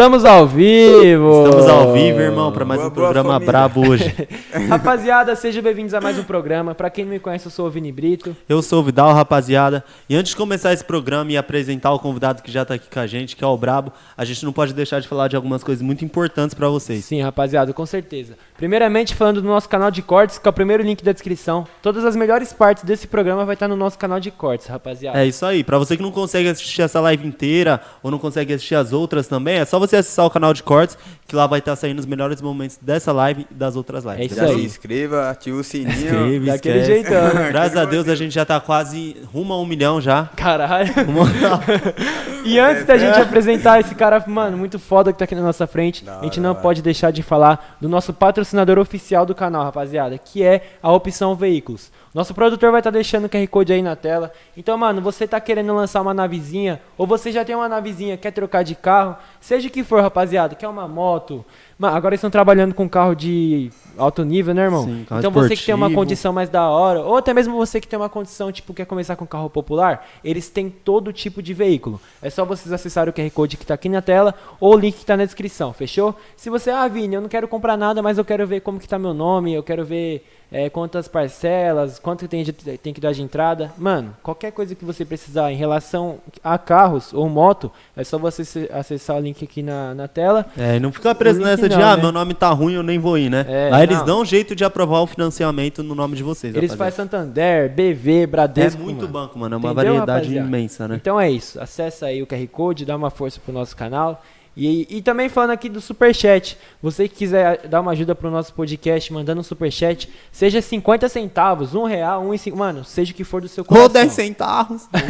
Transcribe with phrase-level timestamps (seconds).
[0.00, 1.44] Estamos ao vivo!
[1.44, 3.46] Estamos ao vivo, irmão, para mais Boa, um programa família.
[3.52, 4.28] brabo hoje.
[4.66, 6.74] Rapaziada, sejam bem-vindos a mais um programa.
[6.74, 8.34] Pra quem não me conhece, eu sou o Vini Brito.
[8.48, 9.84] Eu sou o Vidal, rapaziada.
[10.08, 12.98] E antes de começar esse programa e apresentar o convidado que já tá aqui com
[12.98, 15.62] a gente, que é o Brabo, a gente não pode deixar de falar de algumas
[15.62, 17.04] coisas muito importantes para vocês.
[17.04, 18.38] Sim, rapaziada, com certeza.
[18.56, 21.66] Primeiramente, falando do nosso canal de cortes, que é o primeiro link da descrição.
[21.82, 25.22] Todas as melhores partes desse programa vai estar no nosso canal de cortes, rapaziada.
[25.22, 25.62] É isso aí.
[25.62, 29.28] Pra você que não consegue assistir essa live inteira ou não consegue assistir as outras
[29.28, 30.96] também, é só você acessar o canal de cortes,
[31.26, 34.20] que lá vai estar saindo os melhores momentos dessa live e das outras lives.
[34.20, 34.54] É isso Já aí.
[34.58, 35.90] se inscreva, ativa o sininho.
[35.92, 37.02] Inscreve, Daquele esquece.
[37.02, 37.30] jeitão.
[37.52, 40.28] Graças a Deus a gente já tá quase rumo a um milhão já.
[40.36, 40.92] Caralho.
[41.06, 42.00] Rumo a-
[42.44, 45.66] E antes da gente apresentar esse cara, mano, muito foda que tá aqui na nossa
[45.66, 46.60] frente, Da a gente não hora.
[46.60, 51.34] pode deixar de falar do nosso patrocinador oficial do canal, rapaziada, que é a Opção
[51.34, 51.92] Veículos.
[52.14, 54.32] Nosso produtor vai estar deixando o QR Code aí na tela.
[54.56, 58.30] Então, mano, você tá querendo lançar uma navezinha, ou você já tem uma navezinha, quer
[58.32, 61.44] trocar de carro, seja o que for, rapaziada, quer uma moto.
[61.80, 64.84] Mano, agora eles estão trabalhando com carro de alto nível, né, irmão?
[64.84, 67.88] Sim, então você que tem uma condição mais da hora, ou até mesmo você que
[67.88, 71.98] tem uma condição, tipo, quer começar com carro popular, eles têm todo tipo de veículo.
[72.20, 74.98] É só vocês acessarem o QR Code que tá aqui na tela ou o link
[74.98, 76.14] que tá na descrição, fechou?
[76.36, 78.86] Se você, ah, Vini, eu não quero comprar nada, mas eu quero ver como que
[78.86, 80.22] tá meu nome, eu quero ver
[80.52, 82.44] é, quantas parcelas, quanto que tem,
[82.78, 83.72] tem que dar de entrada.
[83.78, 88.68] Mano, qualquer coisa que você precisar em relação a carros ou moto, é só você
[88.72, 90.46] acessar o link aqui na, na tela.
[90.58, 92.02] É, e não fica preso nessa de, não, ah, né?
[92.02, 93.44] meu nome tá ruim, eu nem vou ir, né?
[93.48, 94.04] É, Lá eles não.
[94.06, 96.54] dão um jeito de aprovar o financiamento no nome de vocês.
[96.54, 98.82] Eles fazem Santander, BV, É Bradesco.
[98.82, 99.12] muito mano.
[99.12, 99.54] banco, mano.
[99.54, 100.48] É uma Entendeu, variedade rapaziada?
[100.48, 100.96] imensa, né?
[101.00, 101.60] Então é isso.
[101.60, 104.22] Acessa aí o QR Code, dá uma força pro nosso canal.
[104.56, 108.52] E, e também falando aqui do Superchat, você que quiser dar uma ajuda pro nosso
[108.52, 113.14] podcast, mandando um Superchat, seja 50 centavos, um real, um e cinco, mano, seja o
[113.14, 113.86] que for do seu coração.
[113.86, 114.88] Ou 10 centavos.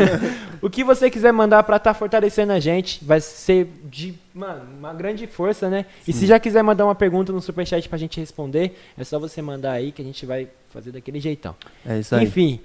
[0.62, 4.92] O que você quiser mandar pra estar fortalecendo a gente, vai ser de, mano, uma
[4.92, 5.86] grande força, né?
[6.06, 9.40] E se já quiser mandar uma pergunta no Superchat pra gente responder, é só você
[9.40, 11.56] mandar aí que a gente vai fazer daquele jeitão.
[11.86, 12.26] É isso aí.
[12.26, 12.60] Enfim,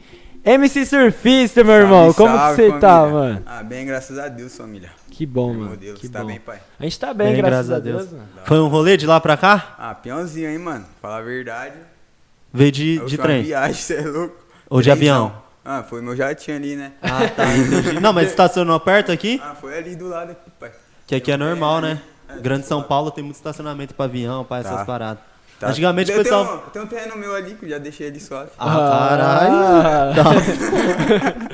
[0.45, 3.41] MC Surfista, meu irmão, Salve, como que salve, você tá, mano?
[3.47, 4.91] Ah, bem, graças a Deus, família.
[5.09, 5.77] Que bom, Meu mano.
[5.77, 6.27] Deus, que tá bom.
[6.27, 6.59] bem, pai?
[6.79, 8.11] A gente tá bem, graças, a Deus.
[8.11, 8.23] mano.
[8.43, 9.75] Foi um rolê de lá pra cá?
[9.79, 10.85] Ah, peãozinho, hein, mano?
[11.01, 11.73] Falar a verdade.
[12.53, 13.41] Veio de, de trem.
[13.43, 14.35] viagem, cê é louco.
[14.69, 15.33] Ou de avião?
[15.63, 16.91] Ah, foi meu jatinho ali, né?
[17.01, 17.43] Ah, tá.
[17.99, 19.41] Não, mas estacionou perto aqui?
[19.43, 20.71] Ah, foi ali do lado aqui, pai.
[21.07, 21.99] Que aqui é normal, né?
[22.29, 24.85] É, Grande São Paulo tem muito estacionamento pra avião, pra essas Tá.
[24.85, 25.23] paradas.
[25.59, 25.69] Tá.
[25.69, 26.45] Antigamente o Eu pessoal.
[26.45, 28.49] Tenho, tem um terreno meu ali que eu já deixei ele suave.
[28.59, 28.75] Ah,
[29.09, 29.55] caralho.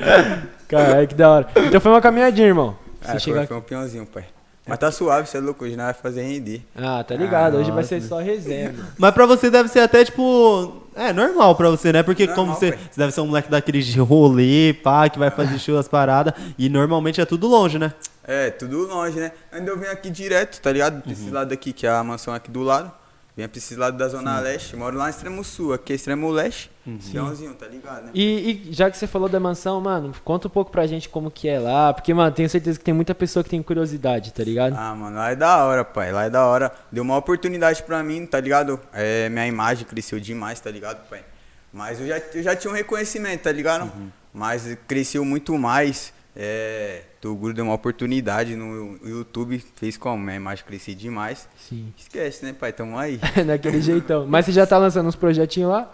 [0.02, 0.42] Ah.
[0.68, 1.48] Caralho, que da hora.
[1.56, 2.76] Então foi uma caminhadinha, irmão.
[3.02, 4.24] Você Ah, chega foi, foi um peãozinho, pai.
[4.66, 6.62] Mas tá suave, você é louco, hoje nós vai fazer render.
[6.76, 7.56] Ah, tá ligado.
[7.56, 7.88] Ah, Hoje vai nossa.
[7.88, 8.72] ser só resenha.
[8.96, 10.82] Mas pra você deve ser até, tipo.
[10.94, 12.02] É, normal pra você, né?
[12.02, 15.30] Porque Normal, como você, você deve ser um moleque daqueles de rolê, pá, que vai
[15.30, 16.32] fazer show, as paradas.
[16.56, 17.92] E normalmente é tudo longe, né?
[18.24, 19.32] É, tudo longe, né?
[19.50, 21.02] Ainda eu venho aqui direto, tá ligado?
[21.02, 22.92] Pra esse lado aqui, que é a mansão aqui do lado.
[23.34, 24.76] Pra esse lado da Zona Leste.
[24.76, 26.70] Moro lá no extremo sul, aqui é extremo leste.
[27.10, 28.10] Peãozinho, tá ligado, né?
[28.12, 31.30] E, e já que você falou da mansão, mano, conta um pouco pra gente como
[31.30, 31.94] que é lá.
[31.94, 34.74] Porque, mano, tenho certeza que tem muita pessoa que tem curiosidade, tá ligado?
[34.76, 36.12] Ah, mano, lá é da hora, pai.
[36.12, 36.70] Lá é da hora.
[36.90, 38.78] Deu uma oportunidade pra mim, tá ligado?
[38.92, 41.24] É, minha imagem cresceu demais, tá ligado, pai?
[41.72, 43.90] Mas eu já, eu já tinha um reconhecimento, tá ligado?
[44.34, 46.12] Mas cresceu muito mais.
[46.34, 50.22] É, Toguro deu uma oportunidade no YouTube, fez como?
[50.22, 51.46] Minha imagem crescer demais.
[51.56, 51.92] Sim.
[51.98, 52.72] Esquece, né, pai?
[52.72, 53.18] Tamo aí.
[53.46, 54.26] Daquele jeitão.
[54.26, 55.90] Mas você já tá lançando uns projetinhos lá?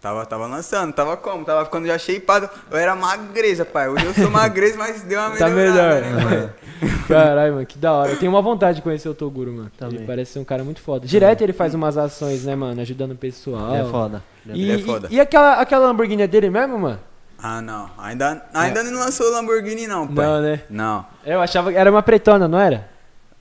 [0.00, 1.44] Tava, tava lançando, tava como?
[1.44, 2.50] Tava ficando já shapeado.
[2.70, 3.88] Eu era magreza, pai.
[3.88, 6.30] Hoje eu sou magreza, mas deu uma Tá melhorada, melhor.
[6.30, 6.50] né?
[7.06, 8.10] Caralho, mano, que da hora.
[8.10, 9.70] Eu tenho uma vontade de conhecer o Toguro, mano.
[9.78, 9.98] Também.
[9.98, 11.06] Ele parece ser um cara muito foda.
[11.06, 12.80] Direto ele faz umas ações, né, mano?
[12.80, 13.76] Ajudando o pessoal.
[13.76, 14.24] É foda.
[14.46, 15.06] E, Ele é foda.
[15.08, 16.98] e- e aquela, aquela Lamborghini é dele mesmo, mano?
[17.42, 17.90] Ah, não.
[17.98, 20.24] Ainda, ainda não lançou o Lamborghini, não, pai.
[20.24, 20.60] Não, né?
[20.70, 21.06] Não.
[21.24, 22.88] Eu achava que era uma pretona, não era?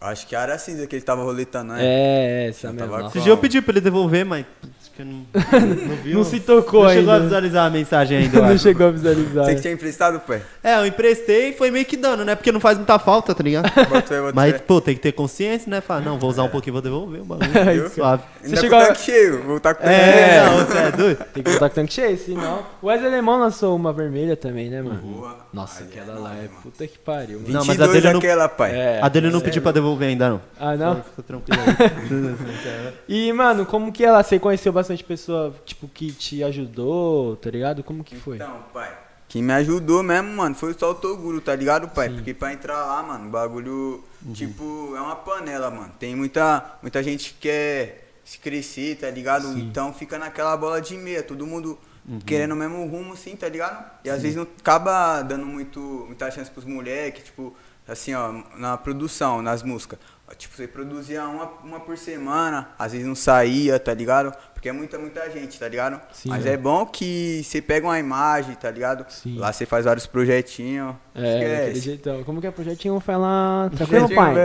[0.01, 1.79] Acho que era cinza que ele tava roletando, né?
[1.83, 3.07] É, essa Eu mesmo.
[3.07, 4.45] Esse dia eu pedi pra ele devolver, mas.
[4.81, 5.25] Acho que eu não,
[5.87, 6.17] não viu.
[6.17, 7.25] Não se tocou Não chegou a ainda.
[7.25, 8.41] visualizar a mensagem ainda.
[8.41, 9.45] Não chegou a visualizar.
[9.45, 10.41] Você que tinha emprestado, pai?
[10.63, 12.33] É, eu emprestei e foi meio que dando, né?
[12.35, 13.71] Porque não faz muita falta, tá ligado?
[13.73, 15.81] Bota fé, bota Mas, pô, tem que ter consciência, né?
[15.81, 17.49] Falar, não, vou usar um pouquinho e vou devolver o bagulho.
[17.73, 17.89] Viu?
[17.89, 18.23] Suave.
[18.43, 19.43] Ainda chegou com o a- tanque cheio.
[19.43, 20.43] Vou estar com o tanque É, cheio.
[20.57, 21.25] não, você é doido?
[21.33, 22.65] Tem que botar com tanque cheio, senão.
[22.81, 24.95] O Wesley Alemão lançou uma vermelha também, né, mano?
[24.97, 25.37] Boa.
[25.53, 27.39] Nossa, Ali aquela é lá é puta que pariu.
[27.39, 27.53] mano.
[27.53, 28.71] Não, 22 mas a dele não- aquela, pai.
[28.75, 29.43] É, A dele não é.
[29.43, 30.41] pediu pra devolver ainda, não.
[30.59, 31.03] Ah, não?
[31.03, 32.91] Fica tranquilo aí.
[33.07, 37.83] E, mano, como que ela, você conheceu bastante pessoa, tipo, que te ajudou, tá ligado?
[37.83, 38.35] Como que foi?
[38.35, 38.97] Então, pai.
[39.27, 42.09] Quem me ajudou mesmo, mano, foi só o Toguro, tá ligado, pai?
[42.09, 44.33] Porque pra entrar lá, mano, o bagulho, Uhum.
[44.33, 45.91] tipo, é uma panela, mano.
[45.97, 49.57] Tem muita, muita gente que quer se crescer, tá ligado?
[49.57, 52.19] Então fica naquela bola de meia, todo mundo Uhum.
[52.19, 53.85] querendo o mesmo rumo, assim, tá ligado?
[54.03, 57.55] E às vezes não acaba dando muito, muita chance pros moleques, tipo,
[57.91, 59.99] assim, ó, na produção, nas músicas.
[60.37, 64.33] Tipo, você produzia uma, uma por semana, às vezes não saía, tá ligado?
[64.53, 65.99] Porque é muita, muita gente, tá ligado?
[66.13, 66.53] Sim, Mas é.
[66.53, 69.05] é bom que você pega uma imagem, tá ligado?
[69.09, 69.37] Sim.
[69.37, 70.95] Lá você faz vários projetinhos.
[71.13, 71.81] É, esquece.
[71.81, 72.23] jeitão.
[72.23, 72.97] Como que é projetinho?
[72.99, 73.69] Vai lá.
[73.75, 74.35] Tranquilo, pai?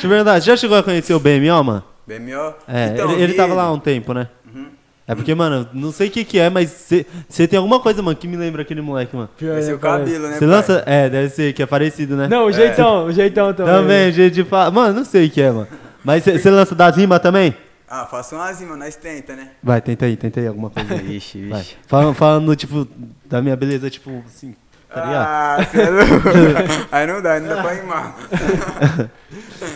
[0.00, 1.84] De verdade, já chegou a conhecer o BMO, mano?
[2.06, 2.54] BMO?
[2.68, 4.28] É, Então, ele, ele tava lá há um tempo, né?
[5.06, 6.70] É porque, mano, não sei o que que é, mas
[7.28, 9.28] você tem alguma coisa, mano, que me lembra aquele moleque, mano.
[9.36, 10.82] Pior, Esse é o cabelo, né, Você lança...
[10.86, 12.26] É, deve ser, que é parecido, né?
[12.26, 13.74] Não, o jeitão, o jeitão também.
[13.74, 14.70] Também, jeito de falar.
[14.70, 15.68] Mano, não sei o que é, mano.
[16.02, 17.54] Mas você lança das rimas também?
[17.86, 19.50] Ah, faça uma zima, nós tenta, né?
[19.62, 21.16] Vai, tenta aí, tenta aí alguma coisa aí.
[21.16, 21.64] Ixi, Vai.
[21.86, 22.88] Falando, falando, tipo,
[23.26, 24.54] da minha beleza, tipo, assim,
[24.94, 25.56] tá?
[25.58, 26.28] Ah, cê é louco.
[26.92, 28.16] Aí não dá, não dá pra rimar.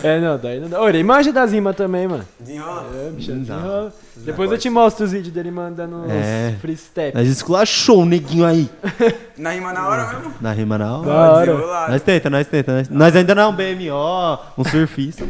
[0.03, 0.79] É, não, daí não dá.
[0.81, 2.25] Olha, imagem das rimas também, mano.
[2.39, 2.85] Desenrola.
[2.95, 3.39] É, bicho, Não.
[3.39, 3.93] desenrola.
[4.17, 6.55] Depois eu te mostro os vídeos dele mandando os É.
[6.61, 7.15] free step.
[7.17, 8.69] Nós esculachou o neguinho aí.
[9.37, 10.33] Na rima na hora mesmo?
[10.41, 10.77] Na rima.
[10.77, 11.45] Da hora.
[11.45, 11.91] Desenrolado.
[11.93, 12.73] Nós tenta, nós tenta.
[12.73, 15.25] Nós, nós ainda não é um BMO, um surfista.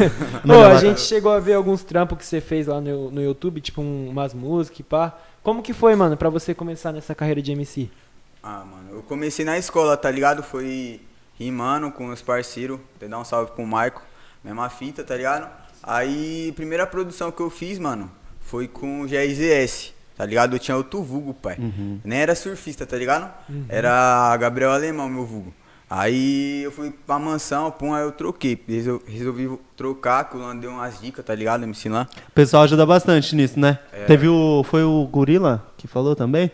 [0.46, 3.60] Pô, a gente chegou a ver alguns trampos que você fez lá no, no YouTube,
[3.60, 5.14] tipo um- umas músicas e pá.
[5.42, 7.90] Como que foi, mano, pra você começar nessa carreira de MC?
[8.46, 10.42] Ah, mano, eu comecei na escola, tá ligado?
[10.42, 11.00] Foi
[11.38, 14.02] rimando com meus parceiros, até dar um salve pro Maico,
[14.44, 15.48] mesma fita, tá ligado?
[15.82, 18.10] Aí, primeira produção que eu fiz, mano,
[18.40, 20.54] foi com o GRZS, tá ligado?
[20.56, 21.56] Eu tinha outro vulgo, pai.
[22.04, 23.32] Nem era surfista, tá ligado?
[23.68, 25.52] Era Gabriel Alemão, meu vulgo.
[25.88, 28.58] Aí eu fui pra mansão, pum, aí eu troquei.
[28.68, 31.62] Resol- Resolvi trocar, que o Lan deu umas dicas, tá ligado?
[31.62, 32.06] MC Lan.
[32.28, 33.78] O pessoal ajuda bastante nisso, né?
[33.92, 34.04] É.
[34.06, 34.64] Teve o.
[34.64, 36.50] Foi o Gorila que falou também?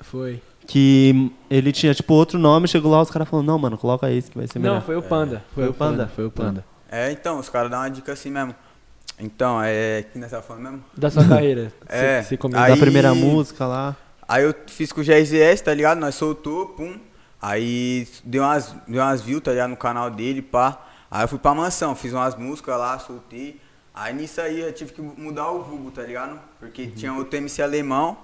[0.00, 0.40] Foi.
[0.66, 4.30] Que ele tinha, tipo, outro nome, chegou lá, os caras falaram, não, mano, coloca esse
[4.30, 4.74] que vai ser melhor.
[4.74, 5.44] Não, foi o Panda.
[5.54, 6.10] Foi o Panda?
[6.14, 6.64] Foi o Panda.
[6.90, 8.54] É, então, os caras dão uma dica assim mesmo.
[9.18, 10.04] Então, é.
[10.12, 10.84] que tava falando mesmo?
[10.96, 11.72] Da sua carreira.
[11.88, 13.96] É, Você, você come- aí- Da primeira música lá.
[14.28, 15.98] Aí eu fiz com o GRZS, tá ligado?
[15.98, 16.98] Nós soltou, pum.
[17.40, 19.70] Aí deu umas, deu umas views, tá ligado?
[19.70, 20.82] No canal dele, pá.
[21.08, 23.60] Aí eu fui pra mansão, fiz umas músicas lá, soltei.
[23.94, 26.38] Aí nisso aí eu tive que mudar o vulgo, tá ligado?
[26.58, 28.16] Porque tinha outro MC alemão.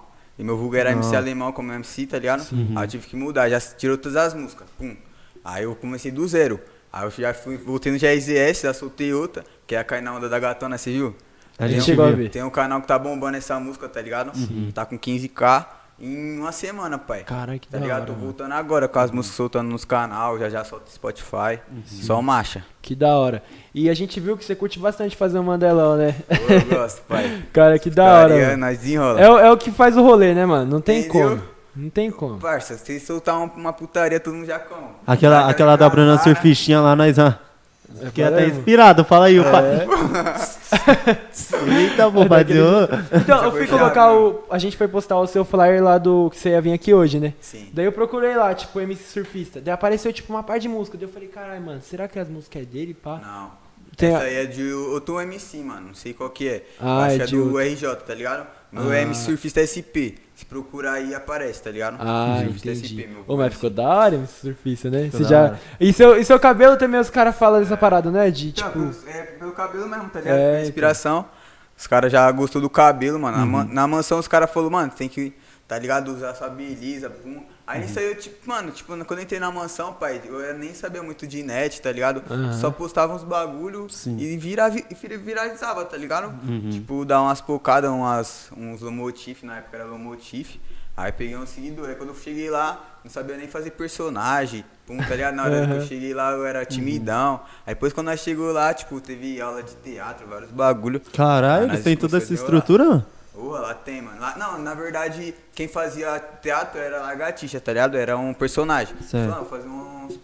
[0.43, 2.45] E meu vulgo era MC alemão como MC, tá ligado?
[2.75, 4.97] Aí eu tive que mudar, já tirou todas as músicas, pum.
[5.45, 6.59] Aí eu comecei do zero.
[6.93, 10.13] Aí eu já fui, voltei no GRZS, já soltei outra, que é a Cair na
[10.17, 11.15] Onda da Gatona, você viu?
[11.57, 12.29] A gente Tem um- chegou a ver.
[12.29, 14.33] Tem um canal que tá bombando essa música, tá ligado?
[14.75, 15.65] Tá com 15k
[16.01, 17.23] em uma semana, pai.
[17.25, 17.99] Caralho, que Tá da ligado?
[18.01, 18.25] hora, Tô mano.
[18.25, 21.61] voltando agora com as músicas soltando nos canal, já já solta Spotify.
[21.87, 22.65] Só marcha.
[22.81, 23.43] Que da hora.
[23.75, 26.15] E a gente viu que você curte bastante fazer um mandelão, né?
[26.29, 27.45] Eu gosto, pai.
[27.53, 28.35] Cara, que da hora.
[28.37, 28.57] Mano.
[28.59, 29.21] nós desenrola.
[29.21, 30.71] É, o- é o que faz o rolê, né, mano?
[30.71, 31.29] Não tem Entendeu?
[31.39, 31.43] como.
[31.75, 32.39] Não tem como.
[32.39, 34.89] Parça, se soltar uma, uma putaria, todo mundo já come.
[35.07, 35.89] Aquela, Tá aquela da?
[35.89, 36.23] Bruna Para.
[36.25, 37.39] Surfistinha lá, nós, ah.
[38.07, 38.59] Fiquei até Paramos.
[38.59, 39.65] inspirado, fala aí, o pai.
[39.65, 39.87] É.
[41.83, 42.65] Eita, bombadinho.
[43.13, 44.13] Então, eu fui colocar né?
[44.17, 44.41] o.
[44.51, 47.21] A gente foi postar o seu flyer lá do que você ia vir aqui hoje,
[47.21, 47.35] né?
[47.41, 47.69] Sim.
[47.73, 49.61] Daí eu procurei lá, tipo, MC Surfista.
[49.61, 50.97] Daí apareceu, tipo, uma parte de música.
[50.99, 53.21] Daí eu falei, caralho, mano, será que as músicas é dele, pá?
[53.23, 53.63] Não.
[53.97, 55.89] Tem Essa a- aí é de outro MC, mano.
[55.89, 56.65] Não sei qual que é.
[56.81, 57.59] Ah, Acho é que é do outro.
[57.61, 58.47] RJ, tá ligado?
[58.73, 58.99] Meu Ah.
[59.03, 60.17] MC Surfista SP.
[60.43, 61.97] Se procurar aí, aparece, tá ligado?
[62.01, 63.07] Ah, Surfista entendi.
[63.07, 65.05] meu Ô, mas ficou da hora MC Surfista, né?
[65.05, 65.43] Ficou Você da já...
[65.45, 65.61] hora.
[65.79, 68.29] E, seu, e seu cabelo também, os caras falam dessa parada, né?
[68.31, 68.79] De, Então, tipo...
[68.81, 70.37] pelo- é pelo cabelo mesmo, tá ligado?
[70.37, 71.25] É, Pela inspiração.
[71.79, 73.39] Os caras já gostou do cabelo, mano.
[73.39, 75.33] Na, ma- na mansão os caras falaram, mano, tem que,
[75.69, 76.09] tá ligado?
[76.13, 77.43] Usar sua beleza, pum.
[77.67, 81.03] Aí aí eu, tipo, mano, tipo, quando eu entrei na mansão, pai, eu nem sabia
[81.03, 82.23] muito de net, tá ligado?
[82.31, 82.53] Aham.
[82.55, 84.17] Só postava uns bagulho Sim.
[84.19, 84.85] e vira, vi-
[85.19, 86.33] viralizava, tá ligado?
[86.71, 90.57] Tipo, dar umas pocadas, umas, uns lomotif, na época era lomotif.
[90.95, 94.63] Aí peguei um seguidor, aí quando eu cheguei lá, não sabia nem fazer personagem.
[94.87, 95.35] Pum, tá ligado?
[95.35, 95.87] Na hora que eu Aham.
[95.87, 97.41] cheguei lá, eu era timidão.
[97.67, 101.01] Aí depois quando nós chegou lá, tipo, teve aula de teatro, vários bagulho.
[101.15, 103.07] Caralho, eles têm toda essa estrutura, mano?
[103.35, 104.21] Porra, lá tem, mano.
[104.21, 107.97] Lá, não, na verdade, quem fazia teatro era a lagartixa, tá ligado?
[107.97, 108.95] Era um personagem.
[109.09, 109.31] Certo.
[109.31, 110.19] Falou, fazer uns,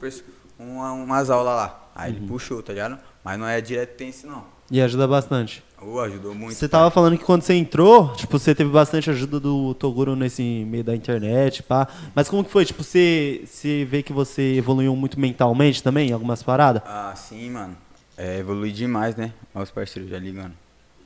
[0.58, 1.88] uma- umas aulas lá.
[1.94, 2.18] Aí Uhum.
[2.18, 2.98] ele puxou, tá ligado?
[3.24, 4.44] Mas não é direto tense, não.
[4.70, 5.64] E ajuda bastante.
[5.80, 6.54] Ô, ajudou muito.
[6.54, 10.42] Você tava falando que quando você entrou, tipo, você teve bastante ajuda do Toguro nesse
[10.68, 11.88] meio da internet, pá.
[12.14, 12.64] Mas como que foi?
[12.66, 16.82] Tipo, você, você vê que você evoluiu muito mentalmente também em algumas paradas?
[16.84, 17.76] Ah, sim, mano.
[18.16, 19.32] É, evolui demais, né?
[19.54, 20.52] Olha os parceiros já ligando.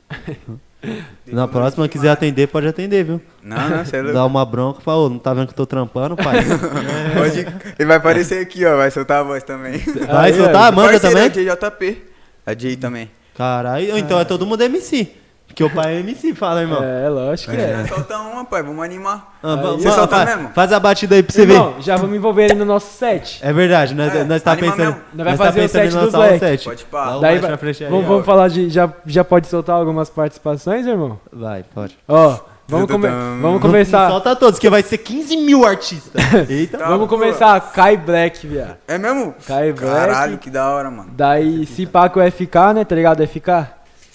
[1.25, 3.21] Na próxima, quiser atender, pode atender, viu?
[3.41, 4.13] Não, não, você é louco.
[4.13, 6.43] Dá uma bronca e fala, ô, não tá vendo que eu tô trampando, pai?
[7.15, 7.39] Pode...
[7.79, 8.75] Ele vai aparecer aqui, ó.
[8.75, 9.77] Vai soltar a voz também.
[9.77, 10.71] Vai Aí, soltar?
[10.73, 11.47] Manda Parceiro, também?
[11.47, 12.03] É JP.
[12.45, 13.09] É Jay também.
[13.35, 15.22] Caralho, então é todo mundo MC.
[15.53, 16.83] Porque o pai é MC, fala, irmão.
[16.83, 17.81] É, lógico que é.
[17.83, 17.85] É.
[17.87, 18.63] Solta uma, pai.
[18.63, 19.33] Vamos animar.
[19.43, 20.49] Ah, Aí, você va- solta fa- mesmo?
[20.55, 21.53] Faz a batida aí pra você ver.
[21.53, 23.39] Irmão, já vamos envolver ele no nosso set.
[23.43, 24.85] É verdade, nós, É, nós tá anima pensando.
[24.87, 25.01] mesmo.
[25.13, 26.39] Nós vai tá fazer o pensando em set dos lançar o leque.
[26.39, 26.63] set.
[26.65, 27.05] Pode pá.
[27.05, 28.09] Dá o Daí baixo vai- na flecha aí, vamos, ó.
[28.09, 28.69] vamos falar de.
[28.69, 31.19] Já, já pode soltar algumas participações, irmão?
[31.31, 31.97] Vai, pode.
[32.07, 34.09] Ó, Vamos, come- vamos Não começar.
[34.09, 36.13] solta todos, que vai ser 15 mil artistas.
[36.49, 36.77] Eita.
[36.77, 37.17] Tá, Vamos pô.
[37.17, 37.59] começar.
[37.73, 38.77] Kai Black, viado.
[38.87, 39.35] É mesmo?
[39.45, 39.93] Kai Black.
[39.93, 41.09] Caralho, que da hora, mano.
[41.11, 42.85] Daí, se pá com o FK, né?
[42.85, 43.21] Tá ligado?
[43.21, 43.67] FK?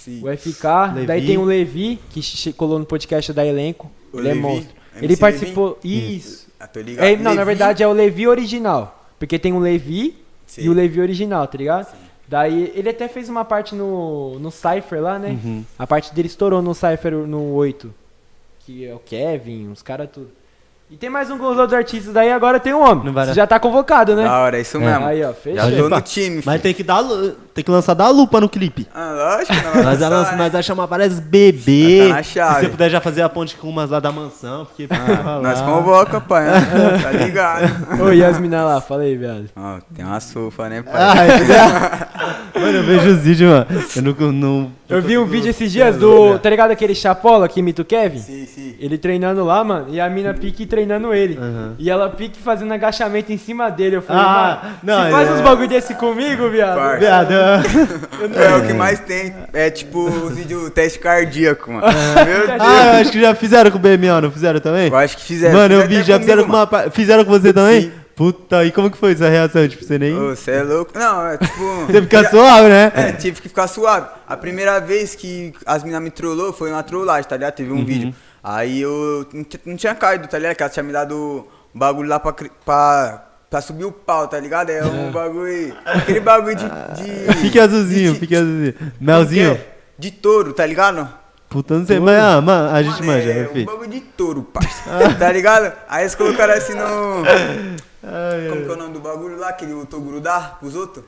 [0.08, 0.22] Sim.
[0.26, 0.64] O FK.
[0.94, 1.06] Levi.
[1.06, 3.90] Daí tem o Levi, que colou no podcast da Elenco.
[4.12, 4.40] O Ele é Levi?
[4.42, 4.74] monstro.
[4.94, 5.78] MC Ele participou.
[5.84, 6.48] Isso.
[6.58, 7.04] Ah, tô ligado.
[7.04, 7.44] É, não, na Levi?
[7.44, 9.06] verdade é o Levi original.
[9.18, 10.16] Porque tem o Levi
[10.46, 10.62] Sim.
[10.62, 11.94] e o Levi original, tá ligado?
[12.26, 15.38] Daí ele até fez uma parte no, no Cypher lá, né?
[15.42, 15.64] Uhum.
[15.78, 17.92] A parte dele estourou no Cypher no 8.
[18.60, 20.30] Que é o Kevin, os caras tudo.
[20.90, 23.12] E tem mais um com os outros artistas daí, agora tem um homem.
[23.12, 24.24] Você já tá convocado, né?
[24.24, 25.04] Da hora, é isso mesmo.
[25.04, 25.70] Aí, ó, Já fechou.
[25.70, 25.96] tô Epa.
[25.96, 26.60] no time, Mas filho.
[26.62, 27.04] tem que, dar,
[27.52, 28.88] tem que lançar da lupa no clipe.
[28.94, 32.06] Ah, lógico, não vai Nós, lançar, nós, chamar várias bebê.
[32.08, 32.54] Tá na chave.
[32.54, 34.88] Se você puder já fazer a ponte com umas lá da mansão, porque.
[34.90, 36.46] Ah, nós convoca, pai.
[36.46, 36.98] né?
[37.02, 37.64] Tá ligado?
[38.02, 39.44] Ô, as minas lá, fala aí, viado.
[39.54, 40.94] Ó, tem uma sofa, né, pai?
[40.96, 41.28] Ai,
[42.58, 43.66] mano, eu vejo os vídeos, mano.
[43.94, 44.32] Eu não.
[44.32, 46.38] não Eu vi um vídeo esses dias do.
[46.38, 48.20] Tá ligado aquele Chapola que imita o Kevin?
[48.20, 48.74] Sim, sim.
[48.80, 50.77] Ele treinando lá, mano, e a mina pique treinando
[51.14, 51.36] ele.
[51.40, 51.74] Aham.
[51.78, 53.96] E ela pique fazendo agachamento em cima dele.
[53.96, 56.76] Eu falei, Ah, mano, não, se faz é- uns bagulho desse comigo, viado.
[56.76, 56.98] Parça.
[56.98, 57.32] Viado,
[58.36, 61.86] É, o que mais tem é tipo os vídeos teste cardíaco, mano.
[62.24, 62.60] Meu Deus.
[62.60, 64.88] Ah, eu acho que já fizeram com o BMO, não fizeram também?
[64.88, 65.54] Eu acho que fizeram.
[65.54, 66.66] Mano, eu vi, já fizeram com uma.
[66.90, 67.82] Fizeram com você também?
[67.82, 67.92] Sim.
[68.16, 69.68] Puta, e como que foi essa reação?
[69.68, 70.12] Tipo, você nem.
[70.12, 70.90] Você é louco?
[70.98, 71.86] Não, é tipo.
[71.86, 72.92] Você fica já- suave, né?
[72.92, 74.08] É, tive que ficar suave.
[74.26, 77.54] A primeira vez que as meninas me trollou foi uma trollagem, tá ligado?
[77.54, 77.78] Teve Uhum.
[77.78, 78.12] um vídeo.
[78.50, 79.26] Aí eu
[79.66, 80.56] não tinha caído, tá ligado?
[80.56, 82.32] Que ela tinha me dado um bagulho lá pra,
[82.64, 84.70] pra, pra subir o pau, tá ligado?
[84.70, 85.76] É um bagulho.
[85.84, 86.64] Aquele bagulho de.
[86.64, 88.74] de Fique azulzinho, de- fique azulzinho.
[88.98, 89.60] Melzinho?
[89.98, 91.06] de- touro, tá ligado?
[91.50, 94.00] Puta, não sei, mas ah, mano, a gente Mano, manja, é é um bagulho de
[94.00, 94.82] touro, parça.
[95.18, 95.70] tá ligado?
[95.86, 97.24] Aí eles colocaram assim no.
[98.02, 99.52] Ai, Como que é o nome do bagulho lá?
[99.52, 101.04] Que ele voltou grudar pros outros?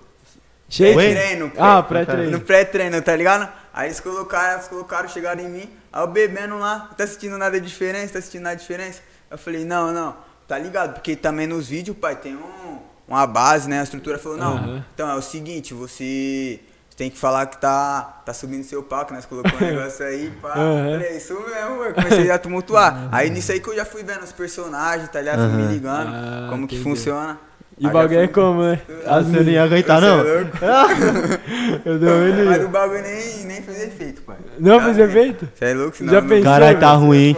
[0.78, 1.52] Pré-treino.
[1.58, 2.30] Ah, pré- pré-treino.
[2.32, 3.48] No pré-treino, tá ligado?
[3.72, 7.60] Aí eles colocaram, eles colocaram, chegaram em mim, aí eu bebendo lá, tá sentindo nada
[7.60, 9.00] de diferença, tá sentindo nada de diferença?
[9.30, 10.16] Eu falei, não, não,
[10.48, 10.94] tá ligado?
[10.94, 13.80] Porque também nos vídeos, pai, tem um, uma base, né?
[13.80, 14.84] A estrutura falou, não, Aham.
[14.94, 16.60] então é o seguinte, você
[16.96, 19.20] tem que falar que tá, tá subindo seu palco, né?
[19.20, 20.52] Você colocou um negócio aí, pá.
[20.54, 20.90] Aham.
[20.92, 23.08] Falei, é isso mesmo, eu comecei a tumultuar.
[23.12, 25.48] Aí nisso aí que eu já fui vendo os personagens, tá ligado?
[25.48, 26.90] Fui me ligando, Ah, como que entendi.
[26.90, 27.38] funciona.
[27.80, 28.78] E o bagulho é como, né?
[29.06, 30.16] Ah, você não ia aguentar, Você é não?
[30.18, 30.50] louco?
[31.86, 32.42] Eu dou ele.
[32.42, 34.36] Mas o bagulho nem, nem fez efeito, pai.
[34.58, 35.48] Não fez efeito?
[35.54, 35.96] Você é louco?
[35.96, 37.36] Senão Já pensou, Caralho, tá é ruim.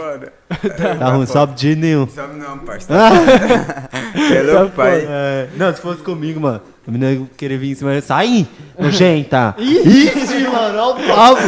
[0.99, 2.07] Tá ruim, sobe de nenhum.
[2.09, 3.01] Sobe não, parceiro.
[4.13, 5.07] Você é louco, Tá pai?
[5.09, 8.45] É, não, se fosse comigo, mano, a menina ia querer vir em cima, sai,
[8.77, 9.55] nojenta.
[9.57, 11.41] Ixi, mano, olha o papo.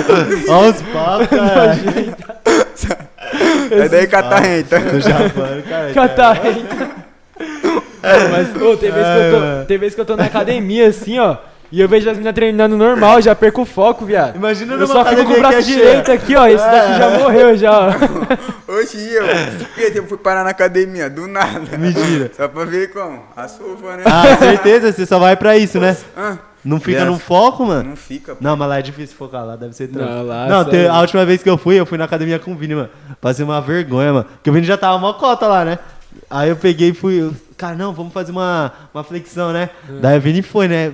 [0.50, 1.78] Olha os papos, cara.
[3.72, 4.80] É daí catarrenta.
[4.80, 5.94] Do Japão, cara.
[5.94, 7.05] Catarrenta.
[8.32, 11.20] Mas, ô, tem vezes, que eu tô, tem vezes que eu tô na academia, assim,
[11.20, 11.38] ó.
[11.72, 14.36] E eu vejo as meninas treinando normal, já perco o foco, viado.
[14.36, 16.46] Imagina Eu numa só fico com o braço é direito aqui, ó.
[16.48, 17.18] Esse daqui já É.
[17.18, 17.92] morreu, já, ó.
[18.72, 19.26] Hoje eu,
[19.96, 21.78] eu fui parar na academia, do nada.
[21.78, 22.32] Mentira.
[22.36, 23.24] Só pra ver como?
[23.36, 24.04] A sofa, né?
[24.06, 25.98] Ah, certeza, você só vai pra isso, né?
[26.16, 27.90] Ah, Não fica no foco, mano?
[27.90, 28.44] não fica, pô.
[28.44, 30.10] Não, mas lá é difícil focar, lá deve ser trampo.
[30.12, 32.56] Não, lá, Não, a última vez que eu fui, eu fui na academia com o
[32.56, 32.90] Vini, mano.
[33.20, 34.26] Passei uma vergonha, mano.
[34.36, 35.80] Porque o Vini já tava uma cota lá, né?
[36.30, 37.22] Aí eu peguei e fui.
[37.22, 39.70] eu, Cara, não, vamos fazer uma, uma flexão, né?
[40.02, 40.94] Daí o Vini foi, né?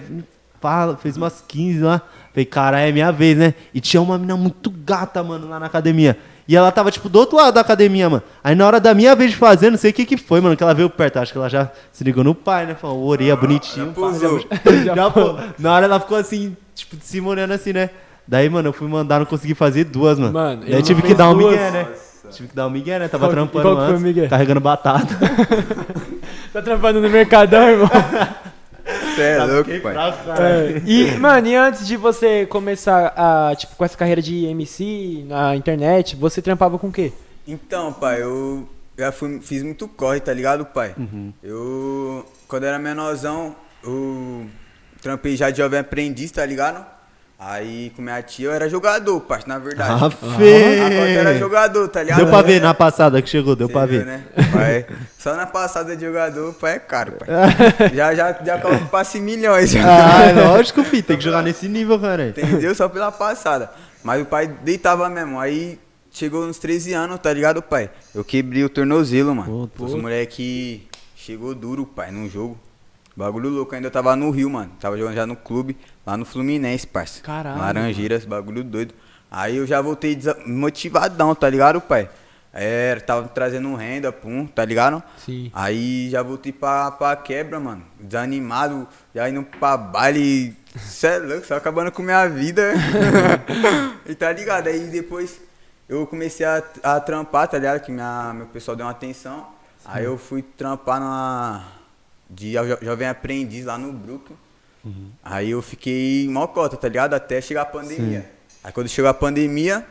[0.59, 2.01] Fala, fez umas 15 lá.
[2.31, 3.53] Falei, cara, é minha vez, né?
[3.73, 6.17] E tinha uma mina muito gata, mano, lá na academia.
[6.47, 8.23] E ela tava, tipo, do outro lado da academia, mano.
[8.43, 10.55] Aí na hora da minha vez de fazer, não sei o que que foi, mano,
[10.55, 11.17] que ela veio perto.
[11.17, 12.75] Acho que ela já se ligou no pai, né?
[12.75, 13.87] Falou, orelha bonitinho.
[13.87, 14.39] já pá, pousou.
[14.85, 15.35] já, já, pô.
[15.57, 17.89] Na hora ela ficou assim, tipo, de cima olhando assim, né?
[18.27, 20.33] Daí, mano, eu fui mandar, não consegui fazer duas, mano.
[20.33, 21.53] Mano, Daí não tive que dar um duas.
[21.53, 21.87] migué, né?
[22.31, 23.07] Tive que dar um migué, né?
[23.07, 24.27] Tava Qual- trampando qual que foi o antes, migué?
[24.27, 25.07] carregando batata.
[26.51, 27.89] Tá trampando no Mercadão, irmão.
[29.15, 29.95] Você é louco, pai.
[29.95, 35.23] É, E, mano, e antes de você começar a, tipo, com essa carreira de MC
[35.29, 37.13] na internet, você trampava com o quê?
[37.47, 38.67] Então, pai, eu
[38.97, 40.93] já fui, fiz muito corre, tá ligado, pai?
[40.97, 41.31] Uhum.
[41.41, 44.45] Eu, quando era menorzão, eu
[45.01, 46.85] trampei já de jovem aprendiz, tá ligado?
[47.43, 49.89] Aí com minha tia eu era jogador, parça, na verdade.
[49.91, 50.77] Ah, A fê.
[50.77, 52.17] cota era jogador, tá ligado?
[52.19, 54.05] Deu pra ver na passada que chegou, deu Cê pra ver.
[54.05, 54.23] né?
[54.53, 54.85] Pai,
[55.17, 57.27] só na passada de jogador, pai, é caro, pai.
[57.95, 58.59] já, já, já
[58.91, 59.81] passe milhões, já.
[59.83, 61.01] Ah, é lógico, filho.
[61.01, 62.27] Tem que jogar nesse nível, cara.
[62.29, 62.75] Entendeu?
[62.75, 63.71] Só pela passada.
[64.03, 65.39] Mas o pai deitava mesmo.
[65.39, 65.79] Aí
[66.11, 67.89] chegou uns 13 anos, tá ligado, pai?
[68.13, 69.67] Eu quebrei o tornozelo, mano.
[69.75, 69.83] Puta.
[69.83, 72.55] Os moleque chegou duro, pai, num jogo.
[73.15, 74.71] Bagulho louco, ainda eu tava no Rio, mano.
[74.79, 77.21] Tava jogando já no clube, lá no Fluminense, parça.
[77.21, 78.93] Caralho, Laranjeiras, bagulho doido.
[79.29, 82.09] Aí eu já voltei motivadão, tá ligado, pai?
[82.53, 85.01] É, tava trazendo renda, pum, tá ligado?
[85.17, 85.49] Sim.
[85.53, 87.81] Aí já voltei pra, pra quebra, mano.
[87.97, 88.85] Desanimado,
[89.15, 90.53] já indo pra baile.
[90.77, 92.73] Cê é louco, só acabando com minha vida.
[94.05, 94.67] e tá ligado?
[94.67, 95.39] Aí depois
[95.87, 97.79] eu comecei a, a trampar, tá ligado?
[97.81, 99.47] Que minha, meu pessoal deu uma atenção.
[99.85, 101.63] Aí eu fui trampar numa.
[102.29, 104.35] de jo- jovem aprendiz lá no Brooklyn.
[105.23, 107.13] Aí eu fiquei mal cota, tá ligado?
[107.13, 108.29] Até chegar a pandemia.
[108.63, 109.85] Aí quando chegou a pandemia,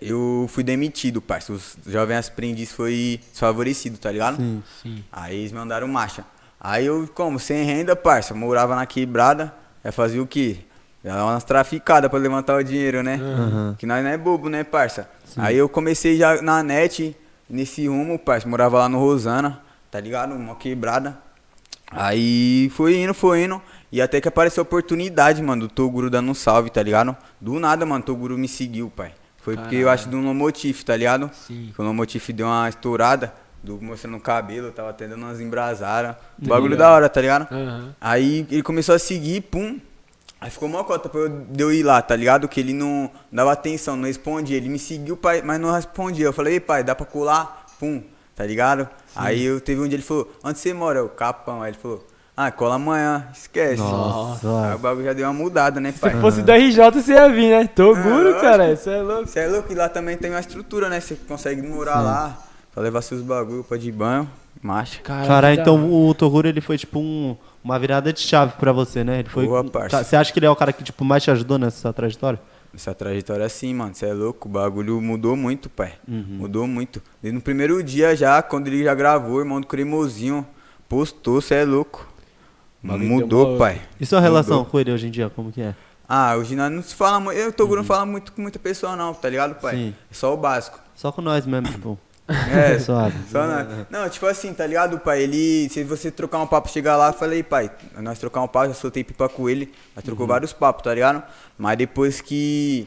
[0.00, 1.52] eu fui demitido, parça.
[1.52, 4.36] Os jovens aprendiz foi desfavorecido, tá ligado?
[4.36, 4.62] Sim.
[4.82, 5.04] Sim.
[5.12, 6.24] Aí eles mandaram marcha.
[6.60, 10.58] Aí eu, como, sem renda, parça, morava na quebrada, ia fazer o quê?
[11.02, 13.14] Ia dar umas traficadas pra levantar o dinheiro, né?
[13.14, 13.76] Aham.
[13.78, 15.08] Que nós não é bobo, né, parça?
[15.36, 17.16] Aí eu comecei já na net,
[17.48, 20.34] nesse rumo, parça, morava lá no Rosana, tá ligado?
[20.34, 21.18] Uma quebrada.
[21.90, 23.60] Aí foi indo, foi indo.
[23.92, 27.16] E até que apareceu a oportunidade, mano, do Toguro dando um salve, tá ligado?
[27.40, 29.12] Do nada, mano, o Toguro me seguiu, pai.
[29.38, 31.30] Foi porque eu acho do Nomotif, tá ligado?
[31.32, 31.72] Sim.
[31.74, 36.16] Que o Nomotif deu uma estourada, do, mostrando o cabelo, tava até dando umas embrasadas.
[36.38, 37.48] Bagulho da hora, tá ligado?
[37.50, 37.94] Aham.
[38.00, 39.78] Aí ele começou a seguir, pum.
[40.40, 42.48] Aí ficou uma cota pra eu, de eu ir lá, tá ligado?
[42.48, 44.56] Que ele não dava atenção, não respondia.
[44.56, 46.26] Ele me seguiu, pai, mas não respondia.
[46.26, 47.66] Eu falei, ei, pai, dá pra colar?
[47.78, 48.02] Pum,
[48.34, 48.88] tá ligado?
[49.14, 50.98] Aí eu teve um dia ele falou, onde você mora?
[50.98, 51.62] Eu, Capão.
[51.62, 52.06] Aí ele falou,
[52.46, 53.76] ah, cola amanhã, esquece.
[53.82, 54.68] Nossa.
[54.68, 56.12] Aí o bagulho já deu uma mudada, né, pai?
[56.14, 57.66] Se fosse do RJ, você ia vir, né?
[57.66, 59.26] Toguro, É, cara, isso é louco.
[59.26, 61.00] Você é louco, e lá também tem uma estrutura, né?
[61.00, 62.38] Você consegue morar lá,
[62.72, 64.28] pra levar seus bagulho pra de banho,
[64.62, 65.00] marcha.
[65.02, 65.92] Caralho, que então da hora.
[65.92, 69.18] o Toguro ele foi tipo um- uma virada de chave pra você, né?
[69.20, 69.46] Ele foi.
[69.46, 69.98] Boa, parça.
[69.98, 72.40] Tá, Você acha que ele é o cara que tipo mais te ajudou nessa trajetória?
[72.72, 75.92] Essa trajetória assim, mano, você é louco, o bagulho mudou muito, pai.
[76.06, 77.02] Mudou muito.
[77.20, 80.46] Desde no primeiro dia já, quando ele já gravou, o irmão do Cremosinho
[80.88, 82.06] postou, você é louco.
[82.82, 83.80] Mudou, uma- pai.
[84.00, 84.70] E sua relação Mudou.
[84.70, 85.74] com ele hoje em dia, como que é?
[86.08, 87.38] Ah, hoje nós não se fala muito.
[87.38, 89.76] Eu, Toguro, não fala muito com muita pessoa, não, tá ligado, pai?
[89.76, 89.94] Sim.
[90.10, 90.78] É só o básico.
[90.96, 91.98] Só com nós mesmo, tipo.
[92.52, 93.16] É, Suave.
[93.28, 93.86] Só na...
[93.90, 95.22] Não, tipo assim, tá ligado, pai?
[95.22, 95.68] Ele.
[95.68, 98.74] Se você trocar um papo, chegar lá, eu falei, pai, nós trocar um papo, já
[98.74, 101.22] soltei pipa com ele, nós trocou vários papos, tá ligado?
[101.58, 102.86] Mas depois que.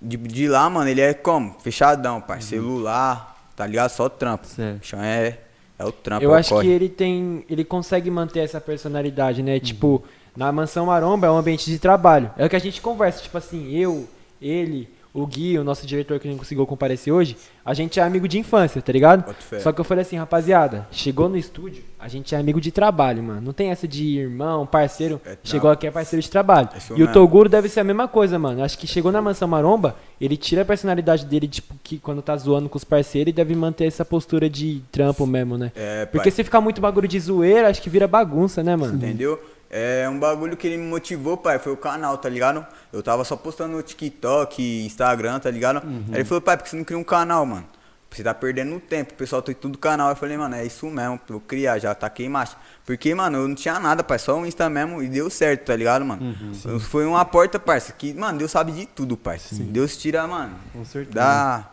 [0.00, 1.56] De, de lá, mano, ele é como?
[1.60, 2.40] Fechadão, pai.
[2.40, 3.90] Celular, tá ligado?
[3.90, 4.46] Só trampo.
[4.46, 4.84] Certo.
[4.84, 5.38] Chão é.
[5.78, 6.24] É o trampo.
[6.24, 6.66] Eu é acho corre.
[6.66, 7.44] que ele tem.
[7.48, 9.60] Ele consegue manter essa personalidade, né?
[9.60, 10.02] Tipo,
[10.36, 12.30] na mansão Maromba é um ambiente de trabalho.
[12.36, 14.06] É o que a gente conversa, tipo assim, eu,
[14.40, 18.28] ele, o Gui, o nosso diretor que não conseguiu comparecer hoje, a gente é amigo
[18.28, 19.34] de infância, tá ligado?
[19.60, 23.22] Só que eu falei assim, rapaziada, chegou no estúdio, a gente é amigo de trabalho,
[23.22, 23.40] mano.
[23.40, 25.18] Não tem essa de irmão, parceiro.
[25.24, 25.36] É, não.
[25.42, 26.68] chegou aqui é parceiro de trabalho.
[26.74, 27.10] É e o.
[27.10, 28.62] Toguro deve ser a mesma coisa, mano.
[28.62, 32.36] Acho que chegou na mansão Maromba, ele tira a personalidade dele, tipo, que quando tá
[32.36, 35.72] zoando com os parceiros, ele deve manter essa postura de trampo mesmo, né?
[35.74, 36.12] É, pai.
[36.12, 38.96] Porque se ficar muito bagulho de zoeira, acho que vira bagunça, né, mano?
[38.96, 39.40] Entendeu?
[39.68, 42.64] É um bagulho que ele me motivou, pai, foi o canal, tá ligado?
[42.92, 45.82] Eu tava só postando no TikTok, Instagram, tá ligado?
[46.08, 47.66] Aí ele falou, pai, por que você não cria um canal, mano?
[48.08, 50.08] Você tá perdendo tempo, o pessoal tem tudo canal.
[50.08, 52.56] Eu falei, mano, é isso mesmo, vou criar, já taquei marcha.
[52.86, 55.76] Porque, mano, eu não tinha nada, pai, só o Insta mesmo e deu certo, tá
[55.76, 56.34] ligado, mano?
[56.80, 59.38] Foi uma porta, parça, que, mano, Deus sabe de tudo, pai.
[59.52, 60.54] Deus tira, mano.
[60.72, 61.66] Com certeza.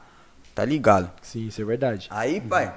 [0.53, 1.09] Tá ligado?
[1.21, 2.07] Sim, isso é verdade.
[2.09, 2.73] Aí, pai,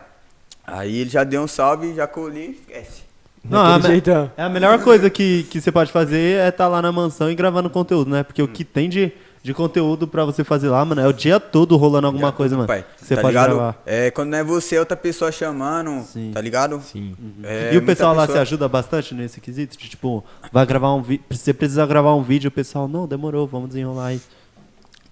[0.64, 3.05] aí ele já deu um salve, já colhi, esquece.
[3.50, 4.32] Não, Daquele a me- jeitão.
[4.36, 7.34] É a melhor coisa que, que você pode fazer é estar lá na mansão e
[7.34, 8.22] gravando conteúdo, né?
[8.22, 11.38] Porque o que tem de, de conteúdo pra você fazer lá, mano, é o dia
[11.38, 12.66] todo rolando alguma coisa, mano.
[12.66, 13.54] Pai, você tá pode ligado?
[13.54, 13.82] gravar.
[13.86, 16.30] É, quando não é você, é outra pessoa chamando, Sim.
[16.34, 16.80] tá ligado?
[16.80, 17.14] Sim.
[17.44, 19.76] É, e o pessoal lá se pessoa- ajuda bastante nesse quesito?
[19.78, 21.24] De, tipo, vai gravar um vídeo.
[21.30, 24.20] Você precisa gravar um vídeo, o pessoal, não, demorou, vamos desenrolar aí.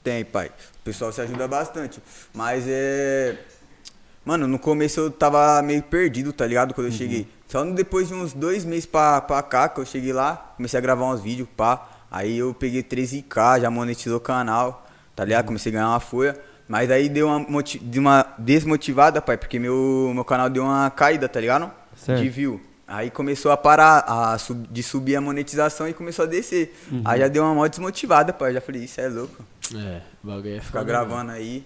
[0.02, 0.48] Tem, pai.
[0.48, 1.98] O pessoal se ajuda bastante.
[2.34, 3.36] Mas é.
[4.24, 6.72] Mano, no começo eu tava meio perdido, tá ligado?
[6.74, 6.96] Quando eu Uhum.
[6.98, 7.26] cheguei.
[7.54, 10.80] Só depois de uns dois meses pra, pra cá que eu cheguei lá, comecei a
[10.80, 11.86] gravar uns vídeos, pá.
[12.10, 15.46] Aí eu peguei 13k, já monetizou o canal, tá ligado?
[15.46, 16.36] Comecei a ganhar uma folha.
[16.66, 17.46] Mas aí deu uma,
[17.80, 21.70] deu uma desmotivada, pai, porque meu, meu canal deu uma caída, tá ligado?
[21.94, 22.20] Certo.
[22.24, 22.60] De view.
[22.88, 26.74] Aí começou a parar a sub- de subir a monetização e começou a descer.
[26.90, 27.02] Uhum.
[27.04, 28.50] Aí já deu uma mó desmotivada, pai.
[28.50, 29.44] Eu já falei, isso é louco.
[29.72, 31.64] É, o bagulho é Ficar gravando aí.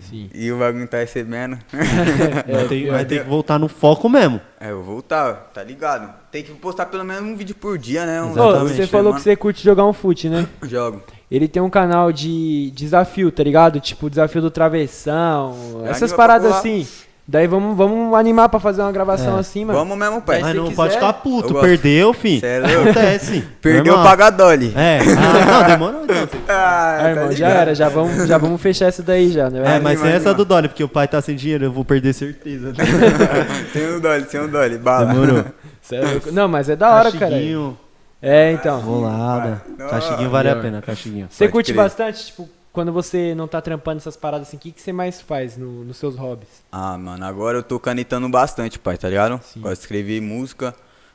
[0.00, 0.30] Sim.
[0.32, 1.58] e o bagulho não tá recebendo.
[1.72, 4.40] vai, ter, vai ter que voltar no foco mesmo.
[4.60, 6.12] é, eu vou voltar, tá ligado?
[6.30, 8.22] Tem que postar pelo menos um vídeo por dia, né?
[8.22, 10.46] Um Ô, Exatamente, você falou que você curte jogar um fute, né?
[10.62, 11.02] Jogo.
[11.30, 13.80] Ele tem um canal de desafio, tá ligado?
[13.80, 16.86] Tipo, desafio do travessão, essas anima paradas assim.
[17.32, 19.40] Daí vamos, vamos animar pra fazer uma gravação É.
[19.40, 19.78] assim, mano.
[19.78, 20.40] Vamos mesmo, pai.
[20.40, 21.52] Mas se não quiser, pode ficar eu puto.
[21.52, 21.64] gosto.
[21.64, 22.40] Perdeu, fim.
[22.40, 22.80] Cê é louco?
[22.90, 23.44] Acontece.
[23.62, 24.04] Perdeu o Normal.
[24.04, 24.72] pagadole.
[24.74, 24.98] É.
[25.00, 26.28] Ah, não, demorou então.
[26.48, 29.76] Ah, Ah, irmão, já era, já vamos, já vamos fechar essa daí já, né?
[29.76, 30.34] É, mas sem essa animar.
[30.34, 32.72] do Dolly, porque o pai tá sem dinheiro, eu vou perder certeza.
[33.72, 34.78] tem um dole, tem um dole.
[34.78, 35.06] Bala.
[35.06, 35.44] Demorou.
[35.82, 36.32] Cê é louco.
[36.32, 37.30] Não, mas é da hora, cara.
[37.30, 37.78] Cachiguinho,
[38.20, 38.80] É, então.
[38.80, 39.62] rolada.
[39.88, 41.28] Cachiguinho vale a pena, cachiguinho.
[41.30, 41.82] Você Pode curte crer.
[41.84, 45.20] bastante, tipo, quando você não tá trampando essas paradas assim, o que, que você mais
[45.20, 46.48] faz no- nos seus hobbies?
[46.70, 49.40] Ah, mano, agora eu tô canetando bastante, pai, tá ligado?
[49.42, 49.60] Sim.
[49.60, 50.74] Gosto de escrever música,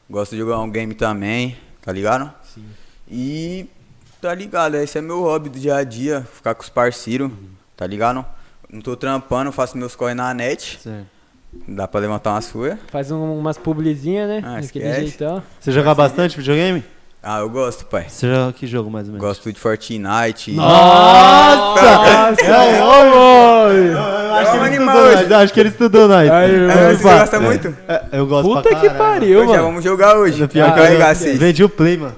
[0.09, 2.31] gosto de jogar um game também, tá ligado?
[2.53, 2.65] Sim.
[3.07, 3.67] E
[4.21, 7.31] tá ligado, esse é meu hobby do dia a dia, ficar com os parceiros,
[7.77, 8.25] tá ligado?
[8.69, 10.79] não tô trampando, faço meus corre na net.
[10.81, 11.05] Certo.
[11.67, 12.77] Dá pra levantar uma sua.
[12.89, 14.37] Faz um- umas publizinhas, né?
[14.43, 15.01] Ah, Daquele esquece.
[15.07, 15.41] jeitão.
[15.59, 16.83] Você joga bastante videogame?
[17.27, 18.05] Ah, eu gosto, pai.
[18.07, 19.27] Você joga que jogo mais ou menos?
[19.27, 20.51] Gosto de Fortnite.
[20.51, 22.35] Nossa!
[22.39, 23.93] É, oi!
[23.93, 25.15] Eu acho que Vamos ele estudou hoje.
[25.23, 25.31] nós.
[25.31, 26.29] Eu acho que ele estudou nós.
[26.31, 27.19] Aí, É, você pá.
[27.19, 27.75] gosta muito?
[27.87, 28.97] É, Eu gosto Puta pra que caralho.
[29.03, 29.63] pariu, Hoje já mano.
[29.69, 30.47] vamos jogar hoje.
[30.47, 31.35] Pior que eu arregacei.
[31.35, 32.15] vendi o play, mano.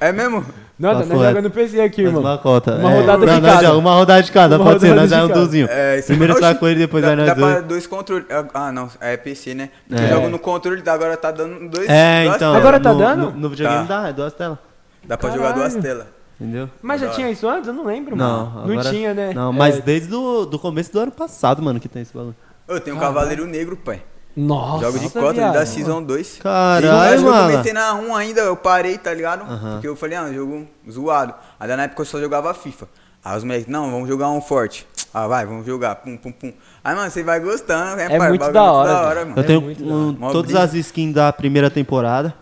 [0.00, 0.44] É mesmo?
[0.78, 2.22] Não, Papo nós jogando PC aqui, Faz irmão.
[2.22, 2.74] uma cota.
[2.76, 3.62] Uma É, rodada não, de cada.
[3.62, 4.94] já- Uma rodada de cada, Uma pode ser.
[4.94, 5.68] Nós já é um duzinho.
[5.70, 7.64] É, isso Primeiro sai com ele, depois dá, vai nós dá pra dois.
[7.66, 8.26] dois controles.
[8.54, 9.68] Ah, não, é PC, né?
[9.90, 10.04] É.
[10.04, 11.88] Eu jogo no controle, agora tá dando dois.
[11.88, 12.38] É, duas então.
[12.52, 12.56] telas.
[12.56, 13.30] Agora tá no- dando?
[13.32, 14.02] No, no videogame Tá.
[14.02, 14.58] dá, é duas telas.
[15.04, 16.06] Dá pra jogar duas telas.
[16.40, 16.68] Entendeu?
[16.80, 17.68] Mas já tinha isso antes?
[17.68, 18.60] Eu não lembro, Não, mano.
[18.64, 19.32] agora- Não tinha, né?
[19.32, 22.34] Não, É, mas desde do, do começo do ano passado, mano, que tem esse bagulho.
[22.66, 22.98] Eu tenho um.
[22.98, 24.02] Cavaleiro Negro, pai.
[24.34, 25.52] Nossa, Jogo de cota viado.
[25.54, 26.38] da Season 2.
[26.42, 29.42] Caralho, eu eu comecei na 1 ainda, eu parei, tá ligado?
[29.42, 29.72] Aham.
[29.72, 31.34] Porque eu falei, ah, um jogo zoado.
[31.60, 32.88] Aí na época eu só jogava FIFA.
[33.24, 34.86] Aí os moleques, não, vamos jogar um forte.
[35.14, 36.52] Ah, vai, vamos jogar, pum, pum, pum.
[36.82, 38.28] Aí, mano, você vai gostando, né, É pai?
[38.30, 39.40] Muito bagulho da é muito hora, da hora, Eu mano.
[39.40, 42.34] É tenho muito um, todas as skins da primeira temporada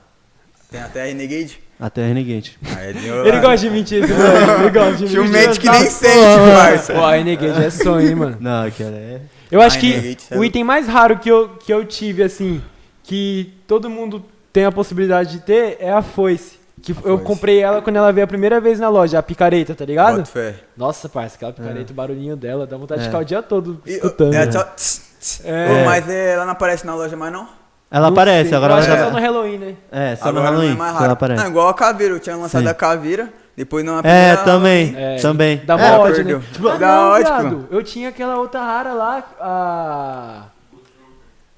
[0.71, 1.61] Tem até Renegade.
[1.81, 2.57] até Renegade.
[2.79, 2.91] Aí
[3.27, 4.61] Ele gosta de mentir, esse moleque.
[4.61, 5.61] Ele gosta de Tinha um mentir.
[5.61, 6.93] que nem Tá- sente, parça.
[6.95, 8.37] Pô, a Renegade é sonho, hein, mano.
[8.41, 9.21] Não, aquela é.
[9.51, 10.47] Eu acho que Renegade, o sabe?
[10.47, 12.63] item mais raro que eu, que eu tive, assim,
[13.03, 16.59] que todo mundo tem a possibilidade de ter, é a foice.
[16.83, 17.25] Que eu foice.
[17.25, 20.25] comprei ela quando ela veio a primeira vez na loja, a picareta, tá ligado?
[20.25, 20.55] Fé.
[20.77, 23.11] Nossa, parça, aquela picareta, o barulhinho dela, dá vontade de É.
[23.11, 24.33] ficar o dia todo E, escutando.
[24.35, 24.53] é, né?
[24.53, 24.63] só...
[24.65, 25.43] tss, tss.
[25.45, 25.85] É.
[25.85, 27.47] Mas é, ela não aparece na loja mais, não?
[27.91, 29.05] Ela Não aparece, sei, agora eu ela que é já.
[29.05, 29.75] só no Halloween, né?
[29.91, 31.13] É, só no Agora Halloween não é mais que ela raro.
[31.13, 31.43] aparece.
[31.43, 32.69] Não, igual a caveira, eu tinha lançado Sim.
[32.69, 33.29] a caveira,
[33.61, 34.95] depois não É, também.
[34.97, 35.59] É, Também.
[35.65, 36.39] Dá É, mó ódio, perdeu.
[36.39, 36.45] né?
[36.53, 37.45] Tipo, ah, dá não, ódio, viado.
[37.45, 37.69] mano.
[37.71, 40.43] Eu tinha aquela outra rara lá, a...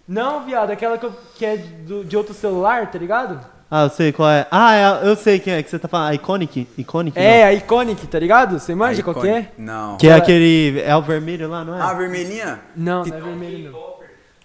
[0.07, 3.41] Não, viado, aquela que, eu- que é do- de outro celular, tá ligado?
[3.71, 4.47] Ah, eu sei qual é.
[4.51, 6.09] Ah, é, eu sei quem é que você tá falando.
[6.11, 6.69] A Iconic?
[6.77, 7.19] Iconic?
[7.19, 8.59] É, a Iconic, tá ligado?
[8.59, 9.49] Você manja Aí, qual que é?
[9.57, 9.93] Não.
[9.93, 9.97] Não.
[9.97, 10.83] Que é Ela- aquele.
[10.85, 11.81] É o vermelho lá, não é?
[11.81, 12.61] Ah, a vermelhinha?
[12.77, 13.93] Não, Que- não é vermelho não.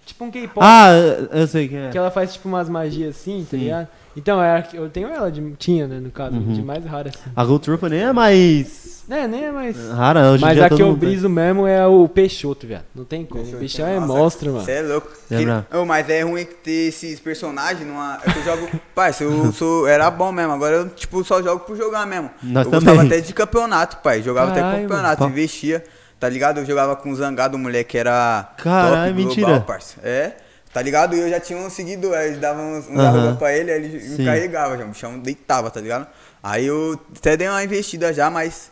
[0.06, 0.60] Tipo um K-pop.
[0.66, 0.92] Ah,
[1.32, 1.90] eu sei quem é.
[1.90, 3.64] Que ela faz tipo umas magias assim, tá Sim.
[3.64, 3.88] ligado?
[4.18, 6.52] Então, é, eu tenho ela, de, tinha, né, no caso, Uhum.
[6.54, 7.30] de mais rara assim.
[7.36, 9.78] A Gold Trooper nem é mais É, nem é mais...
[9.92, 11.10] rara hoje Mas dia a que eu mundo tem.
[11.10, 12.84] briso mesmo é o Peixoto, viado.
[12.96, 13.44] Não tem como.
[13.44, 14.66] O bichão é Nossa, monstro, mano.
[14.66, 15.10] Você é louco.
[15.30, 15.66] Lembra?
[15.70, 18.20] Que- Ô, mas é ruim ter esses personagens numa.
[18.26, 18.68] É que eu jogo.
[18.96, 19.88] pai, se eu sou.
[19.88, 20.52] Era bom mesmo.
[20.52, 22.30] Agora eu, tipo, só jogo por jogar mesmo.
[22.44, 22.86] Nós eu também.
[22.96, 24.22] gostava até de campeonato, pai.
[24.24, 25.32] Jogava até Caralho, campeonato, mano.
[25.34, 25.84] investia.
[26.20, 26.58] Tá ligado?
[26.60, 28.52] Eu jogava com o Zangado, o moleque que era.
[28.58, 29.60] Caralho, global, mentira.
[29.62, 29.98] parça.
[30.04, 30.34] É.
[30.78, 31.16] Tá ligado?
[31.16, 33.84] E eu já tinha um seguidor, aí eles davam uns, uns arroba pra ele, aí
[33.84, 34.18] ele Sim.
[34.20, 36.06] me carregava já, o bichão deitava, tá ligado?
[36.44, 38.70] Aí eu até dei uma investida já, mas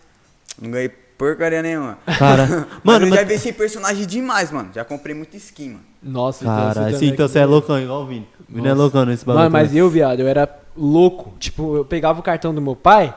[0.61, 1.97] não ganhei porcaria nenhuma.
[2.19, 3.23] Cara, Mano, mano, eu já mas...
[3.25, 4.69] investi em personagem demais, mano.
[4.71, 5.83] Já comprei muito skin, mano.
[6.03, 8.29] Nossa, Cara, também sim, então que- você é loucão, igual o Vini.
[8.47, 9.45] O Vini é loucão nesse bagulho.
[9.45, 11.33] Mano, mas eu, viado, eu era louco.
[11.39, 13.15] Tipo, eu pegava o cartão do meu pai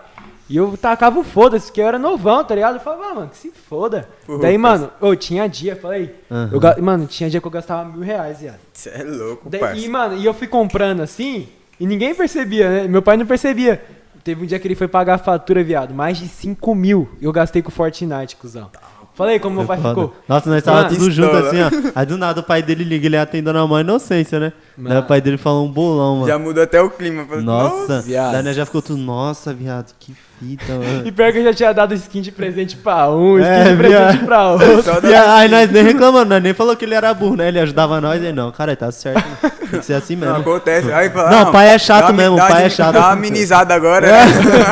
[0.49, 2.75] e eu tacava o foda-se, porque eu era novão, tá ligado?
[2.77, 4.09] Eu falava, ah, mano, que se foda.
[4.27, 4.59] Daí, cara.
[4.59, 6.15] mano, eu tinha dia, falei.
[6.31, 6.51] Aham.
[6.77, 8.59] eu mano, tinha dia que eu gastava mil reais, viado.
[8.73, 9.79] Você é louco, Daí- parça.
[9.81, 12.89] e, mano, e eu fui comprando assim, e ninguém percebia, né?
[12.89, 13.83] Meu pai não percebia.
[14.25, 17.09] Teve um dia que ele foi pagar a fatura, viado, mais de 5 mil.
[17.21, 18.71] Eu gastei com Fortnite, cuzão.
[19.15, 19.89] Falei como meu pai Foda.
[19.89, 20.15] ficou.
[20.29, 21.69] Nossa, nós tava Mano, tudo junto assim, ó.
[21.93, 24.53] Aí do nada o pai dele liga, ele atendendo a mãe inocência, né?
[24.77, 24.91] Mano.
[24.91, 26.27] Daí o pai dele falou um bolão, mano.
[26.29, 27.25] Já mudou até o clima.
[27.27, 28.33] Falei, Nossa, viado.
[28.33, 31.03] daí nós já ficou tudo, nossa, viado, que fita, mano.
[31.07, 33.77] E pior que eu já tinha dado skin de presente pra um, skin É, de
[33.77, 35.07] presente pra outro.
[35.09, 37.49] E aí nós nem reclamando, nós nem falou que ele era burro, né?
[37.49, 39.51] Ele ajudava nós, e não, cara, tá certo, né?
[39.71, 40.41] tem que ser assim Não mesmo.
[40.41, 40.93] acontece.
[40.93, 42.93] Aí fala, Não, ah, pai é chato mesmo, dá pai é chato.
[42.95, 44.07] Dá uma amenizada agora.
[44.07, 44.25] né?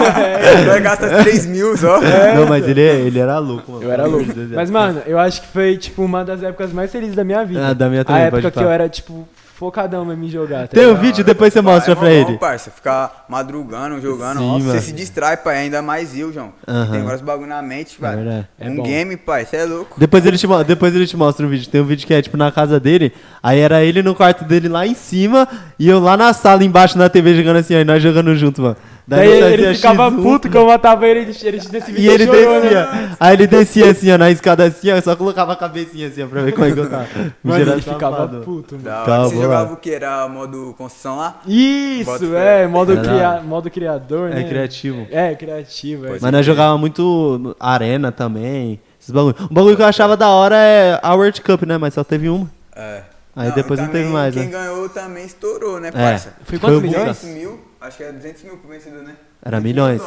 [0.66, 2.00] Vai gastar 3 mil só.
[2.00, 3.84] Não, mas ele, ele era louco, mano.
[3.84, 4.26] Eu era louco.
[4.54, 7.68] Mas, mano, eu acho que foi, tipo, uma das épocas mais felizes da minha vida.
[7.68, 10.68] Ah, da minha A também, época pode que eu era, tipo, focadão mesmo em jogar.
[10.68, 12.38] Tá Tem um vídeo, depois você mostra é pra bom, ele.
[12.38, 12.70] parça.
[12.70, 14.38] Ficar madrugando, jogando.
[14.38, 15.56] Sim, você se distrai, pai.
[15.56, 16.52] Ainda mais eu, João.
[16.92, 18.16] Tem vários bagulho na mente, pai.
[18.16, 18.48] verdade.
[18.58, 18.82] É um bom.
[18.82, 19.46] game, pai.
[19.46, 19.98] Você é louco.
[19.98, 21.68] Depois ele, te, depois ele te mostra um vídeo.
[21.70, 23.12] Tem um vídeo que é tipo na casa dele.
[23.42, 26.98] Aí era ele no quarto dele lá em cima e eu lá na sala embaixo
[26.98, 28.76] na TV jogando assim, aí nós jogando junto, mano.
[29.08, 32.54] Daí nós ele ficava X1, puto que eu matava ele, ele, vídeo E ele chorou,
[32.54, 32.60] né?
[32.60, 33.16] descia.
[33.20, 36.24] Aí ele descia assim, ó, na escada assim, ó, eu só colocava a cabecinha assim,
[36.24, 37.06] ó, pra ver como é que eu tava.
[37.44, 38.40] Gerava ele ficava safado.
[38.40, 39.06] puto, mano.
[39.06, 39.42] Calma, Você lá.
[39.42, 39.90] jogava o que?
[39.92, 41.40] Era modo construção lá?
[41.46, 44.40] Isso, é, modo, cria, modo criador, né?
[44.40, 45.06] É criativo.
[45.10, 46.18] É, criativo, é.
[46.20, 48.80] Mas nós jogava muito arena também.
[49.00, 49.36] Esses bagulho.
[49.48, 51.78] Um bagulho que eu achava da hora é a World Cup, né?
[51.78, 52.50] Mas só teve uma.
[52.74, 53.02] É.
[53.36, 54.50] Aí depois não também teve mais, Quem né?
[54.50, 55.90] ganhou também estourou, né, É.
[55.92, 56.32] parça?
[56.42, 57.18] Foi Foi quantos o milhões?
[57.20, 59.14] 200 mil, acho que era 200 mil pro vencedor, né?
[59.42, 60.02] Era 200 milhões.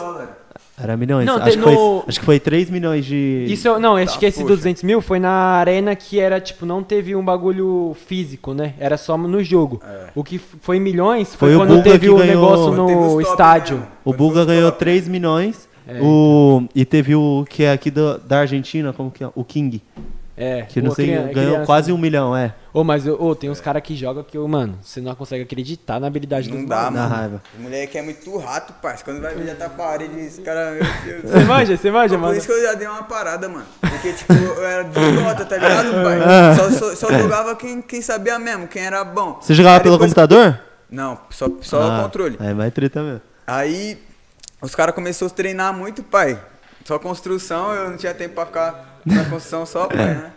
[0.81, 1.25] Era milhões.
[1.25, 1.75] Não, acho, que foi,
[2.07, 3.45] acho que foi 3 milhões de.
[3.49, 4.55] Isso, não, acho Tá, que esse poxa.
[4.55, 8.73] 200 mil foi na arena que era, tipo, não teve um bagulho físico, né?
[8.79, 9.81] Era só no jogo.
[9.85, 10.07] É.
[10.15, 13.75] O que foi milhões foi, Foi quando teve o ganhou- negócio no top estádio.
[13.77, 13.91] mesmo.
[14.05, 14.79] O Buga ganhou top.
[14.79, 15.67] 3 milhões.
[15.87, 15.99] É.
[16.01, 19.29] O, e teve o que é aqui do- da Argentina, como que é?
[19.35, 19.81] O King.
[20.41, 20.61] É.
[20.61, 21.65] Que não sei, crian- ganhou criança.
[21.65, 22.53] quase um milhão, é.
[22.73, 26.07] Ô, mas ô, tem uns caras que jogam que, mano, você não consegue acreditar na
[26.07, 27.09] habilidade Não dá, mano.
[27.13, 27.41] raiva.
[27.57, 29.03] O moleque é muito rato, parça.
[29.03, 31.21] Quando vai ver, já tá parede, esse cara, meu Deus.
[31.29, 32.37] Você manja, você manja, Por mano.
[32.37, 33.65] isso que eu já dei uma parada, mano.
[33.81, 36.19] Porque, tipo, eu era de idiota, tá ligado, pai?
[36.55, 39.39] Só, só, só jogava quem, quem sabia mesmo, quem era bom.
[39.41, 40.57] Você jogava Aí pelo depois- computador?
[40.89, 42.37] Não, só, só Ah, o controle.
[42.39, 43.21] É mais treta mesmo.
[43.45, 43.99] Aí
[44.61, 46.39] os caras começaram a treinar muito, pai.
[46.85, 50.31] Só construção, eu não tinha tempo pra ficar na construção só, pai, né?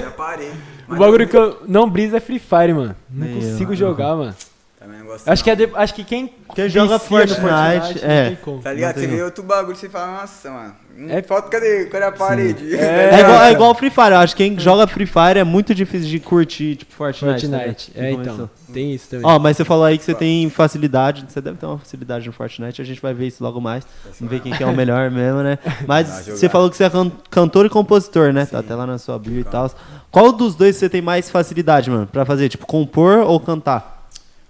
[0.00, 0.52] Já parei.
[0.88, 2.96] O bagulho que eu não brisa é Free Fire, mano.
[3.10, 3.76] Não Nem eu, consigo não.
[3.76, 4.34] jogar, mano.
[4.82, 5.66] Também não gosto Acho que, é não.
[5.66, 8.36] de- acho que quem, Quem joga Fortnite, não é.
[8.42, 8.60] como.
[8.60, 8.96] Tá ligado?
[8.96, 10.74] Não Você vê outro bagulho, você fala, nossa, mano.
[11.08, 11.22] É- É...
[11.22, 11.86] Falta, cadê?
[11.86, 12.74] Cadê a parede?
[12.76, 14.10] É, igual, é igual o Free Fire.
[14.10, 17.48] Eu acho que quem joga Free Fire é muito difícil de curtir, tipo, Fortnite.
[17.48, 17.90] tá Fortnite.
[17.94, 18.04] ligado?
[18.04, 18.24] É, então.
[18.24, 18.50] começou.
[18.74, 19.24] Tem isso também.
[19.26, 21.24] Ó, mas você falou aí que você tem facilidade.
[21.28, 22.82] Você deve ter uma facilidade no Fortnite.
[22.82, 23.86] A gente vai ver isso logo mais.
[24.18, 25.58] Vamos ver quem que é o melhor mesmo, né?
[25.86, 28.44] Mas você falou que você é can- cantor e compositor, né?
[28.46, 29.70] Tá até lá na sua bio e tal.
[30.10, 32.06] Qual dos dois você tem mais facilidade, mano?
[32.06, 32.48] Pra fazer?
[32.50, 33.91] Tipo, compor ou cantar?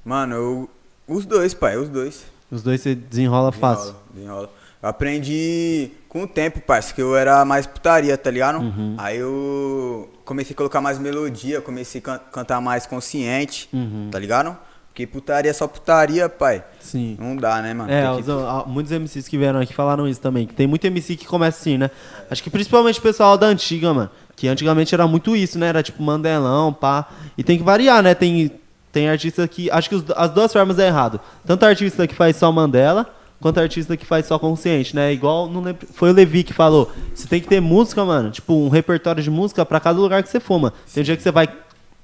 [0.05, 0.71] Mano, eu.
[1.07, 2.25] Os dois, pai, os dois.
[2.51, 3.95] Os dois você desenrola fácil.
[4.15, 4.51] Desenrola, desenrola.
[4.83, 8.59] Eu aprendi com o tempo, parceiro, que eu era mais putaria, tá ligado?
[8.59, 8.95] Uhum.
[8.99, 14.09] Aí eu comecei a colocar mais melodia, comecei a can- cantar mais consciente, Uhum.
[14.11, 14.57] tá ligado?
[14.89, 16.63] Porque putaria é só putaria, pai.
[16.81, 17.17] Sim.
[17.19, 17.91] Não dá, né, mano?
[17.91, 20.47] É, os- que- muitos MCs que vieram aqui falaram isso também.
[20.47, 21.91] Que tem muito MC que começa assim, né?
[22.31, 24.11] Acho que principalmente o pessoal da antiga, mano.
[24.37, 25.69] Que antigamente era muito isso, né?
[25.69, 27.09] Era tipo Mandelão, pá.
[27.39, 28.15] E tem que variar, né?
[28.15, 28.51] Tem,
[28.93, 29.71] tem artista que.
[29.71, 31.19] Acho que os- as duas formas é errado.
[31.47, 33.07] Tanto artista que faz só Mandela,
[33.41, 35.13] quanto artista que faz só consciente, né?
[35.13, 35.87] Igual, não lembro.
[35.93, 36.93] Foi o Levi que falou.
[37.15, 38.31] Você tem que ter música, mano.
[38.31, 40.75] Tipo, um repertório de música pra cada lugar que você for, mano.
[40.93, 41.49] Tem um dia que você vai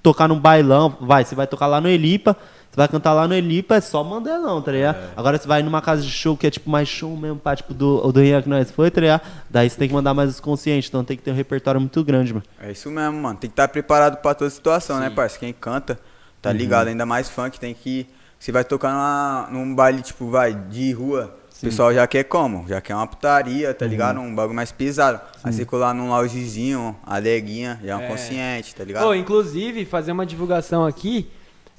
[0.03, 2.35] tocar num bailão, vai, você vai tocar lá no Elipa,
[2.71, 4.97] você vai cantar lá no Elipa, é só Mandelão, tá ligado?
[5.17, 7.75] Agora você vai numa casa de show que é tipo mais show mesmo, pá, tipo
[7.75, 9.23] do, o do Rian que nós foi, tá ligado?
[9.51, 12.03] Daí você tem que mandar mais os conscientes, então tem que ter um repertório muito
[12.05, 12.45] grande, mano.
[12.63, 13.37] É isso mesmo, mano.
[13.39, 15.41] Tem que estar preparado pra toda situação, né, parceiro?
[15.41, 15.99] Quem canta,
[16.43, 16.57] tá Uhum.
[16.57, 16.89] ligado?
[16.89, 18.07] Ainda mais funk, tem que.
[18.39, 21.35] Você vai tocar numa, num baile, tipo, vai, de rua.
[21.57, 22.69] O pessoal já quer como?
[22.69, 23.75] Já quer uma putaria, Uhum.
[23.75, 24.21] tá ligado?
[24.21, 25.21] Um bagulho mais pesado.
[25.43, 28.07] Aí você colar num loungezinho, adeguinha, já é um É.
[28.07, 29.07] consciente, tá ligado?
[29.09, 31.29] Ô, inclusive, fazer uma divulgação aqui.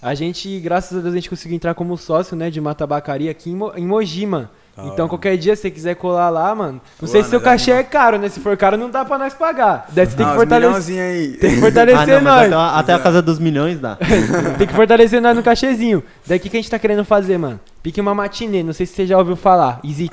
[0.01, 3.31] A gente, graças a Deus, a gente conseguiu entrar como sócio, né, de uma tabacaria
[3.31, 3.87] aqui em, Mo em.
[3.87, 4.49] Da
[4.87, 6.81] Então, qualquer dia, se você quiser colar lá, mano.
[7.01, 8.29] Não sei se seu cachê é caro, né?
[8.29, 9.87] Se for caro, não dá pra nós pagar.
[9.91, 11.01] Daí você tem que fortalecer.
[11.01, 11.27] aí.
[11.37, 12.45] Tem que fortalecer Ah, não, nós.
[12.47, 13.97] até, a- até a casa dos milhões dá.
[14.57, 16.03] Tem que fortalecer nós no cachezinho.
[16.25, 17.59] Daí o que, que a gente tá querendo fazer, mano?
[17.83, 19.79] Pique uma matinê, não sei se você já ouviu falar.
[19.83, 20.09] Easy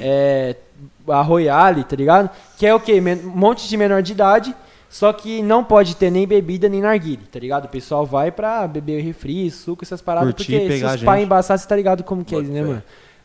[0.00, 0.56] é,
[1.08, 2.30] a Royale, tá ligado?
[2.58, 3.00] Que é o quê?
[3.00, 4.54] Um monte de menor de idade,
[4.88, 7.66] só que não pode ter nem bebida nem narguile, tá ligado?
[7.66, 11.66] O pessoal vai pra beber refri, suco, essas paradas, Curtir, porque se os pais você
[11.68, 12.82] tá ligado como que é, né, mano?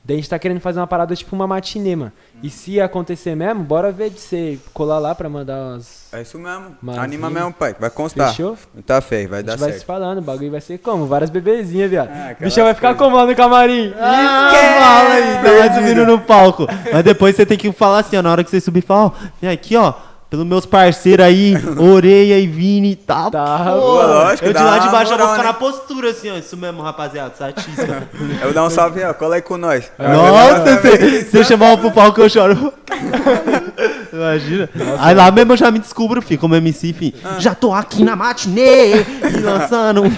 [0.08, 2.12] Daí a gente tá querendo fazer uma parada tipo uma matinê, mano.
[2.43, 6.14] E se acontecer mesmo, bora ver de você colar lá pra mandar umas...
[6.14, 6.76] É isso mesmo.
[6.80, 7.76] Mas Anima mesmo, pai.
[7.80, 8.30] Vai constar.
[8.30, 8.56] Fechou?
[8.72, 9.88] Muita fé, vai A dar gente vai se certo.
[9.88, 11.08] falando, o bagulho vai ser como?
[11.08, 12.10] Várias bebezinhas, viado.
[12.12, 13.93] Ah, bichão vai ficar como lá no camarim?
[13.99, 14.80] Ah, Esquece!
[14.80, 16.68] fala aí, tá mais subindo no palco.
[16.93, 19.12] Mas depois você tem que falar assim, ó, na hora que você subir, fala, ó,
[19.41, 19.91] vem aqui, ó,
[20.36, 23.31] pelos meus parceiros aí, Oreia e Vini e tal.
[23.31, 25.47] Tá, Pô, pô, lógico, eu de lá de baixo eu vou moral, ficar né?
[25.47, 28.03] na postura assim, ó, isso mesmo, rapaziada, satisfa.
[28.36, 29.13] Eu vou dar um salve, ó.
[29.13, 29.89] Cola aí com nós.
[29.97, 32.73] Nossa, você você chamar eu pro palco eu choro.
[34.11, 34.69] Imagina.
[34.99, 37.13] Aí lá mesmo eu já me descubro, filho, como MC, filho.
[37.39, 40.03] Já tô aqui na matinê e lançando.
[40.03, 40.11] um-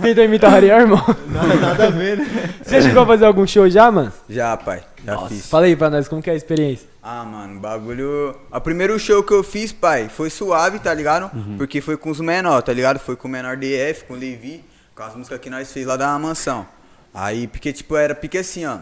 [0.00, 1.02] Tentou imitar o Harry, irmão.
[1.28, 2.26] Nada, nada a ver, né?
[2.62, 4.12] Você chegou a fazer algum show já, mano?
[4.28, 4.82] Já, pai.
[5.04, 5.48] Já fiz.
[5.48, 6.88] Fala aí pra nós, como que é a experiência?
[7.02, 8.36] Ah, mano, bagulho.
[8.50, 11.30] O primeiro show que eu fiz, pai, foi suave, tá ligado?
[11.36, 11.56] Uhum.
[11.58, 12.98] Porque foi com os menor, tá ligado?
[12.98, 15.96] Foi com o menor DF, com o Levi, com as músicas que nós fez lá
[15.96, 16.66] da mansão.
[17.12, 18.78] Aí, porque, tipo, era porque assim, ó.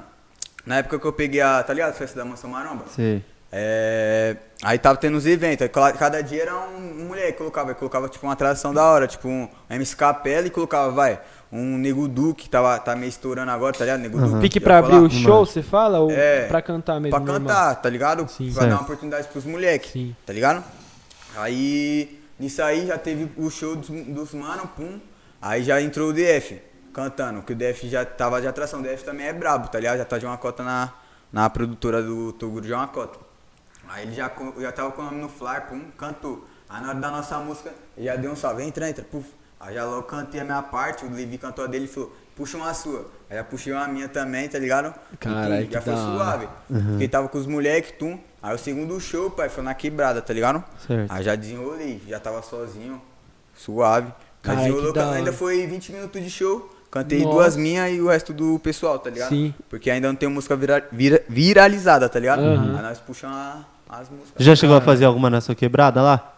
[0.67, 1.95] Na época que eu peguei a, tá ligado?
[1.95, 2.85] Festa da Mansão Maromba.
[2.95, 3.25] Sei.
[3.53, 5.67] É, aí tava tendo os eventos,
[5.99, 9.27] cada dia era um, um moleque que colocava, colocava tipo uma atração da hora, tipo
[9.29, 11.21] um MC Capela e colocava, vai,
[11.51, 14.01] um Nego Du que tava, tá meio estourando agora, tá ligado?
[14.01, 14.41] Nego Du.
[14.41, 15.03] Pique pra abrir falar?
[15.03, 15.99] o show, você fala?
[15.99, 17.11] Ou É, pra cantar mesmo?
[17.11, 17.41] Pra normal?
[17.41, 18.29] cantar, tá ligado?
[18.29, 18.53] Sim.
[18.53, 18.73] pra dar Certo.
[18.73, 20.63] uma oportunidade pros moleques, tá ligado?
[21.37, 25.01] Aí, nisso aí já teve o show dos, dos mano, pum,
[25.43, 26.61] aí já entrou o DF
[26.93, 29.99] cantando, que o DF já tava de atração, o DF também é brabo, tá ligado?
[29.99, 30.93] Já tá de uma cota na,
[31.33, 33.30] na produtora do Toguro de uma cota.
[33.91, 36.47] Aí ele já, já tava com o nome no flyer, pum, cantou.
[36.69, 39.29] Aí na hora da nossa música, ele já deu um salve, entra, entra, puf.
[39.59, 42.57] Aí já logo cantei a minha parte, o Levi cantou a dele e falou, puxa
[42.57, 43.11] uma sua.
[43.29, 44.95] Aí já puxei uma minha também, tá ligado?
[45.19, 46.49] Carai, já foi suave.
[46.69, 48.19] Porque tava com os moleques, tum.
[48.41, 50.65] Aí o segundo show, pai, foi na quebrada, tá ligado?
[50.87, 51.11] Certo.
[51.11, 53.03] Aí já desenrolei, já tava sozinho,
[53.55, 54.07] suave.
[54.07, 56.71] Aí Carai, desenrolou, ainda foi 20 minutos de show.
[56.91, 57.31] Cantei Nossa.
[57.35, 59.29] duas minhas e o resto do pessoal, tá ligado?
[59.29, 59.55] Sim.
[59.69, 62.41] Porque ainda não tem música vira- vira- viralizada, tá ligado?
[62.41, 62.77] Aham.
[62.77, 64.45] Aí nós puxamos a- as músicas.
[64.45, 66.35] Já chegou a fazer alguma na sua quebrada lá?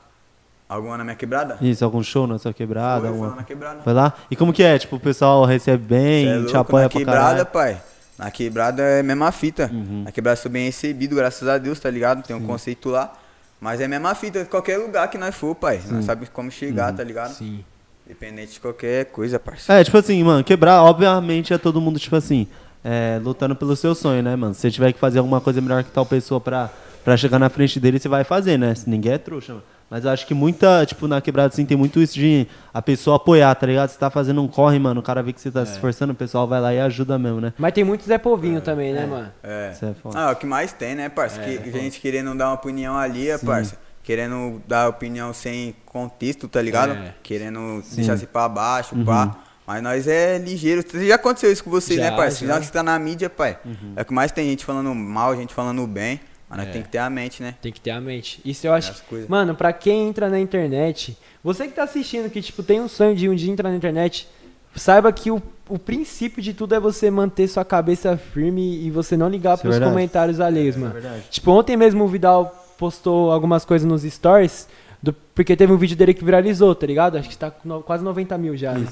[0.68, 1.56] Alguma na minha quebrada?
[1.60, 3.00] Isso, algum show na sua quebrada?
[3.00, 3.80] Foi, foi alguma- lá na quebrada.
[3.82, 4.12] Foi lá?
[4.30, 4.78] E como que é?
[4.78, 7.46] Tipo, o pessoal recebe bem, é te louco, apoia na pra quebrada, caralho?
[7.46, 7.82] pai.
[8.18, 9.70] Na quebrada é a mesma fita.
[9.72, 10.02] Uhum.
[10.04, 12.22] Na quebrada sou bem recebido, graças a Deus, tá ligado?
[12.22, 13.12] Tem um conceito lá.
[13.60, 15.80] Mas é a mesma fita, qualquer lugar que nós for, pai.
[15.88, 16.96] Nós sabemos como chegar, Uhum.
[16.96, 17.32] tá ligado?
[17.34, 17.64] Sim.
[18.06, 19.80] Independente de qualquer coisa, parceiro.
[19.80, 22.46] É, tipo assim, mano, quebrar, obviamente, é todo mundo, tipo assim,
[22.84, 24.54] é, lutando pelo seu sonho, né, mano?
[24.54, 26.68] Se você tiver que fazer alguma coisa melhor que tal pessoa pra,
[27.04, 28.74] pra chegar na frente dele, você vai fazer, né?
[28.74, 29.64] Se ninguém é trouxa, mano.
[29.88, 33.16] Mas eu acho que muita, tipo, na quebrada, assim, tem muito isso de a pessoa
[33.16, 33.90] apoiar, tá ligado?
[33.90, 35.52] Você tá fazendo um corre, mano, o cara vê que você É.
[35.52, 37.52] tá se esforçando, o pessoal vai lá e ajuda mesmo, né?
[37.58, 39.30] Mas tem muito Zé Povinho também, né, mano?
[39.42, 39.70] É.
[39.72, 40.18] Isso é foda.
[40.18, 41.42] Ah, é o que mais tem, né, parça?
[41.42, 43.76] É, que gente querendo dar uma opinião ali, é, parça.
[44.02, 46.92] Querendo dar opinião sem contexto, tá ligado?
[46.92, 47.14] É.
[47.22, 49.36] Querendo deixar se pra baixo, pá.
[49.66, 50.84] Mas nós é ligeiro.
[51.06, 52.44] Já aconteceu isso com vocês, Já, né, parça?
[52.44, 52.54] já.
[52.54, 53.58] Já que você tá na mídia, pai.
[53.94, 56.20] É o que mais tem gente falando mal, gente falando bem.
[56.48, 56.72] Mas nós É.
[56.72, 57.54] tem que ter a mente, né?
[57.62, 58.40] Tem que ter a mente.
[58.44, 58.92] Isso eu acho.
[59.28, 63.14] Mano, pra quem entra na internet, você que tá assistindo, que tipo, tem um sonho
[63.14, 64.28] de um dia entrar na internet,
[64.76, 69.16] saiba que o, o princípio de tudo é você manter sua cabeça firme e você
[69.16, 69.92] não ligar Isso é pros verdade.
[69.92, 70.92] comentários alheios, mano.
[70.92, 71.22] verdade.
[71.30, 74.66] Tipo, ontem mesmo o Vidal postou algumas coisas nos stories,
[75.00, 77.16] do- porque teve um vídeo dele que viralizou, tá ligado?
[77.16, 78.72] Acho que tá com no- quase 90 mil já.
[78.72, 78.88] né?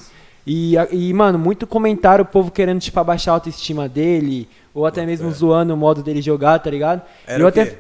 [0.46, 4.86] E, a- e, mano, muito comentário, o povo querendo, tipo, abaixar a autoestima dele, ou
[4.86, 7.02] até mesmo zoando o modo dele jogar, tá ligado?
[7.26, 7.66] Era eu o até.
[7.66, 7.78] quê?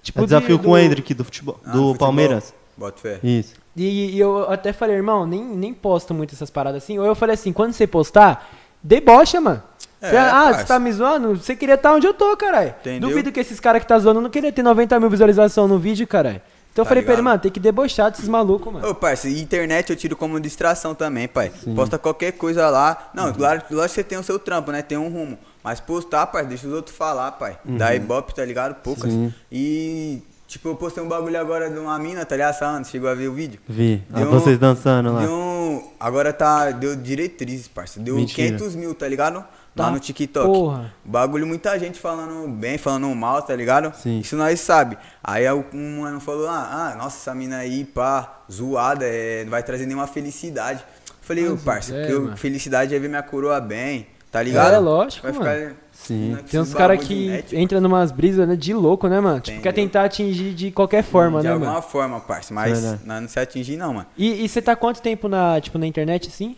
[0.00, 1.96] Tipo, é desafio de- com o do- Hendrick do, futebol, Ah, do futebol.
[1.96, 2.54] Palmeiras.
[2.76, 3.18] Bota fé.
[3.24, 3.54] Isso.
[3.76, 6.98] E, e eu até falei, irmão, nem, nem posto muito essas paradas assim.
[7.00, 8.48] Ou eu falei assim, quando você postar,
[8.82, 9.60] debocha, mano.
[10.00, 10.60] É, ah, parça.
[10.60, 11.36] você tá me zoando?
[11.36, 12.74] Você queria estar onde eu tô, caralho.
[13.00, 16.06] Duvido que esses caras que tá zoando não queria ter 90 mil visualizações no vídeo,
[16.06, 16.40] caralho.
[16.72, 17.32] Então eu Tá falei pra ele, ligado?
[17.32, 18.88] mano, tem que debochar desses malucos, mano.
[18.88, 21.50] Ô, parça, internet eu tiro como distração também, pai.
[21.74, 23.10] Posta qualquer coisa lá.
[23.12, 24.80] Não, claro, lógico que você tem o seu trampo, né?
[24.82, 25.36] Tem um rumo.
[25.64, 27.58] Mas postar, pai, deixa os outros falar, pai.
[27.64, 28.76] Dá ibope, tá ligado?
[28.76, 29.10] Poucas.
[29.12, 29.34] Sim.
[29.50, 32.50] E, tipo, eu postei um bagulho agora de uma mina, tá ligado?
[32.54, 33.58] Essa chegou a ver o vídeo?
[33.68, 34.00] Vi.
[34.12, 35.20] Ah, Deu um- vocês dançando lá.
[35.22, 37.98] Deu um, agora tá, deu diretrizes, parça.
[37.98, 38.56] Deu Mentira.
[38.56, 39.44] 500 mil, tá ligado?
[39.78, 40.46] Tá Lá no TikTok.
[40.46, 40.92] porra.
[41.04, 43.94] Bagulho, muita gente falando bem, falando mal, tá ligado?
[43.96, 44.18] Sim.
[44.18, 44.98] Isso nós sabe.
[45.22, 49.62] Aí um mano falou, ah, ah, nossa, essa mina aí, pá, zoada, é, não vai
[49.62, 50.84] trazer nenhuma felicidade.
[51.22, 54.74] Falei, ô, parça, é, que eu- felicidade é ver minha coroa bem, tá ligado?
[54.74, 55.44] É, lógico, Vai mano.
[55.68, 55.76] ficar...
[55.92, 56.30] Sim.
[56.32, 59.20] né, com Tem uns caras que de net, entram numas brisas, né, de louco, né,
[59.20, 59.40] mano?
[59.40, 61.82] Tipo, quer tentar atingir de qualquer forma, de né, alguma mano?
[61.82, 62.52] forma, parça.
[62.54, 64.06] Mas nós não se atingir, não, mano.
[64.16, 66.56] E, e você tá quanto tempo na, tipo, na internet, assim?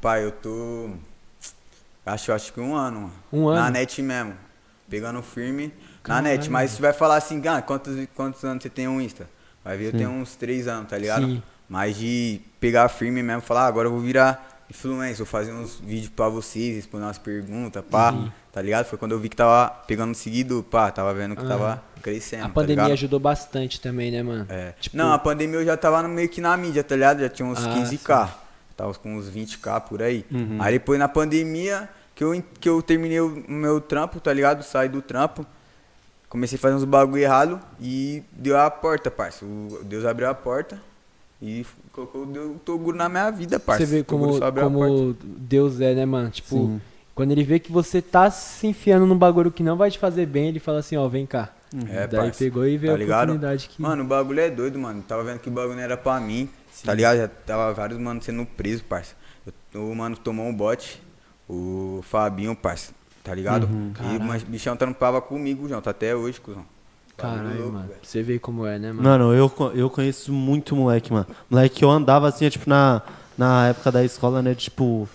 [0.00, 0.90] Pai, eu tô.
[2.08, 3.12] Acho, acho que um ano, mano.
[3.32, 3.60] Um ano?
[3.60, 4.34] Na net mesmo.
[4.88, 6.50] Pegando firme na Caralho, net.
[6.50, 9.28] Mas você vai falar assim, ah, quantos, quantos anos você tem um Insta?
[9.64, 11.26] Vai ver, eu tenho uns três anos, tá ligado?
[11.26, 11.42] Sim.
[11.68, 15.78] Mas de pegar firme mesmo, falar, ah, agora eu vou virar influencer, vou fazer uns
[15.80, 18.14] vídeos pra vocês, responder umas perguntas, pá.
[18.52, 18.86] Tá ligado?
[18.86, 22.44] Foi quando eu vi que tava pegando seguido, pá, tava vendo que tava crescendo.
[22.44, 22.92] A tá pandemia ligado?
[22.92, 24.46] ajudou bastante também, né, mano?
[24.48, 24.72] É.
[24.80, 27.20] Tipo, Não, a pandemia eu já tava meio que na mídia, tá ligado?
[27.20, 28.28] Já tinha uns Ah, 15k.
[28.76, 30.24] Tava com uns 20k por aí.
[30.30, 30.58] Uhum.
[30.60, 31.88] Aí depois na pandemia
[32.18, 34.64] que eu, que eu terminei o meu trampo, tá ligado?
[34.64, 35.46] Saí do trampo.
[36.28, 39.44] Comecei a fazer uns bagulho errado e deu a porta, parça.
[39.44, 40.82] O Deus abriu a porta
[41.40, 43.86] e colocou o Toguro na minha vida, parça.
[43.86, 44.88] Você vê O Toguro como, só abriu a porta.
[44.88, 46.28] como Deus é, né, mano?
[46.28, 46.80] Tipo, Sim.
[47.14, 50.26] quando ele vê que você tá se enfiando num bagulho que não vai te fazer
[50.26, 51.50] bem, ele fala assim, ó, vem cá.
[51.88, 52.38] É, Daí parça.
[52.40, 53.28] pegou e veio tá a ligado?
[53.28, 53.80] oportunidade que...
[53.80, 55.02] Mano, o bagulho é doido, mano.
[55.06, 56.48] Tava vendo que o bagulho não era pra mim,
[56.84, 57.16] tá ligado?
[57.18, 59.14] Já tava vários manos sendo presos, parça.
[59.72, 61.00] O mano tomou um bote,
[61.48, 62.92] o Fabinho, parça,
[63.24, 63.64] tá ligado?
[63.64, 63.92] Uhum.
[64.12, 66.64] e o man- bichão trampava comigo, João, tá até hoje, cuzão.
[67.16, 67.90] Caralho, louco, mano.
[68.02, 69.02] Você vê como é, né, mano?
[69.02, 71.26] Mano, eu, eu conheço muito moleque, mano.
[71.50, 73.02] Moleque que eu andava assim, tipo, na,
[73.36, 74.54] na época da escola, né?
[74.54, 75.08] Tipo,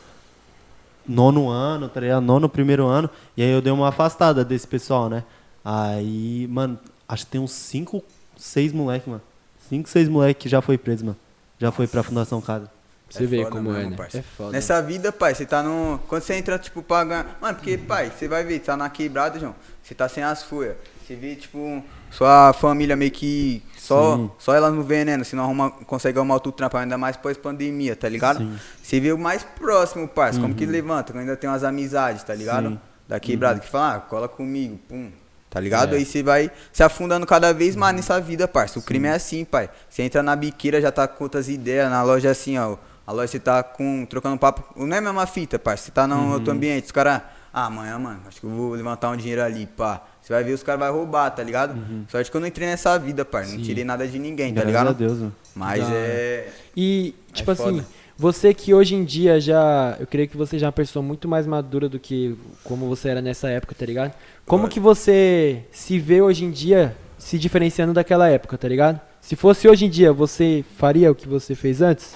[1.08, 2.24] nono ano, tá ligado?
[2.24, 3.10] Nono, primeiro ano.
[3.38, 5.24] E aí eu dei uma afastada desse pessoal, né?
[5.64, 6.78] Aí, mano,
[7.08, 8.04] acho que tem uns cinco,
[8.36, 9.22] seis moleque, mano.
[9.70, 11.18] Cinco, seis moleque que já foi preso, mano.
[11.58, 12.70] Já foi pra Fundação Casa.
[13.14, 13.98] Você É vê como é, mesmo, né?
[13.98, 14.18] parça.
[14.18, 14.52] É foda.
[14.52, 16.00] Nessa vida, pai, você tá no.
[16.08, 17.38] Quando você entra, tipo, pra ganhar.
[17.40, 19.54] Mano, porque, pai, você vai ver, tá na quebrada, João.
[19.84, 20.76] Você tá sem as folhas.
[21.06, 23.62] Você vê, tipo, sua família meio que.
[23.78, 24.32] Só, Sim.
[24.40, 28.08] só elas no veneno, se não arruma, consegue arrumar outro trampo, ainda mais pós-pandemia, tá
[28.10, 28.40] ligado?
[28.40, 28.58] Sim.
[28.82, 32.70] Você vê o mais próximo, parça, como que levanta, ainda tem umas amizades, tá ligado?
[32.70, 32.80] Sim.
[33.08, 35.12] Da quebrada, que fala, ah, cola comigo, pum.
[35.50, 35.94] Tá ligado?
[35.94, 35.98] É.
[35.98, 38.80] Aí você vai se afundando cada vez mais nessa vida, parça.
[38.80, 39.70] O crime é assim, pai.
[39.88, 42.78] Você entra na biqueira, já tá com outras ideias, na loja assim, ó.
[43.06, 44.64] A loja você tá com, trocando papo.
[44.78, 45.86] Não é a mesma fita, parça.
[45.86, 47.22] Você tá num outro ambiente, os caras.
[47.54, 50.02] Ah, amanhã, mano, acho que eu vou levantar um dinheiro ali, pá.
[50.22, 51.76] Você vai ver, os caras vão roubar, tá ligado?
[52.10, 53.46] Sorte que eu não entrei nessa vida, pai.
[53.46, 54.90] Não tirei nada de ninguém, tá Graças ligado?
[54.90, 55.36] a Deus, mano.
[55.54, 56.50] Mas é.
[56.76, 57.86] E, tipo É assim,
[58.18, 59.98] você que hoje em dia já.
[60.00, 63.10] Eu creio que você já é uma pessoa muito mais madura do que como você
[63.10, 64.14] era nessa época, tá ligado?
[64.46, 69.00] Como que você se vê hoje em dia se diferenciando daquela época, tá ligado?
[69.22, 72.16] Se fosse hoje em dia, você faria o que você fez antes?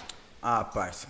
[0.49, 1.07] Ah, parça.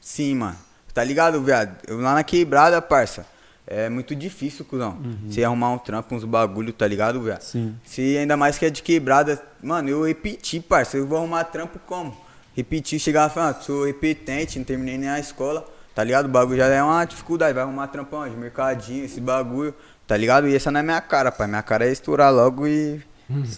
[0.00, 0.56] Sim, mano.
[0.94, 1.76] Tá ligado, viado?
[1.86, 3.26] Eu lá na quebrada, parça.
[3.66, 4.96] É muito difícil, cuzão.
[5.28, 7.42] Você arrumar um trampo, uns bagulho, tá ligado, viado?
[7.42, 7.76] Sim.
[7.84, 9.38] Se ainda mais que é de quebrada.
[9.62, 10.96] Mano, eu repeti, parça.
[10.96, 12.16] Eu vou arrumar trampo como?
[12.56, 15.66] Repetir, chegar e falar, ah, sou repetente, não terminei nem a escola.
[15.94, 16.24] Tá ligado?
[16.24, 17.52] O bagulho já é uma dificuldade.
[17.52, 18.34] Vai arrumar trampo onde?
[18.34, 19.74] Mercadinho, esse bagulho.
[20.06, 20.48] Tá ligado?
[20.48, 21.46] E essa não é minha cara, pai.
[21.46, 22.98] Minha cara é estourar logo e.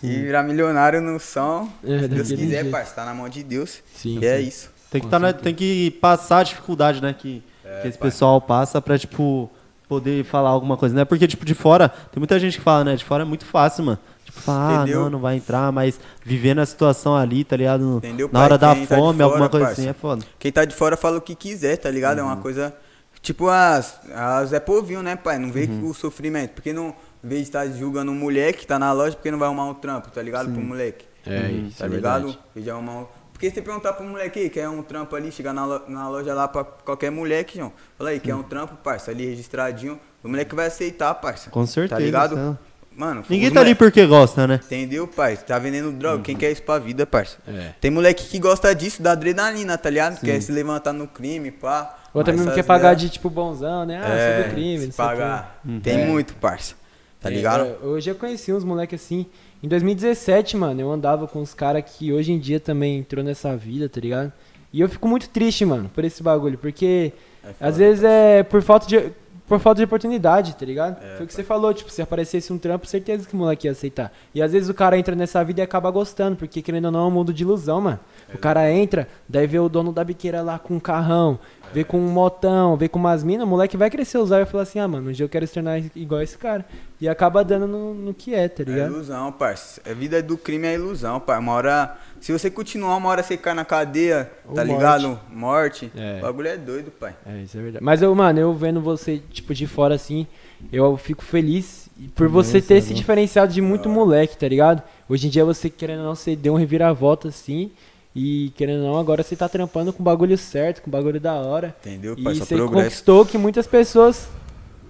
[0.03, 1.71] E virar milionário no som.
[1.85, 2.71] É, Se Deus quiser, jeito.
[2.73, 2.93] parça.
[2.95, 3.83] Tá na mão de Deus.
[3.95, 4.49] Sim, E é sim.
[4.49, 4.76] isso.
[5.01, 5.45] Tem que, tá certeza.
[5.45, 7.15] tem que passar a dificuldade, né?
[7.17, 7.43] Que,
[7.83, 9.51] que esse pessoal passa pra, tipo,
[9.89, 11.05] poder falar alguma coisa, né?
[11.05, 12.97] Porque, tipo, de fora, tem muita gente que fala, né?
[12.97, 13.99] De fora é muito fácil, mano.
[14.25, 15.03] Tipo, fala, ah, Entendeu?
[15.03, 17.99] não, não vai entrar, mas vivendo a situação ali, tá ligado?
[17.99, 18.43] Entendeu, Na pai?
[18.43, 19.81] hora da Quem tá fome, fora, alguma coisa parça.
[19.81, 20.25] assim, é foda.
[20.39, 22.19] Quem tá de fora fala o que quiser, tá ligado?
[22.19, 22.29] É Uhum.
[22.29, 22.75] uma coisa.
[23.23, 25.39] Tipo as, as é povinho, né, pai?
[25.39, 25.91] Não vê Uhum.
[25.91, 26.53] o sofrimento.
[26.53, 26.95] Porque não,
[27.25, 29.65] em vez de estar julgando um moleque que tá na loja, porque não vai arrumar
[29.65, 30.51] um trampo, tá ligado?
[30.53, 31.05] Pro moleque.
[31.27, 32.27] É, isso Tá é ligado?
[32.55, 32.71] verdade.
[32.71, 33.07] Arrumar um-
[33.37, 36.09] Porque se você perguntar pro moleque aí, quer um trampo ali, chegar na, lo- na
[36.09, 37.71] loja lá pra qualquer moleque, João.
[37.99, 40.01] Fala aí, quer um trampo, parça, ali registradinho.
[40.25, 41.51] O moleque vai aceitar, parça.
[41.51, 42.35] Com certeza, Tá ligado?
[42.35, 42.57] né?
[42.97, 44.59] Mano, Ninguém tá ali moleque- porque gosta, né?
[44.65, 45.37] Entendeu, pai?
[45.37, 46.23] Tá vendendo droga.
[46.23, 47.37] Quem quer isso pra vida, parça?
[47.47, 47.75] É.
[47.79, 50.19] Tem moleque que gosta disso, da adrenalina, tá ligado?
[50.19, 51.95] Quer se levantar no crime, pá.
[52.15, 54.01] Ou também Mas não quer pagar de tipo bonzão, né?
[54.03, 55.61] Ah, é, sobre o crime, se não pagar.
[55.83, 56.75] Tem muito, parça.
[57.21, 57.65] Tá É, ligado?
[57.67, 59.27] é, hoje eu conheci uns moleques assim.
[59.63, 63.57] Em 2017, mano, eu andava com uns caras que hoje em dia também entrou nessa
[63.57, 64.33] vida, tá ligado?
[64.73, 68.43] E eu fico muito triste, mano, por esse bagulho, porque É foda, às vezes é
[68.43, 69.13] por falta de
[69.47, 71.03] por falta de oportunidade, tá ligado?
[71.03, 73.69] É, Foi o que você falou, tipo, se aparecesse um trampo, certeza que o moleque
[73.69, 74.13] ia aceitar.
[74.35, 77.05] E às vezes o cara entra nessa vida e acaba gostando, porque querendo ou não
[77.05, 78.01] é um mundo de ilusão, mano.
[78.35, 81.39] O cara entra, daí vê o dono da biqueira lá com um carrão,
[81.73, 84.63] vê com um motão, vê com umas minas, o moleque vai crescer usar e falar
[84.63, 86.65] assim, ah, mano, um dia eu quero se tornar igual esse cara.
[87.01, 88.93] E acaba dando no, no que é, tá É ligado?
[88.93, 89.83] ilusão, parça.
[89.89, 91.39] A vida do crime é ilusão, pai.
[91.39, 91.97] Uma hora.
[92.21, 94.77] Se você continuar, uma hora você cai na cadeia, Ou tá morte.
[94.79, 95.21] ligado?
[95.31, 95.93] Morte.
[95.95, 96.19] É.
[96.19, 97.15] O bagulho é doido, pai.
[97.27, 97.85] É, isso é verdade.
[97.85, 100.27] Mas eu, mano, eu vendo você, tipo, de fora assim,
[100.73, 104.83] eu fico feliz por você ter esse diferenciado de muito moleque, tá ligado?
[105.07, 107.71] Hoje em dia você, querendo ou não, você deu um reviravolta assim.
[108.19, 111.21] E querendo ou não, agora você tá trampando com o bagulho certo, com o bagulho
[111.21, 111.77] da hora.
[111.81, 112.23] Entendeu, E?
[112.23, 112.85] Só você progresso.
[112.85, 114.27] conquistou que muitas pessoas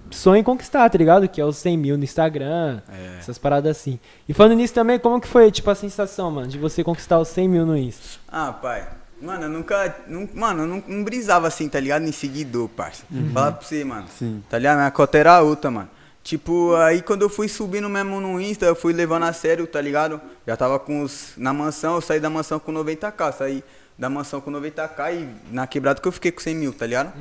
[0.09, 1.27] sonham em conquistar, tá ligado?
[1.27, 3.17] Que é os 100 mil no Instagram, É.
[3.19, 3.99] essas paradas assim.
[4.29, 7.27] E falando nisso também, como que foi, tipo, a sensação, mano, de você conquistar os
[7.27, 8.17] 100 mil no Insta?
[8.29, 8.87] Ah, pai.
[9.21, 9.95] Mano, eu nunca.
[10.07, 12.03] nun- mano, eu não, não brisava assim, tá ligado?
[12.05, 13.03] Em seguidor, parça.
[13.33, 14.05] Falar pra você, mano.
[14.17, 14.41] Sim.
[14.47, 14.77] Tá ligado?
[14.77, 15.89] Minha cota era alta, mano.
[16.27, 19.79] Tipo, aí quando eu fui subindo mesmo no Insta, eu fui levando a sério, tá
[19.79, 20.19] ligado?
[20.45, 21.31] Já tava com os.
[21.37, 23.31] Na mansão, eu saí da mansão com 90k.
[23.31, 23.63] Saí
[23.97, 27.13] da mansão com 90k e na quebrada que eu fiquei com 100 mil, tá ligado?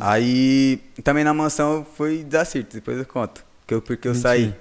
[0.00, 3.44] Aí também na mansão foi desacerto, depois eu conto.
[3.66, 4.54] Que eu, porque eu saí.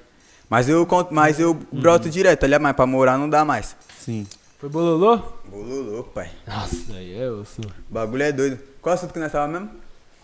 [0.50, 2.62] Mas eu conto, mas eu broto direto, tá ligado?
[2.62, 3.74] Mas pra morar não dá mais.
[4.00, 4.28] Sim.
[4.60, 5.18] Foi bololô?
[5.50, 6.30] Bololô, pai.
[6.46, 7.62] Nossa, aí é osso.
[7.90, 8.60] O bagulho é doido.
[8.82, 9.70] Qual assunto que nós tava mesmo?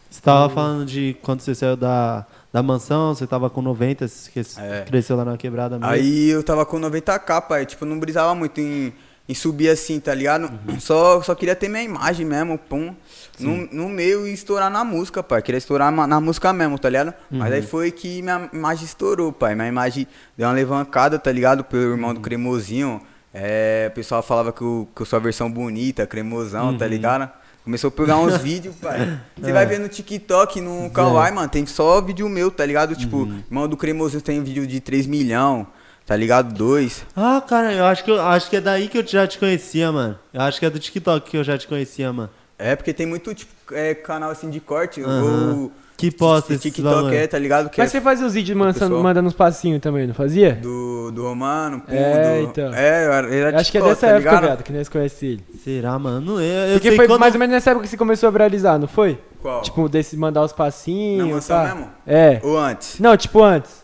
[0.09, 4.31] Você tava falando de quando você saiu da, da mansão, você tava com 90, você
[4.31, 4.83] que- É.
[4.87, 5.91] cresceu lá na quebrada mesmo.
[5.91, 7.65] Aí eu tava com 90k, pai.
[7.65, 8.91] Tipo, não brisava muito em,
[9.27, 10.51] em subir assim, tá ligado?
[10.79, 12.95] Só, só queria ter minha imagem mesmo, pum.
[13.39, 15.41] No, no meio e estourar na música, pai.
[15.41, 17.13] Queria estourar na música mesmo, tá ligado?
[17.29, 19.53] Mas aí foi que minha imagem estourou, pai.
[19.55, 21.63] Minha imagem deu uma levantada, tá ligado?
[21.63, 22.99] Pelo irmão do Cremosinho.
[23.31, 27.29] É, o pessoal falava que eu, que eu sou a versão bonita, cremosão, tá ligado?
[27.69, 29.21] Começou a pegar uns vídeos, pai.
[29.37, 32.95] Você vai ver no TikTok, no Kawaii, mano, tem só vídeo meu, tá ligado?
[32.95, 35.67] Tipo, irmão do Cremosinho tem vídeo de 3 milhão,
[36.03, 36.51] tá ligado?
[36.51, 37.05] 2.
[37.15, 39.91] Ah, cara, eu acho que, eu, acho que é daí que eu já te conhecia,
[39.91, 40.17] mano.
[40.33, 42.31] Eu acho que é do TikTok que eu já te conhecia, mano.
[42.57, 45.03] É, porque tem muito tipo, é, canal assim de corte.
[45.03, 45.53] Aham.
[45.61, 47.69] Ou Que posta esse TikTok é, tá ligado?
[47.69, 50.53] Que Mas é você fazia os vídeos mandando, mandando uns passinhos também, não fazia?
[50.55, 52.43] do, do Romano, pum, É, do...
[52.49, 52.73] então.
[52.73, 54.41] É, eu era, era Acho que é dessa tá época, ligado?
[54.43, 55.59] viado, que nós conhecemos ele.
[55.61, 56.39] Será, mano?
[56.39, 57.19] Eu, eu Porque sei foi quando...
[57.19, 59.19] mais ou menos nessa época que você começou a viralizar, não foi?
[59.41, 59.61] Qual?
[59.61, 61.27] Tipo, desse mandar os passinhos.
[61.27, 61.75] Na mansão pá.
[61.75, 61.89] mesmo?
[62.07, 62.39] É.
[62.43, 62.97] Ou antes?
[62.97, 63.83] Não, tipo antes.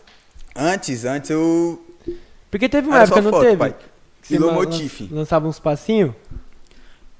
[0.56, 1.84] Antes, antes eu...
[2.50, 3.56] Porque teve uma Era época, só não foto, teve?
[3.58, 3.74] pai.
[4.22, 4.38] Que você
[5.12, 6.12] Lançava uns passinhos?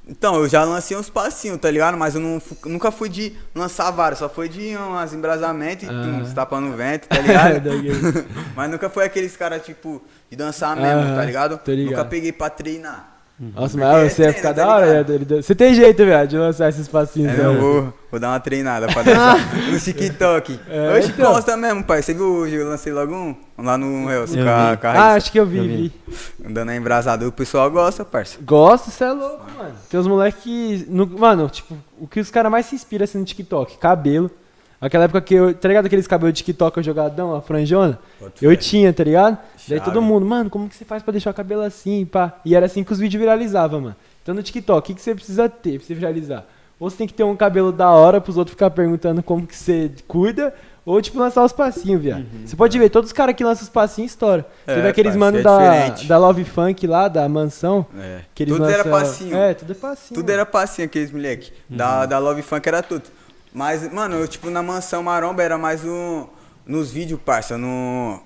[0.09, 1.96] Então, eu já lancei uns passinhos, tá ligado?
[1.96, 5.92] Mas eu não, nunca fui de lançar vários, só foi de umas embrasamentos e Ah.
[5.92, 7.59] uns tapa no vento, tá ligado?
[7.64, 7.90] Daí-
[8.54, 10.00] Mas nunca foi aqueles caras, tipo,
[10.30, 11.61] de dançar mesmo, Aham, tá ligado?
[11.66, 11.90] ligado.
[11.90, 13.15] Nunca peguei pra treinar.
[13.39, 15.07] Nossa, Porque mas você ia ficar tá da hora,
[15.43, 17.34] Você tem jeito, velho, de lançar esses passinhos.
[17.34, 17.45] É, né?
[17.45, 20.59] eu vou, vou dar uma treinada pra dançar no TikTok.
[20.70, 21.34] É, Oxe, então.
[21.34, 22.01] consta mesmo, pai.
[22.01, 22.55] Você viu hoje?
[22.55, 24.76] Eu lancei logo um lá no Reels, com a, vi.
[24.78, 25.93] com a Ah, acho que eu vi, Eu vi.
[26.49, 27.28] Andando a embrasada.
[27.28, 28.39] O pessoal gosta, parça.
[28.41, 29.74] Gosto, você é louco, mano.
[29.91, 30.87] Tem uns moleques que.
[30.89, 33.76] no- Mano, tipo, o que os caras mais se inspiram assim no TikTok?
[33.76, 34.30] Cabelo.
[34.80, 35.53] Aquela época que eu.
[35.55, 37.99] Tá ligado aqueles cabelos de TikTok jogadão, a franjona?
[38.41, 39.37] Eu tinha, tá ligado?
[39.68, 42.34] Daí todo mundo, mano, como que você faz pra deixar o cabelo assim, pá?
[42.44, 43.96] E era assim que os vídeos viralizavam, mano.
[44.22, 46.44] Então no TikTok, o que, que você precisa ter pra você viralizar?
[46.78, 49.56] Ou você tem que ter um cabelo da hora pros outros ficar perguntando como que
[49.56, 50.52] você cuida,
[50.84, 52.26] ou tipo lançar os passinhos, viado.
[52.44, 54.44] Você pode ver, todos os caras que lançam os passinhos estouram.
[54.66, 57.86] É, Teve aqueles mano é da, da Love Funk lá, da mansão.
[57.98, 58.20] É.
[58.34, 59.36] Que eles Tudo era lançam- passinho.
[59.36, 60.14] É, tudo é passinho.
[60.20, 60.32] Tudo mano.
[60.34, 61.52] era passinho, aqueles moleque.
[61.68, 63.04] Da, da Love Funk era tudo.
[63.54, 66.26] Mas, mano, eu, tipo, na mansão maromba era mais um.
[66.66, 68.20] Nos vídeos, parça, no.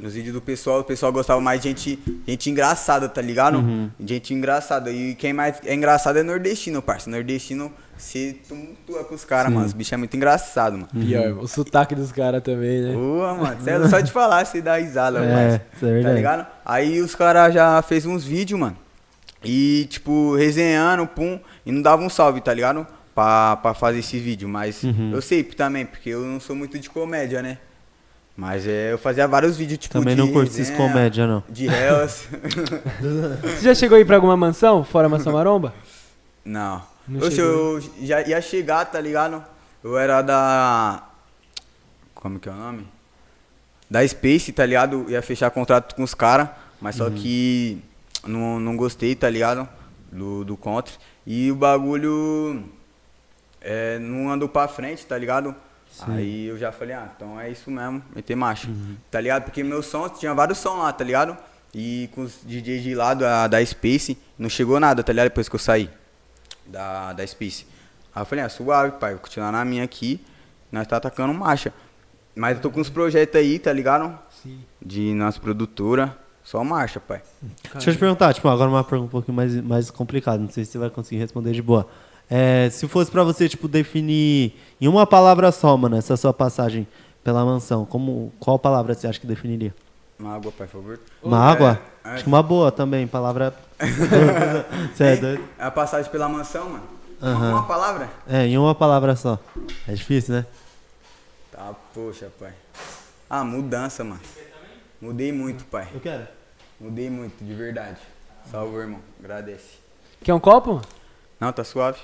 [0.00, 3.64] Nos vídeos do pessoal, o pessoal gostava mais de gente, gente engraçada, tá ligado?
[4.04, 4.90] Gente engraçada.
[4.90, 7.08] E quem mais é engraçado é nordestino, parça.
[7.08, 9.64] Nordestino se tumultua com os caras, mano.
[9.64, 10.88] Os bichos é muito engraçado, mano.
[10.88, 12.92] Pior, o sotaque dos caras também, né?
[12.92, 13.62] Boa, mano.
[13.62, 15.60] Sério, só de falar, você dá risada, É, mano.
[15.76, 16.04] isso é verdade.
[16.04, 16.46] Tá ligado?
[16.64, 18.76] Aí os caras já fez uns vídeos, mano.
[19.44, 22.84] E, tipo, resenhando, pum, e não dava um salve, tá ligado?
[23.14, 24.48] Pra, pra fazer esse vídeo.
[24.48, 25.12] Mas Uhum.
[25.14, 27.58] eu sei também, porque eu não sou muito de comédia, né?
[28.36, 31.44] Mas é, eu fazia vários vídeos, tipo, Também de não curto esses resenha, comédia, não.
[31.48, 32.26] De réus.
[33.42, 35.72] Você já chegou aí pra alguma mansão, fora a mansão maromba?
[36.44, 36.82] não.
[37.06, 39.44] Não Oxe, eu já ia chegar, tá ligado?
[39.82, 41.04] Eu era da...
[42.14, 42.88] Como que é o nome?
[43.90, 45.04] Da Space, tá ligado?
[45.10, 46.48] Ia fechar contrato com os caras,
[46.80, 47.04] mas Uhum.
[47.06, 47.78] só que
[48.26, 49.68] não, não gostei, tá ligado?
[50.10, 50.94] Do, do contra.
[51.26, 52.64] E o bagulho
[53.60, 55.54] é, não andou pra frente, tá ligado?
[56.02, 58.68] Aí eu já falei, ah, então é isso mesmo, meter marcha.
[58.68, 58.96] Uhum.
[59.10, 59.44] Tá ligado?
[59.44, 61.36] Porque meu som, tinha vários sons lá, tá ligado?
[61.74, 65.26] E com os DJs de lá da, da Space, não chegou nada, tá ligado?
[65.26, 65.90] Depois que eu saí
[66.66, 67.66] da, da Space.
[68.14, 70.20] Aí eu falei, ah, suave, pai, vou continuar na minha aqui,
[70.70, 71.72] nós tá atacando marcha.
[72.34, 74.18] Mas eu tô com uns projetos aí, tá ligado?
[74.42, 74.60] Sim.
[74.80, 77.22] De nossa produtora, só marcha, pai.
[77.72, 80.64] Deixa eu te perguntar, tipo, agora uma pergunta um pouquinho mais, mais complicada, não sei
[80.64, 81.88] se você vai conseguir responder de boa.
[82.30, 86.86] É, se fosse pra você, tipo, definir em uma palavra só, mano, essa sua passagem
[87.22, 89.74] pela mansão, como, qual palavra você acha que definiria?
[90.18, 91.00] Uma água, pai, por favor.
[91.22, 91.80] Uma água?
[92.04, 92.08] é.
[92.10, 93.54] Acho que uma boa também, palavra...
[94.94, 95.44] Você é doido?
[95.58, 96.84] É a passagem pela mansão, mano.
[97.20, 97.50] Uma- Aham.
[97.52, 98.08] Uma palavra?
[98.28, 99.38] É, em uma palavra só.
[99.88, 100.46] É difícil, né?
[101.50, 102.52] Tá, poxa, pai.
[103.28, 104.20] Ah, mudança, mano.
[105.00, 105.88] Mudei muito, pai.
[105.92, 106.26] Eu quero.
[106.80, 107.96] Mudei muito, de verdade.
[108.50, 109.00] Salve, irmão.
[109.18, 109.78] Agradece.
[110.22, 110.80] Quer um copo?
[111.40, 111.98] Não, tá suave.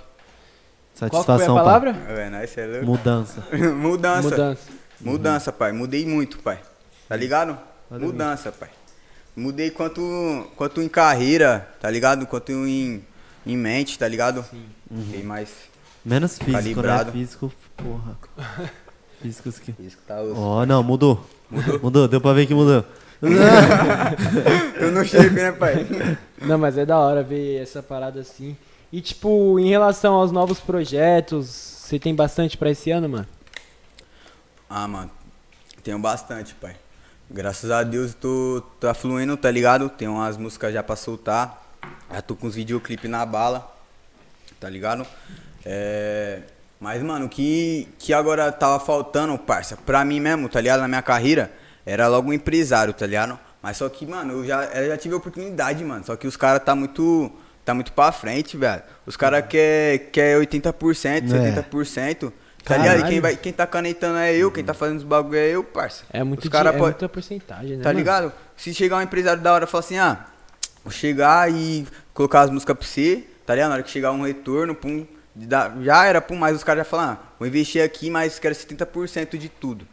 [1.08, 1.64] Qual que foi a Satisfação, pai.
[1.64, 1.90] palavra?
[2.08, 2.86] É, nós é louco.
[2.86, 3.44] Mudança.
[3.74, 4.28] Mudança.
[4.30, 4.68] Mudança.
[5.00, 5.72] Mudança, pai.
[5.72, 6.60] Mudei muito, pai.
[7.08, 7.58] Tá ligado?
[7.90, 8.68] Valeu, Mudança, pai.
[9.34, 10.00] Mudei quanto,
[10.56, 12.26] quanto em carreira, tá ligado?
[12.26, 13.02] Quanto em,
[13.46, 14.44] em mente, tá ligado?
[14.50, 14.64] Sim.
[15.06, 15.50] Fiquei mais.
[16.04, 17.06] Menos físico, Calibrado.
[17.06, 17.12] né?
[17.12, 18.18] Físico, porra.
[19.22, 19.74] Físicos que...
[19.80, 20.34] Isso que tá osso.
[20.40, 21.24] Ó, não, mudou.
[21.82, 22.08] Mudou?
[22.08, 22.84] deu pra ver que mudou.
[24.80, 25.86] Eu não chego, né, pai?
[26.40, 28.56] Não, mas é da hora ver essa parada assim.
[28.92, 33.26] E tipo, em relação aos novos projetos, você tem bastante pra esse ano, mano?
[34.68, 35.10] Ah, mano,
[35.82, 36.76] tenho bastante, pai.
[37.30, 39.88] Graças a Deus tô tá fluindo, tá ligado?
[39.88, 41.62] Tenho umas músicas já pra soltar.
[42.12, 43.72] Já tô com os videoclipes na bala,
[44.58, 45.06] tá ligado?
[45.64, 46.42] É...
[46.80, 50.80] Mas, mano, que, que agora tava faltando, parça, pra mim mesmo, tá ligado?
[50.80, 51.52] Na minha carreira,
[51.84, 53.38] era logo um empresário, tá ligado?
[53.62, 56.04] Mas só que, mano, eu já, eu já tive a oportunidade, mano.
[56.04, 57.30] Só que os caras tá muito.
[57.70, 58.82] Tá muito pra frente, velho.
[59.06, 61.62] Os caras quer, quer 80%, É.
[61.62, 62.32] 70%.
[62.62, 62.90] Tá Caralho.
[62.92, 63.06] ligado?
[63.06, 65.64] E quem, vai, quem tá canetando é eu, quem tá fazendo os bagulho é eu,
[65.64, 66.04] parça.
[66.12, 67.82] É muito Os cara di- é pode- muita porcentagem, né?
[67.82, 67.98] Tá mano?
[67.98, 68.32] ligado?
[68.56, 70.26] Se chegar um empresário da hora e falar assim, ah,
[70.84, 73.68] vou chegar e colocar as músicas pra você, tá ligado?
[73.70, 75.06] Na hora que chegar um retorno, pum,
[75.82, 79.38] já era, pum, mas os caras já falam, ah, vou investir aqui, mas quero 70%
[79.38, 79.86] de tudo.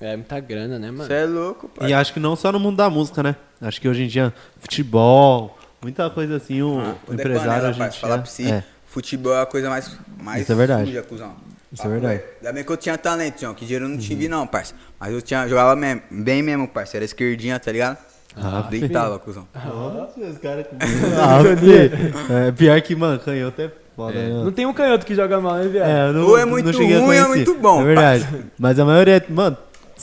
[0.00, 1.04] É muita grana, né, mano?
[1.04, 1.90] Você é louco, pai.
[1.90, 3.36] E acho que não só no mundo da música, né?
[3.60, 7.76] Acho que hoje em dia, futebol, muita coisa assim, o, Ah, é empresário panela, hoje
[7.76, 7.90] em pai.
[7.92, 8.64] Falar pra você, é.
[8.86, 10.86] futebol é a coisa mais, mais Isso é verdade.
[10.86, 11.34] suja, cuzão.
[11.72, 12.22] Isso é Papo verdade.
[12.40, 14.74] Ainda bem que eu tinha talento, João, que dinheiro eu não tive não, parça.
[14.98, 16.96] Mas eu tinha, jogava mesmo, bem mesmo, parça.
[16.96, 17.98] Era esquerdinha, tá ligado?
[18.36, 19.48] Ah, Deitava, cuzão.
[19.54, 20.66] Nossa, os caras
[21.18, 21.90] ah, filho.
[22.48, 24.28] é, pior que, mano, canhoto é foda, né?
[24.28, 25.88] Não tem um canhoto que joga mal, né, viado?
[25.88, 28.28] É, não, Ou é muito a ruim ou é muito bom, É verdade.
[28.58, 29.56] Mas a maioria, é- mano,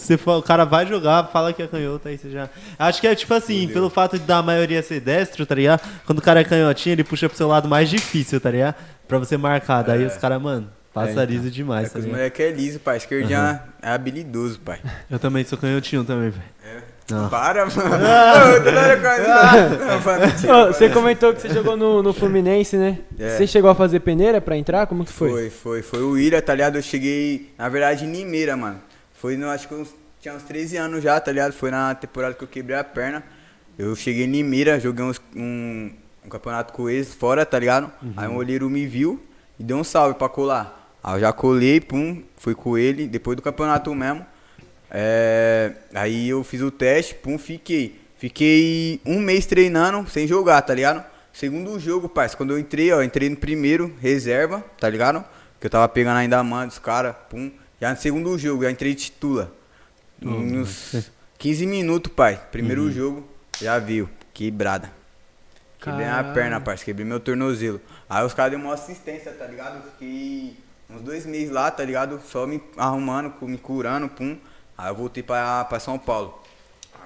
[0.04, 2.50] você for, o cara vai jogar, fala que é canhoto, aí você já.
[2.78, 5.82] Acho que é tipo assim, pelo fato de da maioria ser destro, tá ligado?
[6.06, 8.76] Quando o cara é canhotinho, ele puxa pro seu lado mais difícil, tá ligado?
[9.08, 9.82] Pra você marcar.
[9.84, 11.24] Daí os caras, mano, passa então.
[11.26, 12.18] liso demais, É tá que os ligado?
[12.20, 12.98] moleques é liso, pai.
[12.98, 14.80] Esquerdinha é habilidoso, pai.
[15.10, 16.44] Eu também sou canhotinho também, velho.
[16.66, 16.94] É.
[17.12, 17.28] Não.
[17.28, 17.74] Para, mano.
[20.02, 20.68] Foi.
[20.74, 23.00] você comentou que você jogou no, no Fluminense, né?
[23.20, 23.30] É.
[23.38, 24.88] Você chegou a fazer peneira pra entrar?
[24.88, 25.30] Como que foi?
[25.30, 26.78] Foi, foi, foi o Ira, tá ligado?
[26.78, 28.80] Eu cheguei, na verdade, em Limeira, mano.
[29.24, 29.88] Foi, no, acho que uns,
[30.20, 31.54] tinha uns 13 anos já, tá ligado?
[31.54, 33.24] Foi na temporada que eu quebrei a perna.
[33.80, 35.92] Eu cheguei em Limeira, joguei uns- um,
[36.26, 37.90] um campeonato com eles fora, tá ligado?
[38.18, 39.24] Aí um olheiro me viu
[39.58, 40.94] e deu um salve pra colar.
[41.02, 44.26] Aí eu já colei, pum, fui com ele, depois do campeonato mesmo.
[44.92, 48.00] É, aí eu fiz o teste, pum, fiquei.
[48.18, 51.02] Fiquei um mês treinando sem jogar, tá ligado?
[51.32, 55.24] Segundo jogo, parceiro, quando eu entrei, ó, entrei no primeiro, reserva, tá ligado?
[55.60, 57.50] Que eu tava pegando ainda a mão dos caras, pum.
[57.84, 59.54] Já no segundo jogo, já entrei titula.
[60.22, 62.42] Uns 15 minutos, pai.
[62.50, 63.28] Primeiro jogo,
[63.60, 64.10] já viu.
[64.34, 64.90] Quebrada.
[65.82, 66.86] Quebrei a perna, parceiro.
[66.86, 67.82] Quebrei meu tornozelo.
[68.10, 69.84] Aí os caras deu uma assistência, tá ligado?
[69.84, 70.58] Eu fiquei
[70.90, 72.22] uns dois meses lá, tá ligado?
[72.26, 74.38] Só me arrumando, me curando, pum.
[74.78, 76.42] Aí eu voltei pra, pra São Paulo.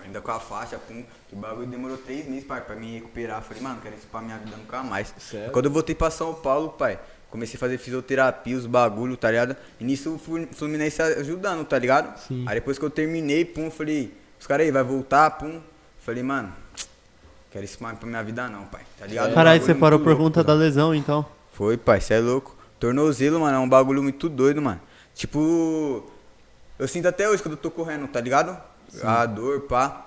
[0.06, 1.04] Ainda com a faixa, pum.
[1.28, 3.42] Que bagulho demorou três meses, pai, pra me recuperar.
[3.42, 5.12] Falei, mano, quero isso pra minha vida nunca mais.
[5.18, 5.52] Sério?
[5.52, 7.00] Quando eu voltei pra São Paulo, pai,
[7.30, 9.56] comecei a fazer fisioterapia, os bagulho, tá ligado?
[9.80, 12.18] E nisso o Flu- Fluminense ajudando, tá ligado?
[12.20, 12.44] Sim.
[12.48, 15.62] Aí depois que eu terminei, pum, falei, os caras aí, vai voltar, pum.
[16.00, 16.54] Falei, mano,
[17.52, 18.82] quero isso mais pra minha vida não, pai.
[18.98, 19.32] Tá ligado?
[19.32, 21.26] Um Caralho, você parou por louco, conta da lesão, então.
[21.52, 22.56] Foi, pai, cê é louco.
[22.80, 24.80] Tornozelo, mano, é um bagulho muito doido, mano.
[25.16, 26.10] Tipo,
[26.78, 28.56] eu sinto até hoje quando eu tô correndo, tá ligado?
[29.04, 30.06] A dor, pá.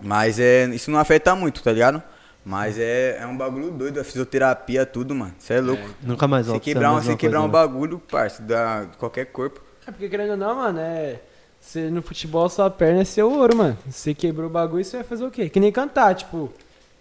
[0.00, 2.02] Mas é, isso não afeta muito, tá ligado?
[2.44, 5.34] Mas é, é um bagulho doido, a fisioterapia, tudo, mano.
[5.38, 5.82] Você é louco.
[6.02, 6.64] Nunca mais Você volta.
[6.64, 7.52] ser a quebrar, um- você quebrar um né?
[7.52, 9.60] bagulho, parça, da, de qualquer corpo.
[9.86, 11.20] É porque querendo ou não, mano, é.
[11.60, 13.76] Você no futebol sua perna é seu ouro, mano.
[13.86, 15.48] Você quebrou o bagulho, você vai fazer o quê?
[15.50, 16.50] Que nem cantar, tipo.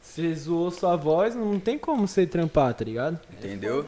[0.01, 3.17] Você zoou sua voz, não tem como você trampar, tá ligado?
[3.31, 3.85] Entendeu?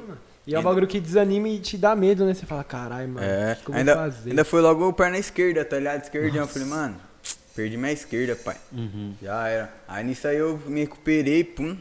[0.47, 2.33] E é um bagulho que desanima e te dá medo, né?
[2.33, 6.03] Você fala, caralho, mano, É, ainda, ainda foi logo o perna esquerda, tá ligado?
[6.03, 6.43] Esquerdinho.
[6.43, 6.95] Eu falei, mano,
[7.55, 8.57] perdi minha esquerda, pai.
[8.71, 9.13] Uhum.
[9.21, 9.73] Já era.
[9.87, 11.77] Aí nisso aí eu me recuperei, pum.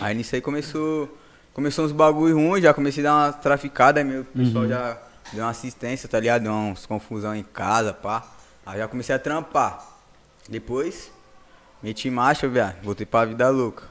[0.00, 1.16] Aí nisso aí começou.
[1.52, 4.96] Começou uns bagulho ruins, já comecei a dar uma traficada, aí meu pessoal já
[5.32, 6.42] deu uma assistência, tá ligado?
[6.42, 8.24] Deu uns confusão em casa, pá.
[8.64, 9.84] Aí já comecei a trampar.
[10.48, 11.10] Depois,
[11.82, 12.82] meti marcha, viado.
[12.82, 13.89] Voltei pra vida louca.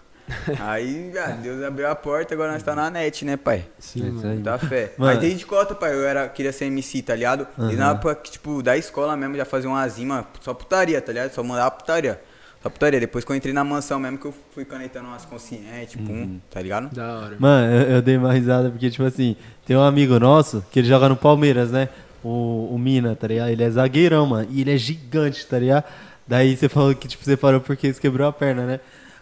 [0.59, 3.65] Aí, viado, Deus abriu a porta, agora nós tá na net, né, pai?
[3.79, 4.29] Sim, mano.
[4.29, 4.37] aí.
[4.37, 4.93] Dá fé.
[4.97, 5.13] Mano.
[5.13, 7.47] Mas desde cota, pai, eu era, queria ser MC, tá ligado?
[7.71, 11.31] E na época, tipo, da escola mesmo, já fazia uma zima, só putaria, tá ligado?
[11.33, 12.19] Só mandava putaria.
[12.61, 12.99] Só putaria.
[12.99, 16.61] Depois que eu entrei na mansão mesmo, que eu fui canetando umas conscientes, pum, tá
[16.61, 16.93] ligado?
[16.93, 17.35] Da hora.
[17.39, 20.87] Mano, eu, eu dei uma risada porque, tipo assim, tem um amigo nosso que ele
[20.87, 21.89] joga no Palmeiras, né?
[22.23, 23.49] O, o Mina, tá ligado?
[23.49, 24.47] Ele é zagueirão, mano.
[24.51, 25.85] E ele é gigante, tá ligado?
[26.27, 28.79] Daí você falou que, tipo, você parou porque você quebrou a perna, né?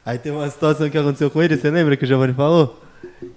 [0.08, 2.82] Aí tem uma situação que aconteceu com ele, você lembra que o Giovanni falou?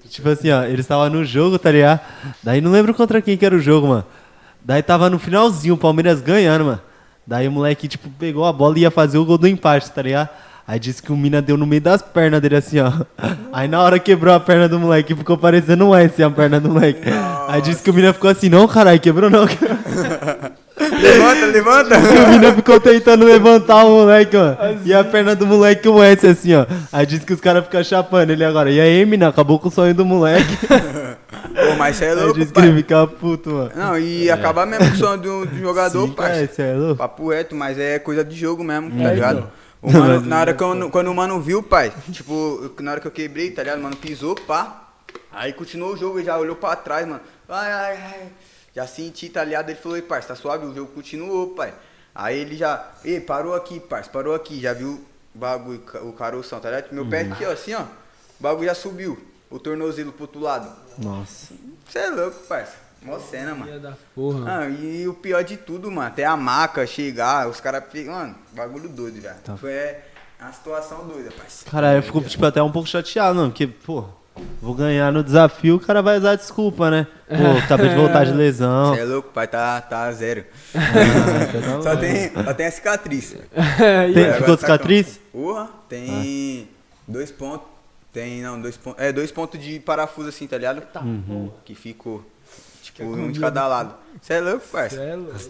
[0.08, 1.98] Tipo assim, ó, ele estava no jogo, tá ligado?
[2.44, 4.04] Daí não lembro contra quem que era o jogo, mano.
[4.64, 6.80] Daí tava no finalzinho, o Palmeiras ganhando, mano.
[7.26, 10.00] Daí o moleque, tipo, pegou a bola e ia fazer o gol do empate, tá
[10.00, 10.28] ligado?
[10.64, 12.92] Aí disse que o Mina deu no meio das pernas dele assim, ó.
[13.52, 16.68] Aí na hora quebrou a perna do moleque, ficou parecendo um S a perna do
[16.68, 17.00] moleque.
[17.48, 19.44] Aí disse que o Mina ficou assim, não, caralho, quebrou não.
[20.88, 21.94] levanta, levanta!
[22.26, 24.54] o Mina ficou tentando levantar o moleque, ó.
[24.84, 26.66] E a perna do moleque um S assim, ó.
[26.92, 28.70] Aí disse que os caras ficam chapando ele agora.
[28.70, 30.56] E aí, Mina, acabou com o sonho do moleque.
[30.66, 33.70] Pô, mas você é Aí louco, disse que ele ficava puto, mano.
[33.74, 36.32] Não, e acabar mesmo com o sonho do, do jogador, Sim, pai.
[36.32, 36.96] cara, cê é louco.
[36.96, 39.38] Papo reto, mas é coisa de jogo mesmo, tá É, ligado?
[39.38, 39.50] então.
[39.82, 43.06] O mano, na hora que eu, quando o mano viu, pai, tipo, na hora que
[43.06, 43.78] eu quebrei, tá ligado?
[43.78, 44.88] O mano pisou, pá.
[45.32, 47.20] Aí continuou o jogo, ele já olhou pra trás, mano.
[47.48, 48.28] Ai, ai, ai.
[48.74, 49.70] Já senti, tá ligado?
[49.70, 50.66] Ele falou, ei, parça, tá suave?
[50.66, 51.74] O jogo continuou, pai.
[52.14, 54.60] Aí ele já, ei, parou aqui, parça, parou aqui.
[54.60, 55.04] Já viu
[55.34, 56.92] o bagulho, o caroção, tá ligado?
[56.92, 57.82] Meu pé aqui, ó, assim, ó.
[57.82, 59.18] O bagulho já subiu.
[59.50, 60.70] O tornozelo pro outro lado.
[60.96, 61.52] Nossa.
[61.88, 62.76] Você é louco, parça.
[63.02, 63.64] Mó cena, mano.
[63.64, 64.60] Filha da porra.
[64.60, 67.82] Ah, e o pior de tudo, mano, até a maca chegar, os caras.
[68.06, 69.36] Mano, bagulho doido, velho.
[69.42, 69.56] Tá.
[69.56, 69.96] Foi
[70.38, 71.70] uma situação doida, parceiro.
[71.70, 74.04] Cara, eu fico, tipo, até um pouco chateado, mano, porque, pô,
[74.60, 77.06] vou ganhar no desafio, o cara vai usar desculpa, né?
[77.28, 78.94] Pô, acabei de voltar de lesão.
[78.94, 80.44] Você é louco, pai, tá, tá zero.
[80.72, 83.36] tá só, tem, só tem a cicatriz.
[83.54, 85.20] Tem- Agora ficou tá cicatriz?
[85.32, 86.68] Porra, tem
[87.06, 87.66] dois pontos.
[88.12, 89.00] Tem, não, dois pontos.
[89.02, 90.82] É, dois pontos de parafuso assim, tá ligado?
[91.64, 92.24] Que ficou,
[92.82, 93.94] tipo, um de cada lado.
[94.20, 95.04] Você é louco, parceiro.
[95.04, 95.40] é louco,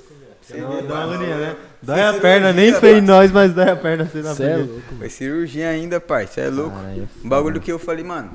[0.51, 0.93] Dá é uma louco.
[0.95, 1.57] agonia, né?
[1.81, 4.43] Dói Foi a perna, nem foi em nós, mas dói a perna assim na Cê
[4.45, 4.99] é louco, mano.
[4.99, 6.27] Foi cirurgia ainda, pai.
[6.27, 6.77] Você é louco.
[6.77, 8.33] Caralho, é um bagulho que eu falei, mano,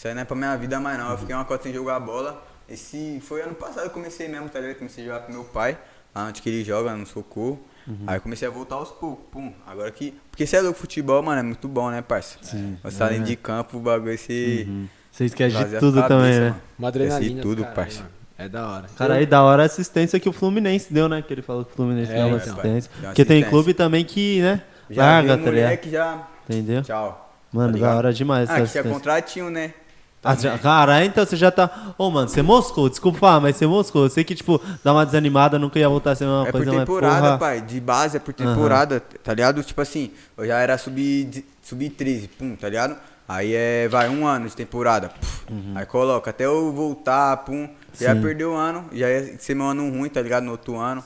[0.00, 1.10] isso aí não é pra minha vida mais não.
[1.10, 2.42] Eu fiquei uma cota sem jogar bola.
[2.66, 4.78] Esse foi ano passado eu comecei mesmo, tá ligado?
[4.78, 5.76] Comecei a jogar com meu pai,
[6.14, 7.60] lá onde que ele joga, no socorro.
[8.06, 9.52] Aí eu comecei a voltar aos poucos, pum.
[9.66, 10.14] Agora que.
[10.30, 12.38] Porque você é louco, futebol, mano, é muito bom, né, parça?
[12.40, 13.10] Sim, Você tá é.
[13.10, 14.66] dentro de campo, o bagulho esse.
[15.12, 16.48] Você esquece de tudo cabeça, também, né?
[16.50, 16.62] mano.
[16.78, 17.26] Uma adrenalina.
[17.26, 17.98] Esquece tudo, parça.
[17.98, 18.10] mano.
[18.38, 18.86] É da hora.
[18.96, 21.20] Cara, aí da hora a assistência que o Fluminense deu, né?
[21.20, 22.52] Que ele falou que o Fluminense É, deu uma então.
[22.54, 22.90] assistência.
[22.94, 23.50] Deu uma Porque tem assistência.
[23.50, 24.62] clube também que, né?
[24.88, 25.54] Já larga, tá ligado?
[25.64, 26.26] moleque, já.
[26.48, 26.82] Entendeu?
[26.82, 27.34] Tchau.
[27.52, 28.90] Mano, Tá da hora demais essa Ah, que tinha assistência.
[28.92, 29.74] contratinho, né?
[30.22, 31.94] Ah, já- Caralho, então você já tá.
[31.96, 34.02] Ô, mano, você moscou, desculpa mas você moscou.
[34.04, 36.58] Eu sei que, tipo, dá uma desanimada, nunca ia voltar a ser uma É por
[36.58, 37.38] coisa mais temporada, porra.
[37.38, 37.60] pai.
[37.62, 39.62] De base é por temporada, tá ligado?
[39.62, 42.96] Tipo assim, eu já era sub, sub 13, pum, tá ligado?
[43.26, 45.08] Aí é, vai, um ano de temporada.
[45.08, 45.44] puf,
[45.74, 47.66] Aí coloca, até eu voltar, pum,
[47.98, 48.20] já Sim.
[48.20, 50.44] perdeu o ano, já ia ser meu ano ruim, tá ligado?
[50.44, 51.02] No outro ano.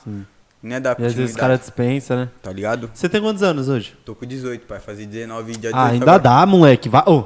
[0.61, 2.29] Não é da E às vezes o cara dispensa, né?
[2.41, 2.89] Tá ligado?
[2.93, 3.95] Você tem quantos anos hoje?
[4.03, 4.79] Tô com 18, pai.
[4.79, 6.19] Fazer 19 dia 18 Ah, ainda agora.
[6.23, 6.89] dá, moleque.
[6.89, 7.03] Vai...
[7.05, 7.25] Ô,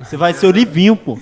[0.00, 1.18] você vai ser o Livinho, pô.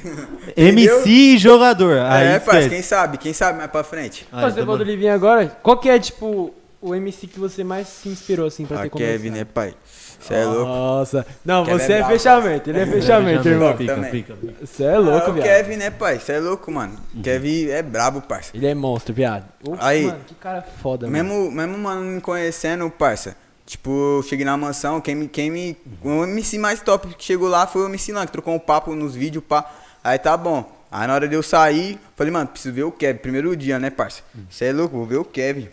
[0.56, 1.98] MC e jogador.
[1.98, 4.26] Aí É, pai, quem sabe, quem sabe mais pra frente.
[4.32, 4.84] Aí, Você falou do.
[4.84, 5.46] Livinho agora.
[5.62, 8.90] Qual que é, tipo, o MC que você mais se inspirou, assim, pra ter A
[8.90, 9.12] começado?
[9.12, 9.74] Kevin, né, pai?
[10.20, 10.64] Você é louco.
[10.64, 11.26] Nossa.
[11.44, 12.70] Não, Kevin você é é, fechamento.
[12.70, 13.76] Ele é fechamento, irmão.
[13.76, 14.66] Pica, pica, pica.
[14.66, 15.46] Você é louco, ah, o viado.
[15.46, 16.18] Kevin, né, pai?
[16.18, 16.94] Você é louco, mano.
[17.22, 18.50] Kevin é brabo, parça.
[18.54, 19.44] Ele é monstro, viado.
[19.78, 20.06] Aí.
[20.06, 21.24] Mano, que cara foda, mano.
[21.24, 23.36] Mesmo, mesmo, mano, me conhecendo, parça.
[23.68, 25.28] Tipo, eu cheguei na mansão, quem me.
[25.28, 28.54] Quem me o MC mais top que chegou lá foi o MC lá, que trocou
[28.54, 29.70] um papo nos vídeos, pá.
[30.02, 30.74] Aí tá bom.
[30.90, 33.18] Aí na hora de eu sair, falei, mano, preciso ver o Kevin.
[33.18, 34.22] Primeiro dia, né, parça?
[34.48, 35.68] Você é louco, vou ver o Kevin.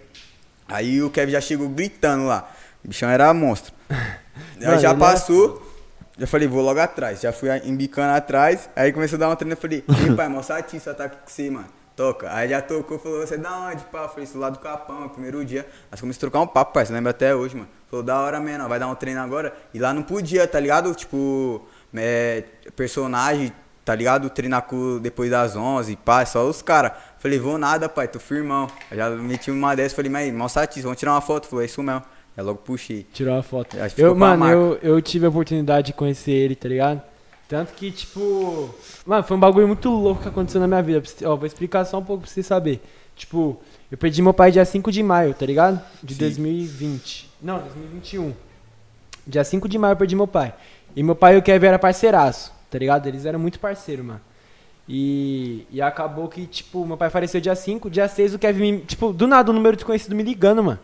[0.67, 2.51] Aí o Kevin já chegou gritando lá.
[2.83, 3.73] O bichão era monstro.
[3.89, 5.65] Aí já passou.
[6.17, 7.21] Já falei, vou logo atrás.
[7.21, 8.69] Já fui embicando atrás.
[8.75, 9.53] Aí começou a dar uma treina.
[9.53, 11.67] Eu falei, ei, pai, a só tá com você, mano.
[11.95, 12.33] Toca.
[12.33, 14.03] Aí já tocou, falou, você é da onde, pá?
[14.03, 15.65] Eu falei, isso lá do Capão, primeiro dia.
[15.89, 16.85] Nós começamos a trocar um papo, pai.
[16.85, 17.69] Você lembra até hoje, mano.
[17.89, 19.55] Falou, da hora, menor, vai dar um treino agora.
[19.73, 20.93] E lá não podia, tá ligado?
[20.93, 21.61] Tipo,
[21.95, 22.43] é,
[22.75, 23.53] personagem,
[23.85, 24.29] tá ligado?
[24.29, 26.91] Treinar com, depois das 11, pá, só os caras.
[27.17, 28.67] Falei, vou nada, pai, tô firmão.
[28.91, 31.47] Aí já meti uma dessas, falei, mas mostra a vamos tirar uma foto.
[31.47, 32.03] Falou, é isso mesmo.
[32.35, 33.07] Já logo puxei.
[33.13, 33.77] Tirou uma foto.
[33.97, 37.01] Eu, mano, eu, eu tive a oportunidade de conhecer ele, tá ligado?
[37.47, 38.73] Tanto que, tipo.
[39.05, 41.03] Mano, foi um bagulho muito louco que aconteceu na minha vida.
[41.25, 42.81] Ó, vou explicar só um pouco pra você saber.
[43.15, 43.59] Tipo,
[43.91, 45.81] eu perdi meu pai dia 5 de maio, tá ligado?
[46.03, 46.19] De Sim.
[46.21, 47.29] 2020.
[47.41, 48.33] Não, 2021.
[49.27, 50.53] Dia 5 de maio eu perdi meu pai.
[50.95, 53.07] E meu pai e o Kevin era parceiraço, tá ligado?
[53.07, 54.21] Eles eram muito parceiros, mano.
[54.87, 58.79] E, e acabou que, tipo, meu pai faleceu dia 5, dia 6 o Kevin, me,
[58.79, 60.79] tipo, do nada um número desconhecido me ligando, mano.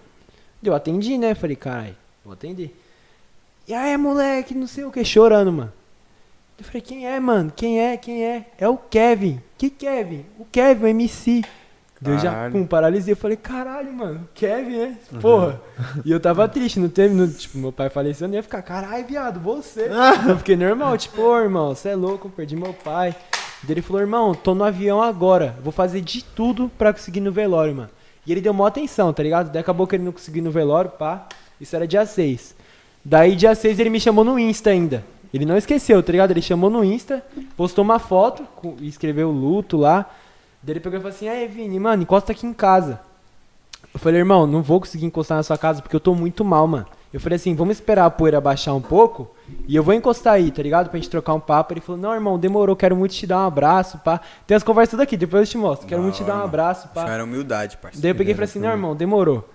[0.63, 1.33] Eu atendi, né?
[1.33, 2.75] Falei, caralho, vou atender.
[3.67, 5.73] E aí, moleque, não sei o que, chorando, mano.
[6.61, 7.51] Eu falei, quem é, mano?
[7.55, 7.97] Quem é?
[7.97, 8.45] Quem é?
[8.55, 9.41] É o Kevin.
[9.57, 10.23] Que Kevin?
[10.37, 11.41] O Kevin, o MC.
[11.99, 12.53] Deu já, Caralho.
[12.53, 13.13] pum, paralisei.
[13.13, 14.97] Eu falei, caralho, mano, Kevin, né?
[15.19, 15.59] Porra.
[16.05, 18.61] E eu tava triste, não teve, não, tipo, meu pai faleceu, eu não ia ficar,
[18.61, 19.89] caralho, viado, você.
[20.29, 23.15] eu fiquei normal, tipo, ô, irmão, você é louco, perdi meu pai.
[23.63, 27.23] Daí ele falou, irmão, tô no avião agora, vou fazer de tudo pra conseguir ir
[27.23, 27.89] no velório, mano.
[28.23, 29.51] E ele deu maior atenção, tá ligado?
[29.51, 31.27] Daí acabou que ele não conseguiu no velório, pá.
[31.59, 32.55] Isso era dia 6.
[33.03, 35.03] Daí dia 6 ele me chamou no Insta ainda.
[35.33, 36.31] Ele não esqueceu, tá ligado?
[36.31, 37.23] Ele chamou no Insta,
[37.55, 38.45] postou uma foto
[38.79, 40.09] e escreveu luto lá.
[40.61, 42.99] Daí ele pegou e falou assim: Aí, Vini, mano, encosta aqui em casa.
[43.93, 46.65] Eu falei, irmão, não vou conseguir encostar na sua casa porque eu tô muito mal,
[46.67, 46.85] mano.
[47.13, 49.29] Eu falei assim, vamos esperar a poeira baixar um pouco
[49.67, 50.89] e eu vou encostar aí, tá ligado?
[50.89, 51.73] Pra gente trocar um papo.
[51.73, 54.21] Ele falou, não, irmão, demorou, quero muito te dar um abraço, pá.
[54.47, 55.85] Tem as conversas tudo aqui, depois eu te mostro.
[55.87, 57.09] Quero Da muito te dar um abraço, Isso pá.
[57.09, 58.01] era humildade, parceiro.
[58.01, 59.49] Daí eu peguei e falei assim, não, irmão, demorou.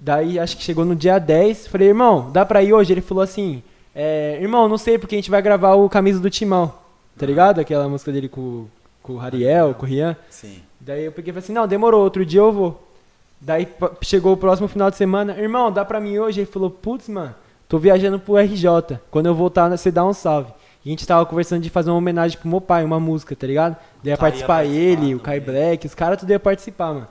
[0.00, 2.94] Daí acho que chegou no dia 10, falei, irmão, dá pra ir hoje?
[2.94, 3.62] Ele falou assim,
[3.94, 6.72] é, irmão, não sei porque a gente vai gravar o Camisa do Timão,
[7.16, 7.60] tá ligado?
[7.60, 8.66] Aquela música dele com,
[9.02, 10.16] com o Ariel, com o Rian.
[10.30, 10.62] Sim.
[10.80, 12.88] Daí eu peguei e falei assim, não, demorou, outro dia eu vou.
[13.40, 13.68] Daí
[14.02, 16.40] chegou o próximo final de semana, irmão, dá pra mim hoje?
[16.40, 17.34] Ele falou, putz, mano,
[17.68, 18.98] tô viajando pro RJ.
[19.10, 20.52] Quando eu voltar, você dá um salve.
[20.84, 23.46] E a gente tava conversando de fazer uma homenagem pro meu pai, uma música, tá
[23.46, 23.76] ligado?
[24.02, 25.38] Daí ia participar ele, o Kai.
[25.38, 27.08] Black, os caras tudo ia participar, mano.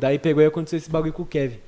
[0.00, 1.58] Daí pegou e aconteceu esse bagulho com o Kevin.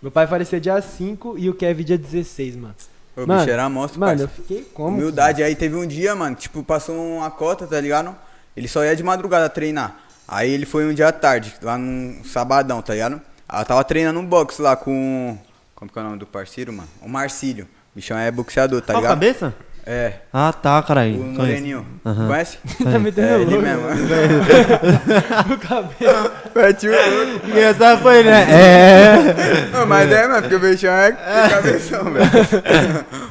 [0.00, 2.74] Meu pai faleceu dia 5 e o Kevin dia 16, mano.
[3.16, 4.48] O Mano, bicho era monstro, Mano, eu parceiro.
[4.48, 4.96] fiquei como?
[4.96, 5.42] Humildade.
[5.42, 8.14] Aí teve um dia, mano, tipo, passou uma cota, tá ligado?
[8.56, 9.96] Ele só ia de madrugada treinar.
[10.26, 13.20] Aí ele foi um dia à tarde, lá num sabadão, tá ligado?
[13.52, 15.36] Eu tava treinando um boxe lá com.
[15.74, 16.88] Como que é o nome do parceiro, mano?
[17.02, 17.64] O Marcílio.
[17.64, 19.10] O bichão é boxeador, tá Ó, ligado?
[19.10, 19.54] cabeça?
[19.86, 20.12] É.
[20.32, 21.20] Ah, tá, caralho.
[21.20, 21.24] O.
[21.24, 21.86] Moreninho.
[22.04, 22.26] Aham.
[22.28, 22.58] Conhece?
[22.84, 23.82] tá metendo É, ele mesmo.
[25.54, 26.30] O cabelo.
[26.50, 27.46] O louco.
[27.54, 28.46] E essa foi, né?
[28.50, 29.68] É.
[29.72, 32.30] Não, mas é, mano, porque o bichão é de cabeção, velho.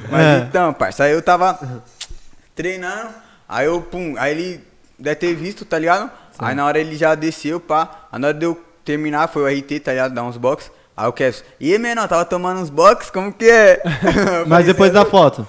[0.10, 0.46] Mas É.
[0.50, 1.60] então, parça, aí eu tava
[2.56, 3.10] treinando,
[3.48, 4.64] aí eu, pum, aí ele
[4.98, 6.10] deve ter visto, tá ligado?
[6.38, 8.08] Aí na hora ele já desceu, pá.
[8.12, 10.14] Aí na hora de eu terminar, foi o RT, tá ligado?
[10.14, 10.72] Dar uns box.
[10.96, 11.36] Aí eu quero.
[11.60, 13.10] E menor, tava tomando uns box?
[13.12, 13.82] Como que é?
[14.48, 15.48] Mas depois "Cê é da foto.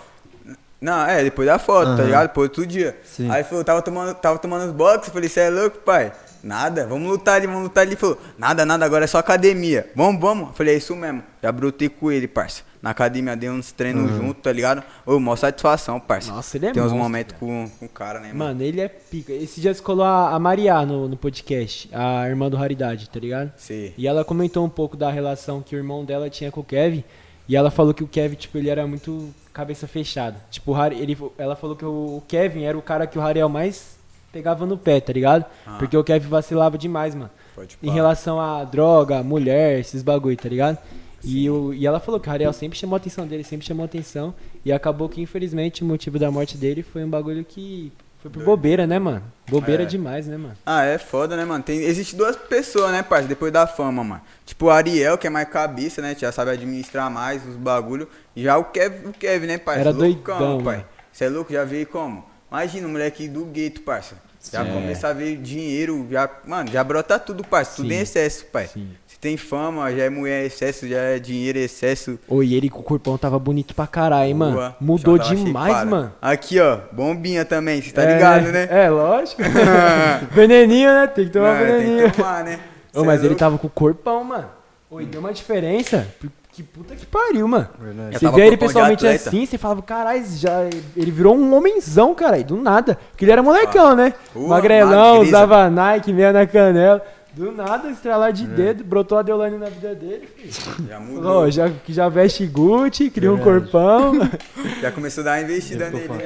[0.81, 2.05] Não, é, depois da foto, tá Aham.
[2.05, 2.29] ligado?
[2.29, 2.99] Depois outro dia.
[3.05, 3.31] Sim.
[3.31, 6.13] Aí ele falou, tava tomando, tava tomando os box, eu falei, você é louco, pai?
[6.43, 7.91] Nada, vamos lutar ali, vamos lutar ali.
[7.91, 9.91] Ele falou, nada, nada, agora é só academia.
[9.95, 10.49] Vamos, vamos.
[10.49, 11.23] Eu falei, é isso mesmo.
[11.43, 12.63] Já brotei com ele, parça.
[12.81, 14.83] Na academia, dei uns treinos junto, tá ligado?
[15.05, 16.33] Ô, maior satisfação, parça.
[16.33, 18.39] Nossa, ele é Tem uns monstro, momentos com, com o cara, né, mano?
[18.39, 19.35] Mano, ele é pica.
[19.35, 23.21] Esse dia você colou a, a Maria no, no podcast, a irmã do Raridade, tá
[23.21, 23.53] ligado?
[23.59, 23.93] Sim.
[23.99, 27.05] E ela comentou um pouco da relação que o irmão dela tinha com o Kevin.
[27.47, 30.37] E ela falou que o Kevin, tipo, ele era muito cabeça fechada.
[30.51, 33.49] Tipo, o Har- ele, ela falou que o Kevin era o cara que o Rariel
[33.49, 33.99] mais
[34.33, 35.45] pegava no pé, tá ligado?
[35.67, 35.77] Ah.
[35.79, 37.31] Porque o Kevin vacilava demais, mano.
[37.55, 40.79] Pode Em relação a droga, mulher, esses bagulho, tá ligado?
[41.23, 43.83] E, o, e ela falou que o Rariel sempre chamou a atenção dele, sempre chamou
[43.83, 44.33] a atenção.
[44.65, 47.93] E acabou que, infelizmente, o motivo da morte dele foi um bagulho que
[48.23, 49.23] Foi por bobeira, né, mano?
[49.49, 49.87] Bobeira É.
[49.87, 50.57] demais, né, mano?
[50.65, 51.65] Ah, é foda, né, mano?
[51.65, 54.21] Tem, existe duas pessoas, né, parça, depois da fama, mano.
[54.45, 56.15] Tipo o Ariel, que é mais cabeça, né?
[56.17, 58.07] Já sabe administrar mais os bagulho.
[58.37, 59.81] E já o Kevin, o Kevin né, parça?
[59.81, 60.87] Era Loucão, doidão, pai.
[61.11, 61.53] Você é louco?
[61.53, 62.25] Já veio como?
[62.51, 64.17] Imagina o moleque do gueto, parça.
[64.53, 64.73] Já Sim.
[64.73, 67.77] começa a ver dinheiro, já, mano, já brota tudo, parça.
[67.77, 68.69] Tudo em excesso, pai.
[68.69, 68.91] Sim.
[69.21, 72.19] Tem fama, já é mulher excesso, já é dinheiro excesso.
[72.27, 74.75] Ô, e ele com o corpão tava bonito pra caralho, hein, mano?
[74.81, 76.11] Mudou demais, mano.
[76.23, 78.67] Aqui, ó, bombinha também, você tá É, ligado, né?
[78.71, 79.43] É, lógico.
[80.33, 81.07] veneninho, né?
[81.07, 82.11] Tem que tomar tem veneninho.
[82.11, 82.61] que tomar, né?
[82.95, 84.49] Ô, mas é ele tava com o corpão, mano.
[84.91, 86.09] Ô, e deu uma diferença.
[86.53, 87.69] Que puta que pariu, mano.
[87.79, 88.19] Verdade.
[88.19, 90.65] Você vê ele pessoalmente assim, você falava, caralho, já
[90.97, 92.99] ele virou um homenzão, caralho, do nada.
[93.11, 94.15] Porque ele era molecão, né?
[94.33, 97.05] Pô, Magrelão, usava Nike, meia na canela.
[97.35, 100.27] Do nada, estralar de dedo, brotou a Deolane na vida dele.
[100.27, 100.89] filho.
[100.89, 101.45] Já mudou.
[101.45, 103.71] Ó, já, que já veste Gucci, cria um Verdade.
[103.71, 104.13] corpão.
[104.81, 106.19] Já começou a dar uma investida Ele nele, né?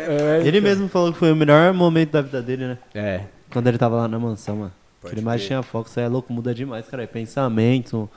[0.43, 2.79] É, Ele mesmo falou que foi o melhor momento da vida dele, né?
[2.95, 3.21] É.
[3.53, 4.73] Quando ele tava lá na mansão, mano.
[5.01, 7.03] Pode ele mais tinha foco, isso aí é louco, muda demais, cara.
[7.03, 8.09] É pensamento,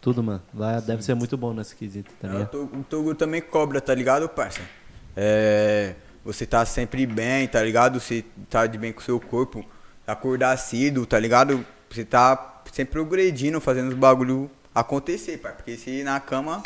[0.00, 0.42] tudo, mano.
[0.54, 2.62] Lá deve ser muito bom nesse quesito, tá É, o ligado?
[2.64, 4.60] O Togo também cobra, tá ligado, parça?
[5.16, 7.98] É, você tá sempre bem, tá ligado?
[7.98, 9.64] Você tá de bem com o seu corpo,
[10.06, 11.64] acordar cedo, tá ligado?
[11.94, 15.52] Você tá sempre progredindo, fazendo os bagulho acontecer, pai.
[15.52, 16.62] Porque se na cama,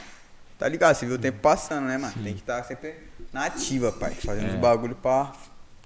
[0.58, 0.94] tá ligado?
[0.94, 2.14] Você vê o tempo passando, né, mano?
[2.22, 2.94] Tem que estar sempre
[3.32, 4.12] na ativa, pai.
[4.14, 4.54] Fazendo É.
[4.54, 5.32] os bagulho pra,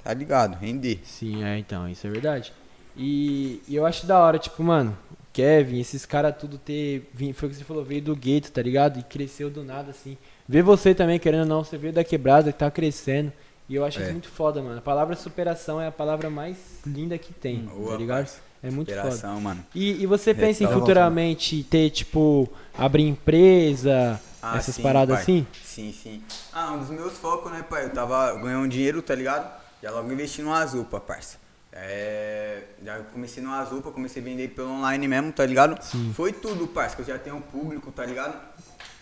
[0.04, 0.56] tá ligado?
[0.58, 1.00] Render.
[1.04, 2.52] Sim, é, então, isso é verdade.
[2.96, 4.96] E, e eu acho da hora, tipo, mano,
[5.32, 7.10] Kevin, esses caras tudo ter.
[7.34, 9.00] Foi o que você falou, veio do gueto, tá ligado?
[9.00, 10.16] E cresceu do nada, assim.
[10.46, 13.32] Ver você também, querendo ou não, você veio da quebrada, que tá crescendo.
[13.68, 14.02] E eu acho É.
[14.02, 14.78] isso muito foda, mano.
[14.78, 18.18] A palavra superação é a palavra mais linda que tem, Boa, tá ligado?
[18.18, 18.40] parça.
[18.62, 19.28] É muito foda.
[19.40, 19.64] Mano.
[19.74, 25.22] E, e você pensa em futuramente ter, tipo, abrir empresa, Ah, essas sim, paradas pai.
[25.22, 25.46] assim?
[25.64, 26.22] Sim, sim.
[26.52, 27.84] Ah, um dos meus focos, né, pai?
[27.84, 29.50] Eu tava ganhando dinheiro, tá ligado?
[29.82, 31.38] Já logo investi no Azupa, parça.
[31.72, 35.82] É, já comecei no Azupa, comecei a vender pelo online mesmo, tá ligado?
[36.14, 38.38] Foi tudo, parça, que eu já tenho um público, tá ligado?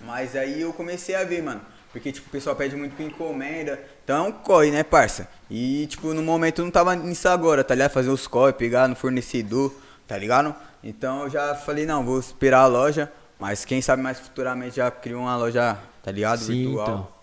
[0.01, 1.61] Mas aí eu comecei a ver, mano.
[1.93, 3.81] Porque, tipo, o pessoal pede muito com encomenda.
[4.05, 5.29] Então é corre, né, parça?
[5.51, 7.91] E, tipo, no momento eu não tava nisso agora, tá ligado?
[7.91, 9.75] Fazer os corre, pegar no fornecedor,
[10.07, 10.55] tá ligado?
[10.85, 13.11] Então eu já falei, não, vou esperar a loja.
[13.39, 16.41] Mas quem sabe mais futuramente já criou uma loja, tá ligado?
[16.41, 17.17] Sim, Virtual.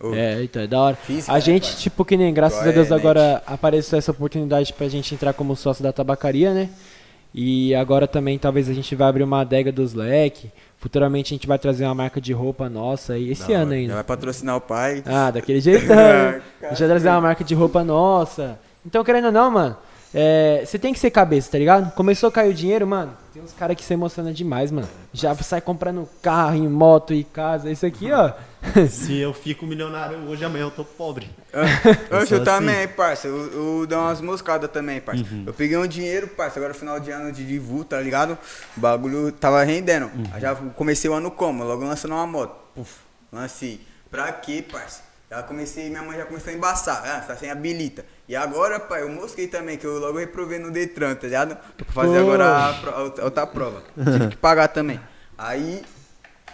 [0.00, 0.96] Ô, É, então, é da hora.
[0.96, 1.76] Física, a né, gente, pai?
[1.80, 3.18] tipo, que nem, graças a Deus, Provavelmente.
[3.18, 6.68] agora apareceu essa oportunidade pra gente entrar como sócio da tabacaria, né?
[7.32, 10.50] E agora também, talvez a gente vai abrir uma adega dos leque.
[10.80, 13.94] Futuramente a gente vai trazer uma marca de roupa nossa aí, esse da ano ainda.
[13.94, 15.02] Vai patrocinar o pai.
[15.04, 15.94] Ah, daquele jeitão.
[16.62, 18.58] a gente vai trazer uma marca de roupa nossa.
[18.84, 19.76] Então, querendo ou não, mano,
[20.14, 21.92] é, você tem que ser cabeça, tá ligado?
[21.92, 23.12] Começou a cair o dinheiro, mano.
[23.32, 24.88] Tem uns caras que se emocionam demais, mano.
[25.12, 27.70] Já sai comprando carro, em moto e casa.
[27.70, 28.32] Isso aqui, ó.
[28.90, 31.30] Se eu fico milionário hoje, amanhã eu tô pobre.
[32.10, 32.44] Hoje eu assim.
[32.44, 33.28] também, parça.
[33.28, 35.22] Eu, eu dou umas moscadas também, parça.
[35.22, 35.44] Uhum.
[35.46, 38.36] Eu peguei um dinheiro, parça, agora final de ano de Divu, tá ligado?
[38.76, 40.06] O bagulho tava rendendo.
[40.06, 40.24] Uhum.
[40.32, 41.62] Aí já comecei o ano como?
[41.62, 42.54] Logo lançando uma moto.
[42.74, 42.98] Puf,
[43.32, 43.80] lancei.
[44.10, 45.02] Pra quê, parça?
[45.30, 47.02] Já comecei, minha mãe já começou a embaçar.
[47.06, 48.04] Ah, tá sem habilita.
[48.30, 51.56] E agora, pai, eu mosquei também, que eu logo reprovei no Detran, tá ligado?
[51.76, 52.20] Pra fazer Pô.
[52.20, 53.82] agora a, a outra- a outra prova.
[53.96, 55.00] Tive que pagar também.
[55.36, 55.82] Aí,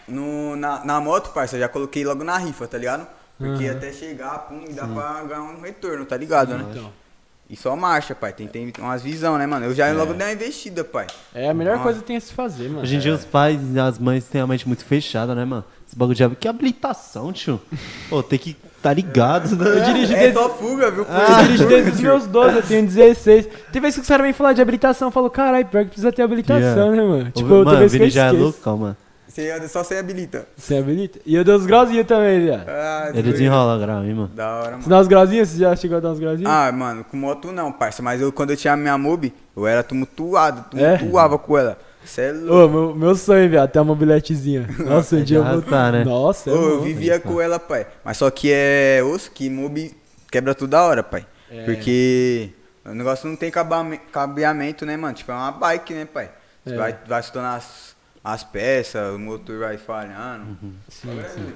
[0.09, 3.07] no, na, na moto, parça, eu já coloquei logo na rifa, tá ligado?
[3.37, 6.65] Porque até chegar, pum, dá pra ganhar um retorno, tá ligado, né?
[6.71, 6.91] Então.
[7.51, 8.33] E só marcha, pai.
[8.33, 9.67] Tem, tem umas visão, né, mano?
[9.67, 11.07] Eu já logo dei uma investida, pai.
[11.35, 11.83] É a melhor Nossa.
[11.83, 12.81] coisa que tem a se fazer, mano.
[12.81, 15.65] Hoje em dia os pais e as mães têm a mente muito fechada, né, mano?
[15.87, 17.61] Esse bagulho de que habilitação, tio.
[18.09, 18.57] Pô, tem que
[18.89, 19.81] tá ligado, Eu né?
[19.85, 21.05] dirijo É desde, só fuga, viu?
[21.05, 23.49] eu dirijo desde os meus 12, eu tenho 16.
[23.73, 26.13] Tem vezes que os caras vêm falar de habilitação, eu falo, caralho, pior que precisa
[26.13, 26.91] ter habilitação, Yeah.
[26.93, 27.29] né, mano?
[27.29, 28.97] Ô, Tipo, eu mano, Vini já é loucão, mano.
[29.29, 30.47] Você anda só sem habilita.
[30.57, 31.19] Você habilita?
[31.27, 32.65] E eu dei uns grauzinhos também, viado.
[32.69, 33.33] Ah, Ele doido.
[33.33, 34.31] desenrola grau, hein, mano.
[34.35, 34.89] Da hora, Você mano.
[34.89, 35.49] dá uns grauzinhos?
[35.51, 36.51] Você já chegou a dar uns grauzinhos?
[36.51, 38.03] Ah, mano, com moto não, parça.
[38.03, 40.97] Mas eu, quando eu tinha a minha mob, eu era tumultuado, É?
[40.97, 41.77] tumultuava com ela.
[42.07, 42.55] Cê é louco.
[42.55, 44.67] Ô, meu, meu sonho, viado, ter uma mobiletezinha.
[44.79, 45.53] Nossa, um É dia eu vou...
[45.53, 46.05] arrastar, né?
[46.05, 46.85] Nossa, é Ô, eu louco.
[46.85, 47.87] vivia com ela, pai.
[48.05, 49.93] Mas só que é osso que mob
[50.31, 51.27] quebra tudo da hora, pai.
[51.51, 51.65] É.
[51.65, 52.51] Porque
[52.85, 55.15] o negócio não tem cabeamento, né, mano?
[55.15, 56.31] Tipo, é uma bike, né, pai?
[56.65, 56.77] Você É.
[56.79, 60.57] vai, vai soltando as, as peças, o motor vai falhando.
[60.89, 61.53] Sim, Bagulho é sim.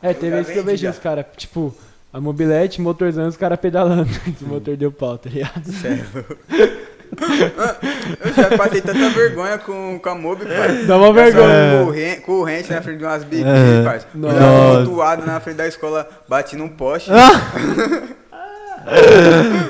[0.00, 1.74] É, tem Eu já vezes que eu vejo os caras, tipo,
[2.12, 4.08] a mobilete, motorzão, os caras pedalando.
[4.42, 5.64] o motor deu pau, tá ligado?
[5.72, 6.04] Sério.
[8.24, 10.84] eu já passei tanta vergonha com, com a Mob, pai.
[10.86, 11.52] Dá uma vergonha.
[11.52, 11.84] É.
[11.84, 14.00] Corrente, corrente na frente de umas bebês, É.
[14.14, 14.80] Nossa.
[14.80, 17.10] mutuado na frente da escola, bati num poste.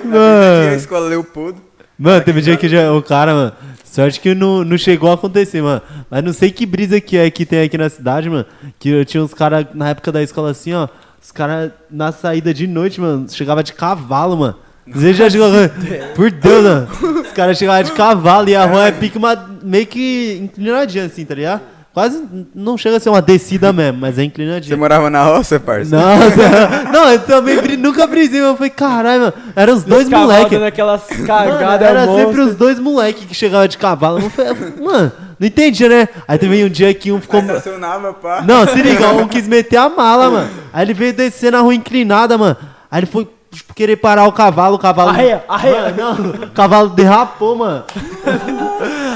[0.05, 0.70] Mano.
[0.70, 1.61] a escola Leopoldo.
[1.99, 3.53] Mano, teve um dia que já, o cara, mano.
[3.84, 5.82] Sorte que não, não chegou a acontecer, mano.
[6.09, 8.47] Mas não sei que brisa que é que tem aqui na cidade, mano.
[8.78, 10.86] Que eu tinha uns caras na época da escola assim, ó.
[11.20, 14.57] Os caras na saída de noite, mano, chegava de cavalo, mano.
[14.95, 15.49] Você já chegou.
[16.14, 16.89] Por Deus, mano.
[17.22, 21.24] Os caras chegavam de cavalo e a rua é pique uma, meio que inclinadinha assim,
[21.24, 21.61] tá ligado?
[21.93, 22.22] Quase
[22.55, 24.76] não chega a ser uma descida mesmo, mas é Você inclinadinha.
[24.76, 25.97] morava na roça, parça?
[25.97, 30.09] Nossa, não, eu também bri- nunca brisei, mas eu falei, caralho, mano, eram os dois
[30.09, 30.62] moleques.
[30.62, 32.26] aquelas cagadas era monstras.
[32.26, 34.20] sempre os dois moleques que chegavam de cavalo.
[34.20, 35.11] Eu falei, Mano,
[35.41, 36.09] não entendia, né?
[36.28, 37.43] Aí teve um dia que um ficou.
[37.43, 37.64] Mas
[38.22, 38.45] pá.
[38.47, 40.51] Não, se liga, um quis meter a mala, mano.
[40.72, 42.57] Aí ele veio descer na rua inclinada, mano.
[42.89, 43.26] Aí ele foi
[43.75, 45.11] querer parar o cavalo, o cavalo.
[45.11, 45.95] Arreia, arreia.
[45.97, 47.85] Mano, não, o cavalo derrapou, mano.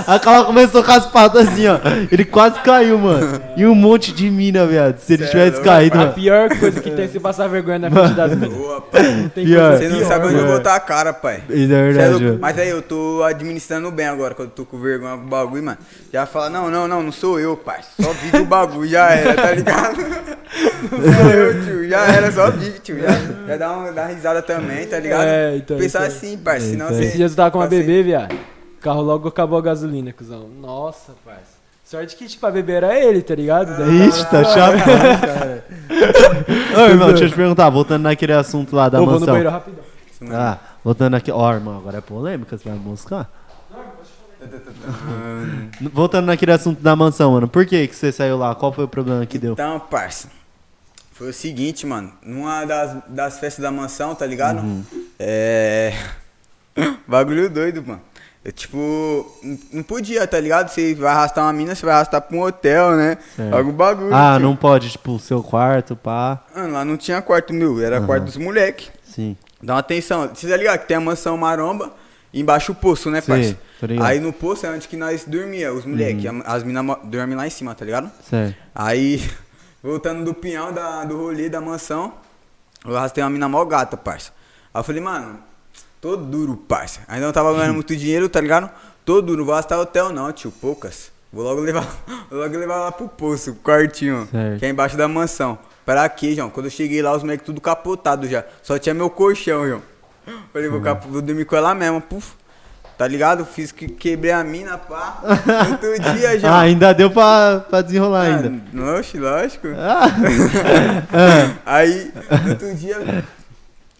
[0.06, 1.78] Aí o cavalo começou com as patas assim, ó.
[2.10, 3.40] Ele quase caiu, mano.
[3.56, 4.98] E um monte de mina, viado.
[4.98, 6.12] Se ele Cê é tivesse caído, A mano.
[6.14, 8.56] pior coisa que tem é você passar vergonha na frente das meninas.
[8.58, 9.02] Boa, pai.
[9.02, 9.76] Não tem Pior.
[9.76, 10.56] Você não pior, sabe onde eu mano.
[10.56, 11.42] botar a cara, pai.
[11.48, 12.38] Isso é é verdade.
[12.40, 15.62] Mas aí eu tô administrando bem agora, quando eu tô com vergonha com o bagulho,
[15.62, 15.78] mano.
[16.12, 17.80] Já fala, não, não, não, não sou eu, pai.
[18.00, 19.96] Só vive o bagulho, já era, tá ligado?
[20.82, 21.88] Não sou eu, tio.
[21.88, 23.00] Já era, só vive, tio.
[23.00, 23.08] Já,
[23.48, 25.24] já dá, uma, dá uma risada também, tá ligado?
[25.24, 26.60] É, então, Pensar isso assim, pai.
[26.60, 27.04] Senão isso você.
[27.04, 28.32] Esse dia tava com uma assim, bebê, viado.
[28.32, 30.48] O carro logo acabou a gasolina, cuzão.
[30.60, 31.60] Nossa, parça.
[31.84, 33.76] Sorte que, tipo, a bebê era ele, tá ligado?
[33.76, 35.64] Daí Ixi, tá cara.
[36.78, 39.34] Ô, irmão, deixa eu te perguntar, voltando naquele assunto lá da Ô, vou no mansão.
[39.34, 39.84] banheiro rapidão.
[40.30, 41.30] Ah, voltando aqui.
[41.30, 43.28] Ó, irmão, agora é polêmica, você vai buscar?
[45.92, 47.48] Voltando naquele assunto da mansão, mano.
[47.48, 48.54] Por que que você saiu lá?
[48.54, 49.52] Qual foi o problema que deu?
[49.52, 50.28] Então, parça.
[51.22, 52.12] Foi o seguinte, mano.
[52.26, 54.58] Numa das, das festas da mansão, tá ligado?
[54.58, 54.82] Uhum.
[55.20, 55.92] É.
[57.06, 58.00] Bagulho doido, mano.
[58.44, 59.40] Eu, tipo,
[59.72, 60.68] não podia, tá ligado?
[60.68, 63.16] Você vai arrastar uma mina, você vai arrastar pra um hotel, né?
[63.36, 63.54] Certo.
[63.54, 64.12] Algum bagulho.
[64.12, 64.42] Ah, tio.
[64.48, 66.42] não pode, tipo, o seu quarto, pá.
[66.56, 68.90] Mano, lá não tinha quarto meu, era quarto dos moleque.
[69.04, 69.36] Sim.
[69.62, 70.28] Dá uma atenção.
[70.34, 71.92] Você tá ligado que tem a mansão maromba
[72.34, 73.22] embaixo o poço, né.
[73.28, 74.02] Uhum.
[74.02, 76.26] Aí no poço é onde que nós dormia, os moleque.
[76.26, 78.10] A- As minas dormem lá em cima, tá ligado?
[78.28, 78.56] Certo.
[78.74, 79.22] Aí,
[79.82, 82.12] voltando do pinhão da, do rolê da mansão,
[82.84, 84.32] eu arrastei uma mina mó gata, parça.
[84.72, 85.38] Aí eu falei, mano,
[86.00, 87.00] tô duro, parça.
[87.08, 88.70] Ainda não tava ganhando muito dinheiro, tá ligado?
[89.04, 91.10] Tô duro, vou arrastar hotel não, tio, poucas.
[91.32, 91.86] Vou logo levar,
[92.30, 94.58] vou logo levar lá pro poço, pro quartinho, Certo.
[94.58, 95.58] que é embaixo da mansão.
[95.84, 96.48] Pra quê, João?
[96.50, 98.44] Quando eu cheguei lá, os moleques tudo capotado já.
[98.62, 99.82] Só tinha meu colchão, João.
[100.52, 102.34] Falei, vou, cap- vou dormir com ela mesmo, puf.
[103.02, 103.44] Tá ligado?
[103.44, 105.18] Fiz que quebrei a mina, pá.
[105.72, 106.52] Outro dia, João.
[106.54, 108.96] Ah, ainda deu pra, pra desenrolar Ah, ainda.
[108.96, 109.66] Oxe, lógico.
[109.74, 112.12] Ah, Aí,
[112.44, 113.24] no outro dia,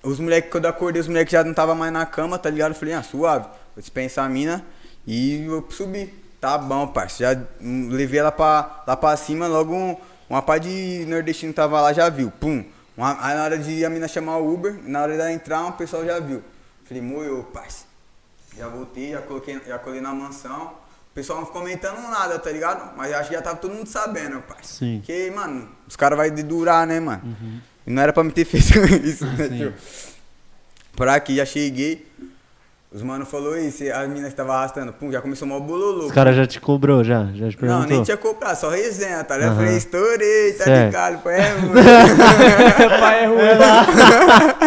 [0.04, 2.70] os moleques, quando eu acordei, os moleques já não tava mais na cama, tá ligado?
[2.70, 4.64] Eu falei, ah, suave, vou dispensar a mina
[5.04, 6.14] e vou subir.
[6.40, 7.24] Tá bom, parça.
[7.24, 9.96] Já levei ela pra, lá pra cima, logo um,
[10.30, 12.30] uma pá de nordestino tava lá, já viu.
[12.38, 12.64] Pum.
[12.96, 15.72] Uma- aí na hora de a mina chamar o Uber, na hora dela entrar, um
[15.72, 16.40] pessoal já viu.
[16.84, 17.90] Falei, moiô, parça.
[18.56, 20.72] Já voltei, já, coloquei, já colei na mansão.
[21.10, 22.92] O pessoal não ficou comentando nada, tá ligado?
[22.96, 24.62] Mas eu acho que já tava todo mundo sabendo, parça.
[24.78, 24.98] Sim.
[25.04, 27.20] Porque, mano, os caras vão durar, né, mano?
[27.86, 29.74] E não era pra me ter feito isso, né, tio?
[30.96, 32.06] Por aqui, já cheguei.
[32.94, 36.04] Os mano falou isso, a mina que tava arrastando, pum, já começou mal bololô.
[36.04, 37.24] os caras já te cobrou, já?
[37.34, 37.82] Já te perguntou?
[37.82, 39.52] Não, nem tinha comprado, só resenha, tá ligado?
[39.52, 39.60] Aham.
[39.64, 40.86] Falei, estourei, tá Certo.
[40.86, 41.28] ligado?
[41.30, 42.88] É.
[43.00, 43.38] Pai é ruim.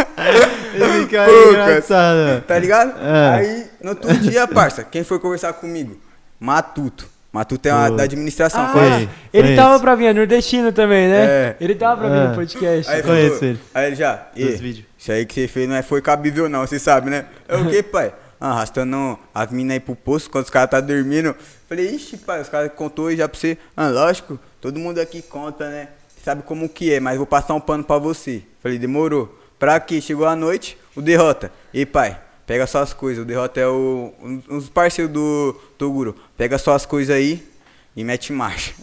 [0.75, 1.53] Esse cara é Poucas.
[1.53, 2.17] engraçado.
[2.17, 2.41] mano.
[2.41, 2.99] Tá ligado?
[2.99, 3.29] É.
[3.35, 5.95] Aí, no outro dia, parça, quem foi conversar comigo?
[6.39, 7.07] Matuto.
[7.31, 8.61] Matuto é uma, da administração.
[8.63, 9.09] Ah, foi?
[9.33, 11.25] Ele Foi tava pra vir, é nordestino também, né?
[11.25, 11.55] É.
[11.59, 12.27] Ele tava pra vir É.
[12.29, 12.91] no podcast.
[12.91, 13.59] Aí, Conheço falou- ele.
[13.73, 14.85] aí ele já, Dos "Ê, vídeos.
[14.97, 17.25] isso aí que você fez não é, foi cabível não, você sabe, né?
[17.47, 18.13] É o que, pai?
[18.39, 21.35] Ah, arrastando as minas aí pro poço quando os caras tá dormindo.
[21.67, 23.57] Falei, ixi, pai, os caras contou aí já pra você.
[23.75, 25.89] Ah, lógico, todo mundo aqui conta, né?
[26.23, 28.41] Sabe como que é, mas vou passar um pano pra você.
[28.63, 29.37] Falei, demorou.
[29.59, 29.99] Pra quê?
[30.01, 31.51] Chegou a noite, o derrota.
[31.73, 33.23] E pai, pega suas coisas.
[33.23, 34.13] O derrota é o,
[34.47, 36.15] dos parceiros do Toguro.
[36.37, 37.45] Pega suas coisas aí
[37.95, 38.73] e mete marcha.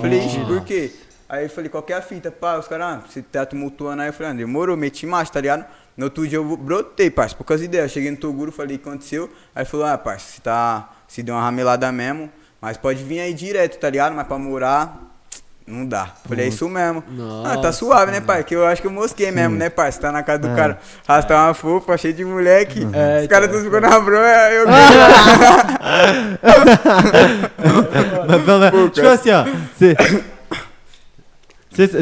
[0.00, 0.92] Falei, ixi, por quê?
[1.28, 2.30] Aí eu falei, qual que é a fita?
[2.30, 4.08] Pá, os caras, ah, você tá tumultuando aí.
[4.08, 5.64] Eu falei, ah, demorou, meti marcha, tá ligado?
[5.96, 7.84] No outro dia eu brotei, parça, poucas ideias.
[7.84, 9.30] Eu cheguei no Toguro, falei, o que aconteceu?
[9.54, 12.30] Aí falou, ah, parça, você tá, se deu uma ramelada mesmo,
[12.60, 14.14] mas pode vir aí direto, tá ligado?
[14.14, 15.13] Mas pra morar,
[15.66, 16.08] não dá.
[16.28, 17.02] Falei, é isso mesmo.
[17.44, 18.44] ah, tá Nossa, suave, né, pai?
[18.44, 20.00] Que eu acho que eu mosquei mesmo, né, parça?
[20.00, 20.54] Tá na casa do É.
[20.54, 20.78] cara,
[21.08, 22.86] arrastar uma fofa, cheio de moleque.
[22.92, 23.60] É, Os caras então.
[23.60, 23.88] todos ficou na
[24.52, 24.66] eu
[28.28, 29.44] Mas, mas, mas, tipo assim, ó.
[29.74, 29.96] Você.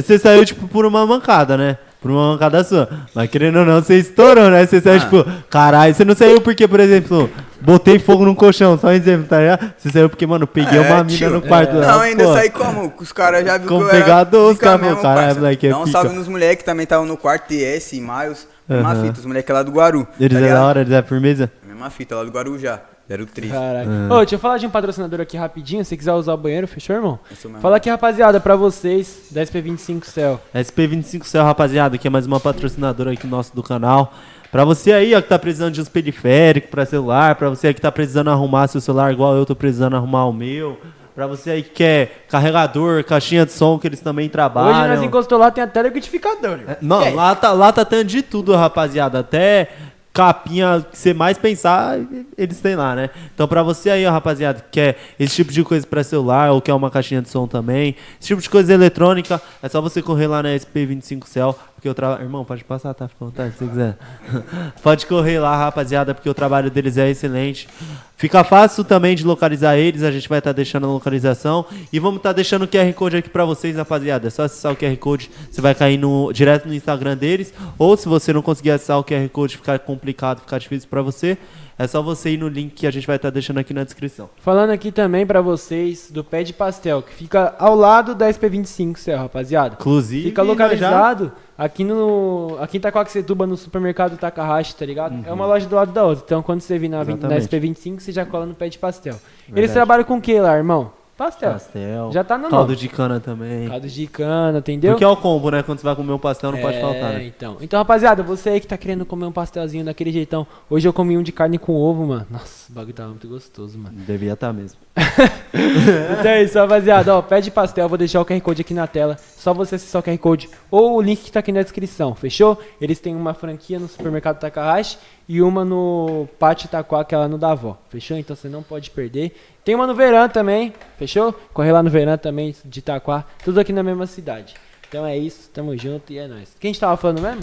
[0.03, 1.79] Você saiu, tipo, por uma mancada, né?
[2.01, 2.89] Por uma mancada sua.
[3.15, 4.67] Mas querendo ou não, você estourou, né?
[4.67, 5.01] Você saiu, Ah.
[5.01, 5.95] tipo, caralho.
[5.95, 7.31] Você não saiu porque, por exemplo,
[7.65, 9.73] botei fogo no colchão, só um exemplo, tá ligado?
[9.77, 11.93] Você saiu porque, mano, peguei É, uma mina no quarto dela.
[11.93, 12.33] Não, ainda pô.
[12.33, 12.93] saí como?
[12.99, 15.71] Os caras já viram Como que eu era pegador, os caras falaram, caralho, moleque, é
[15.71, 15.93] Dá um pica.
[15.93, 19.63] salve nos moleques que também estavam no quarto, TS, Miles, mesma fita, os moleques lá
[19.63, 20.07] do Guaru.
[20.19, 21.51] Eles tá é da hora, eles é firmeza?
[21.67, 22.81] Mesma mesma fita lá do Guarujá.
[23.09, 23.53] 03.
[23.53, 23.91] Caralho.
[23.91, 24.13] É.
[24.15, 25.85] Ô, deixa eu falar de um patrocinador aqui rapidinho.
[25.85, 27.19] Se quiser usar o banheiro, fechou, irmão?
[27.31, 27.61] Isso mesmo.
[27.61, 30.41] Fala aqui, rapaziada, pra vocês, da SP25 Cell.
[30.55, 34.15] SP25 Cell, rapaziada, que é mais uma patrocinadora aqui nosso do canal.
[34.53, 37.75] Pra você aí, ó, que tá precisando de uns periféricos pra celular, pra você aí
[37.75, 40.79] que tá precisando arrumar seu celular igual eu tô precisando arrumar o meu.
[41.15, 44.79] Pra você aí que quer carregador, caixinha de som, que eles também trabalham.
[44.79, 46.61] Hoje nós encostou lá, tem até liquidificador.
[46.69, 49.21] É, Não, é lá tá, lá tá tendo de tudo, rapaziada.
[49.21, 49.71] Até
[50.13, 51.99] capinha que você mais pensar,
[52.37, 53.09] eles têm lá, né?
[53.35, 56.61] Então pra você aí, ó, rapaziada, que quer esse tipo de coisa pra celular ou
[56.61, 60.27] quer uma caixinha de som também, esse tipo de coisa eletrônica, é só você correr
[60.27, 62.23] lá na SP25 Cell, porque eu trabalho...
[62.23, 63.09] Irmão, pode passar, tá?
[63.09, 63.97] Fica à vontade, se você quiser.
[64.85, 67.69] pode correr lá, rapaziada, porque o trabalho deles é excelente.
[68.17, 72.19] Fica fácil também de localizar eles, a gente vai estar deixando a localização e vamos
[72.19, 74.29] estar deixando o QR Code aqui pra vocês, rapaziada.
[74.29, 77.97] É só acessar o QR Code, você vai cair no, direto no Instagram deles, ou
[77.97, 81.37] se você não conseguir acessar o QR Code, ficar complicado, ficar difícil pra você,
[81.77, 84.31] é só você ir no link que a gente vai estar deixando aqui na descrição.
[84.37, 88.99] Falando aqui também pra vocês do Pé de Pastel, que fica ao lado da SP25
[88.99, 89.77] Cell, rapaziada.
[89.81, 91.33] Inclusive, Fica nós já- localizado
[91.65, 95.25] aqui no aqui em Itacoaxetuba, no supermercado Takahashi, tá ligado?
[95.27, 96.25] É uma loja do lado da outra.
[96.25, 97.49] Então, quando você vir na, na Exatamente.
[97.49, 99.15] SP25, você já cola no Pé de Pastel.
[99.15, 99.73] Eles Verdade.
[99.73, 100.91] trabalham com o que lá, irmão?
[101.17, 101.53] Pastel.
[101.53, 102.11] Pastel.
[102.11, 103.69] Já tá no Caldo de cana também.
[103.69, 104.93] Caldo de cana, entendeu?
[104.93, 105.63] Porque é o combo, né?
[105.63, 107.25] Quando você vai comer um pastel, não pode É, faltar, né?
[107.27, 107.59] Então.
[107.61, 110.47] então, rapaziada, você aí que tá querendo comer um pastelzinho daquele jeitão.
[110.71, 112.27] Hoje eu comi um de carne com ovo, mano.
[112.31, 113.95] Nossa, o bagulho tava muito gostoso, mano.
[113.99, 114.79] Devia estar mesmo.
[115.53, 117.15] Então é isso, rapaziada.
[117.15, 119.19] Ó, pede pastel, vou deixar o QR Code aqui na tela.
[119.43, 122.63] Só você acessar o QR Code ou o link que tá aqui na descrição, fechou?
[122.81, 124.97] Eles têm uma franquia no supermercado Takahashi
[125.29, 128.17] e uma no Pátio Itaquá, que é lá no Davó, fechou?
[128.17, 129.35] Então você não pode perder.
[129.65, 131.33] Tem uma no Verão também, fechou?
[131.53, 134.55] Corre lá no Verão também, de Itaquá, tudo aqui na mesma cidade.
[134.89, 136.55] Então é isso, tamo junto e é nóis.
[136.61, 137.43] Quem a gente tava falando mesmo?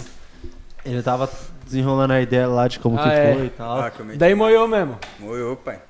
[0.86, 1.30] Ele tava
[1.66, 3.34] desenrolando a ideia lá de como Ah, que é.
[3.36, 3.78] foi e tal.
[3.78, 4.98] Ah, meti- Daí moiou mesmo.
[5.20, 5.82] Moiou, pai.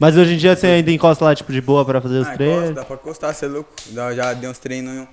[0.00, 2.32] Mas hoje em dia você ainda encosta lá, tipo, de boa pra fazer os Ah,
[2.34, 2.56] treinos.
[2.70, 3.70] encosta, dá pra encostar, você é louco.
[4.16, 5.06] Já dei uns treinos.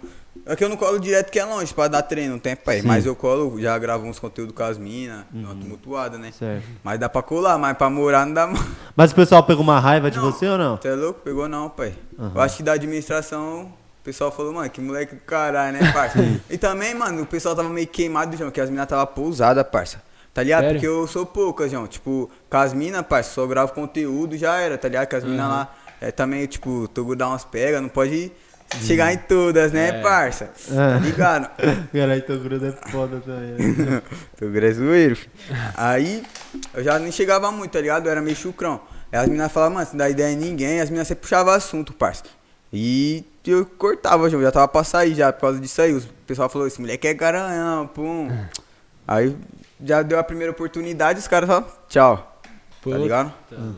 [0.45, 2.81] É que eu não colo direto que é longe pra dar treino, não tem pai.
[2.81, 2.87] Sim.
[2.87, 6.31] Mas eu colo, já gravo uns conteúdos com as minas, dá uma tumultuada, né?
[6.31, 6.63] Certo.
[6.83, 8.65] Mas dá pra colar, mas pra morar não dá mais.
[8.95, 10.31] Mas o pessoal pegou uma raiva de Não.
[10.31, 10.77] você ou não?
[10.77, 11.19] Você é louco?
[11.19, 11.93] Pegou não, pai.
[12.17, 12.31] Aham.
[12.33, 16.17] Eu acho que da administração, o pessoal falou, mano, que moleque do caralho, né, parça?
[16.49, 20.01] e também, mano, o pessoal tava meio queimado, João, que as minas tava pousadas, parça.
[20.33, 20.61] Tá ligado?
[20.61, 20.75] Sério?
[20.77, 21.85] Porque eu sou poucas, João.
[21.87, 25.07] Tipo, com as minas, parça, só gravo conteúdo, já era, tá ligado?
[25.07, 28.31] Que as minas lá é também, tipo, tu dá umas pegas, não pode
[28.81, 30.01] chegar em todas, né, É.
[30.01, 30.49] parça?
[30.69, 30.75] É.
[30.75, 31.49] Tá ligado?
[31.91, 33.51] Caralho, teu grudo é foda também.
[33.75, 34.01] né?
[34.37, 35.31] Tô grezoeiro, filho.
[35.75, 36.23] Aí,
[36.73, 38.05] eu já nem chegava muito, tá ligado?
[38.07, 38.81] Eu era meio chucrão.
[39.11, 41.93] Aí as meninas falavam, mano, se dá ideia em ninguém, as meninas sempre puxavam assunto,
[41.93, 42.23] parça.
[42.73, 45.93] E eu cortava, João, já tava pra sair já, por causa disso aí.
[45.93, 48.29] O pessoal falou, esse moleque é garanhão, pum.
[49.07, 49.35] Aí
[49.83, 52.30] já deu a primeira oportunidade, os caras falaram, tchau,
[52.81, 53.33] Puta, tá ligado?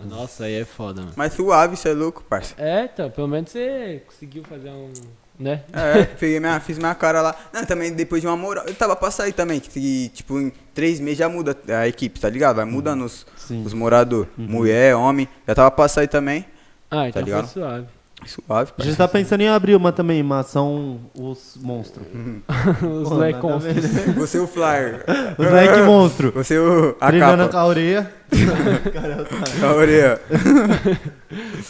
[0.09, 1.13] Nossa, aí é foda, mano.
[1.15, 2.53] Mas suave, isso é louco, parça.
[2.57, 4.91] É, então, pelo menos você conseguiu fazer um.
[5.39, 5.63] Né?
[5.73, 7.35] É, peguei minha, fiz minha cara lá.
[7.51, 8.65] Não, também depois de uma moral.
[8.67, 12.29] Eu tava pra sair também, que, tipo, em três meses já muda a equipe, tá
[12.29, 12.57] ligado?
[12.57, 13.63] Vai mudando os, Sim.
[13.65, 14.29] os moradores.
[14.37, 15.27] Mulher, homem.
[15.47, 16.45] Já tava pra sair também.
[16.89, 17.47] Ah, então Tá ligado?
[17.47, 17.87] foi suave.
[18.25, 22.05] Suave, A gente tá pensando em abrir uma também, uma ação Os Monstros.
[22.81, 23.93] Os Pô, moleque nada a ver, monstros.
[23.93, 24.13] né?
[24.17, 25.05] Você o flyer.
[25.37, 26.31] Os moleque monstro.
[26.31, 26.95] Você o.
[27.01, 27.59] A Treinando com capa.
[27.59, 28.13] a orelha.
[29.63, 30.21] A orelha.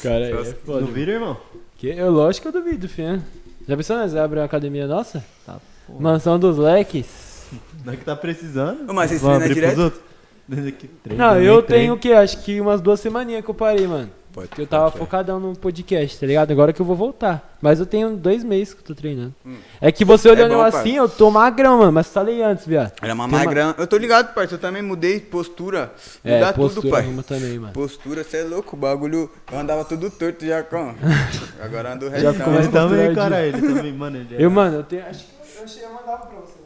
[0.02, 0.82] Cara, aí é foda.
[0.82, 1.38] Não vira, irmão?
[1.78, 3.22] Que, eu, lógico que eu duvido, filho.
[3.68, 5.24] Já pensou nós abrir uma academia nossa?
[5.46, 5.58] Tá,
[5.88, 6.00] porra.
[6.00, 7.46] Mansão dos leques?
[7.86, 8.90] Não é que tá precisando.
[8.90, 9.84] Ô, mas vocês Vamos treinam abrir pros direto?
[9.84, 10.02] outros?
[10.48, 11.84] Desde que treino, Não, nem eu treino.
[11.84, 12.12] tenho o que?
[12.12, 14.10] Acho que umas duas semaninhas que eu parei, mano.
[14.34, 16.50] Pode, Porque eu tava pode, focadão no podcast, tá ligado?
[16.52, 17.56] Agora que eu vou voltar.
[17.62, 19.34] Mas eu tenho dois meses que eu tô treinando.
[19.46, 19.56] Hum.
[19.80, 20.82] É que você olhando bom, eu pai.
[20.82, 21.92] assim, eu tô magrão, mano.
[21.92, 22.92] Mas falei antes, viado.
[23.02, 23.76] Era uma Tem uma- magrão.
[23.78, 24.56] Eu tô ligado, parça.
[24.56, 25.94] Eu também mudei postura.
[26.26, 27.02] É, Mudar postura tudo, pai.
[27.04, 27.74] arruma também, mano.
[27.74, 28.76] Postura, você é louco.
[28.76, 29.30] O bagulho.
[29.52, 30.94] Eu andava tudo torto já com.
[31.64, 32.34] Agora ando Já retão.
[32.34, 34.44] ficou mais também, cara, ele também, mano, ele é...
[34.46, 35.06] Eu, mano, eu tenho.
[35.06, 36.63] Acho que eu achei, eu mandava pra você?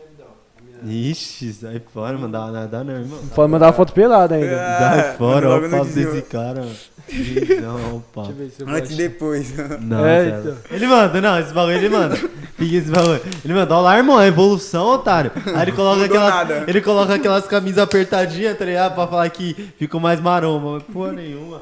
[0.85, 3.19] Ixi, sai fora, mano, dá nada não, irmão.
[3.33, 4.47] Pode mandar uma foto pelada ainda.
[4.51, 4.79] É.
[4.79, 6.75] Sai fora, olha o papo desse cara, mano.
[7.61, 8.33] Não, o papo.
[8.33, 9.53] Deixa eu ver se eu Antes e depois.
[9.79, 10.57] Não, É, então.
[10.69, 12.17] Ele manda, não, esse bagulho ele manda.
[12.17, 13.21] Fica esse bagulho.
[13.45, 15.31] Ele manda, olha lá, irmão, é evolução, otário.
[15.55, 16.29] Aí ele coloca aquelas.
[16.33, 16.63] nada.
[16.67, 18.93] Ele coloca aquelas camisas apertadinhas, tá ligado?
[18.93, 20.71] Pra falar que ficou mais maromba.
[20.73, 21.61] Mas porra nenhuma.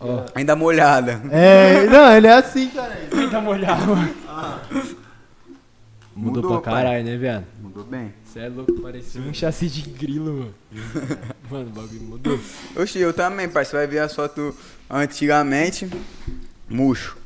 [0.00, 1.20] Ó, Ainda molhada.
[1.30, 2.96] É, não, ele é assim, cara.
[3.08, 4.10] tenta molhar, mano.
[6.16, 6.82] Mudou, Mudou, pra pai.
[6.82, 7.44] caralho, né, viado?
[7.60, 8.14] Mudou bem.
[8.24, 10.54] Você é louco, parecia um chassi de grilo, mano.
[11.50, 12.40] mano, o bagulho mudou.
[12.74, 13.66] Oxi, eu também, pai.
[13.66, 14.54] Você vai ver as fotos
[14.88, 15.88] antigamente.
[16.68, 17.16] Murcho.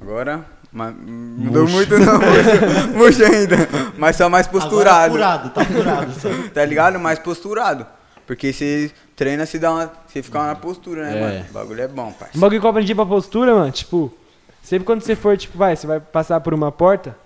[0.00, 0.44] Agora.
[0.72, 3.56] Mas, mudou muito não, murcho, murcho ainda.
[3.98, 5.12] Mas só mais Agora posturado.
[5.14, 6.12] furado, tá furado.
[6.54, 7.00] Tá ligado?
[7.00, 7.86] Mais posturado.
[8.26, 9.92] Porque você treina, se dá uma.
[10.06, 11.20] Você fica na postura, né, É.
[11.20, 11.46] mano?
[11.50, 12.36] O bagulho é bom, parça.
[12.36, 14.14] Um bagulho que eu aprendi pra postura, mano, tipo,
[14.62, 17.16] sempre quando você for, tipo, vai, você vai passar por uma porta,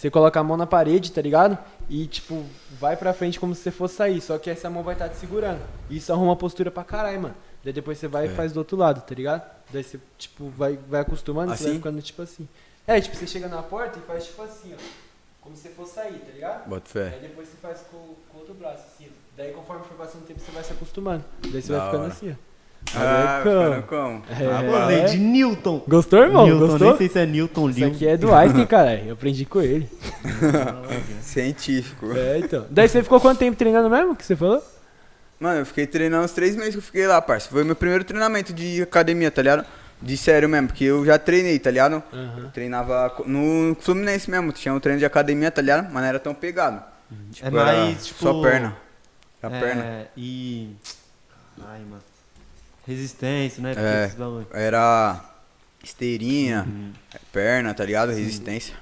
[0.00, 1.58] você coloca a mão na parede, tá ligado?
[1.88, 2.44] E, tipo,
[2.80, 5.16] vai pra frente como se você fosse sair, só que essa mão vai estar te
[5.16, 5.60] segurando.
[5.88, 7.34] E isso arruma postura pra caralho, mano.
[7.62, 9.42] Daí depois você vai e faz do outro lado, tá ligado?
[9.70, 11.78] Daí você, tipo, vai, vai acostumando, você vai Assim?
[11.78, 12.48] ficando tipo assim.
[12.86, 14.78] É, tipo, você chega na porta e faz tipo assim, ó.
[15.42, 16.68] Como se você fosse sair, tá ligado?
[16.68, 17.10] Bota fé.
[17.14, 17.96] Aí depois você faz com,
[18.30, 19.08] com o outro braço, assim.
[19.36, 21.24] Daí conforme for passando o tempo, você vai se acostumando.
[21.50, 22.12] Daí você Da vai ficando hora.
[22.12, 22.49] assim, ó.
[22.94, 24.22] Ah, ficando como?
[24.28, 24.86] É.
[24.86, 25.84] Lei de Newton.
[25.86, 26.46] Gostou, irmão?
[26.46, 26.88] Newton, Gostou?
[26.88, 27.94] nem sei se é Newton, Isso Newton.
[27.94, 29.02] aqui é do Einstein, caralho.
[29.06, 29.88] Eu aprendi com ele.
[31.22, 32.12] Científico.
[32.16, 32.66] É, então.
[32.70, 34.16] Daí você ficou quanto tempo treinando mesmo?
[34.16, 34.62] Que você falou?
[35.38, 37.48] Mano, eu fiquei treinando uns três meses que eu fiquei lá, parça.
[37.48, 39.64] Foi meu primeiro treinamento de academia, tá ligado?
[40.02, 42.02] De sério mesmo, porque eu já treinei, tá ligado?
[42.12, 45.84] Eu treinava no Fluminense mesmo, tinha um treino de academia, tá ligado?
[45.92, 46.82] Mas não era tão pegado.
[47.32, 48.76] Tipo, É mais, era tipo, Só perna.
[49.42, 50.06] A é, perna.
[50.16, 50.70] E.
[51.66, 52.02] Ai, mano.
[52.90, 53.74] Resistência, né?
[53.76, 54.10] É.
[54.52, 55.20] Era
[55.82, 56.66] esteirinha,
[57.32, 58.10] perna, tá ligado?
[58.10, 58.74] Resistência.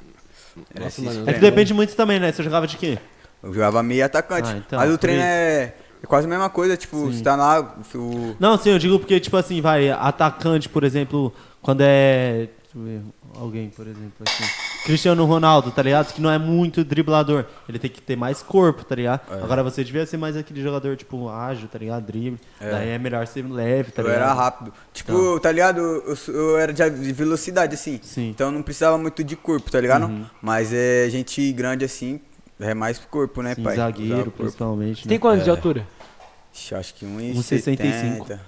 [0.74, 2.32] Era Nossa, mano, É que depende muito também, né?
[2.32, 2.98] Você jogava de quê?
[3.42, 4.48] Eu jogava meio atacante.
[4.48, 5.28] Ah, então, mas o treino isso.
[5.28, 7.12] é, é quase a mesma coisa, tipo, Sim.
[7.12, 11.32] você tá lá, o, Não, sim, eu digo porque, tipo assim, vai, atacante, por exemplo,
[11.60, 12.48] quando é.
[12.74, 13.02] Deixa eu ver,
[13.40, 14.44] alguém, por exemplo, assim.
[14.84, 16.12] Cristiano Ronaldo, tá ligado?
[16.12, 17.46] Que não é muito driblador.
[17.66, 19.20] Ele tem que ter mais corpo, tá ligado?
[19.30, 19.42] É.
[19.42, 22.04] Agora você devia ser mais aquele jogador, tipo, ágil, tá ligado?
[22.04, 22.38] Drible.
[22.60, 22.70] É.
[22.70, 24.22] Daí é melhor ser leve, tá eu ligado?
[24.22, 24.72] era rápido.
[24.92, 25.80] Tipo, tá ligado?
[25.80, 27.98] Eu, eu era de de velocidade, assim.
[28.02, 28.28] Sim.
[28.30, 30.04] Então não precisava muito de corpo, tá ligado?
[30.06, 30.26] Uhum.
[30.42, 32.20] Mas é gente grande assim,
[32.60, 33.76] é mais corpo, né, Sim, pai?
[33.76, 34.38] Zagueiro, corpo.
[34.42, 35.02] principalmente.
[35.02, 35.22] Você tem né?
[35.22, 35.52] quantos de É.
[35.52, 35.86] altura?
[36.52, 38.26] Ixi, acho que 1,65.
[38.26, 38.38] 1,65.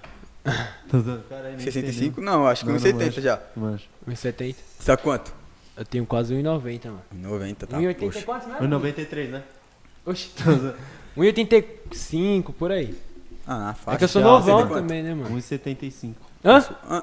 [0.90, 1.22] Tô zoando.
[1.28, 2.20] Caralho, nem 65?
[2.20, 3.20] Não, acho que Não, não 1,70 manjo.
[3.20, 3.40] já.
[3.56, 3.84] Manjo.
[4.08, 4.56] 1,70.
[4.78, 5.32] Você tá quanto?
[5.76, 7.02] Eu tenho quase 1,90, mano.
[7.12, 7.78] 90, tá?
[7.78, 8.22] 1,80 Poxa.
[8.22, 8.68] quantos mesmo?
[8.80, 9.42] 1,93, né?
[10.04, 10.30] Oxi.
[11.16, 12.96] 1,85 por aí.
[13.46, 13.96] Ah, fácil.
[13.96, 14.74] É que eu sou novão quanto?
[14.74, 15.36] também, né, mano?
[15.36, 16.14] 1,75.
[16.44, 16.64] Hã?
[16.88, 17.02] Ah,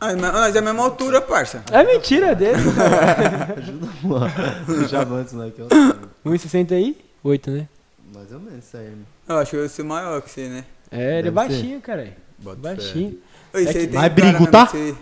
[0.00, 1.62] ah, mas é a mesma altura, parça.
[1.70, 2.58] É mentira dele.
[3.56, 4.88] Ajuda, mano.
[4.88, 5.60] Já avança, moleque.
[5.60, 6.10] é otário.
[6.26, 7.68] 1,68, né?
[8.12, 9.06] Mais ou menos isso aí, mano.
[9.28, 10.64] Eu acho que eu sou maior que você, né?
[10.90, 12.12] É, ele é baixinho, caralho.
[12.38, 13.18] Bota Baixinho.
[13.54, 14.64] Oi, É Mas cara brigo, mesmo tá?
[14.64, 14.94] de ser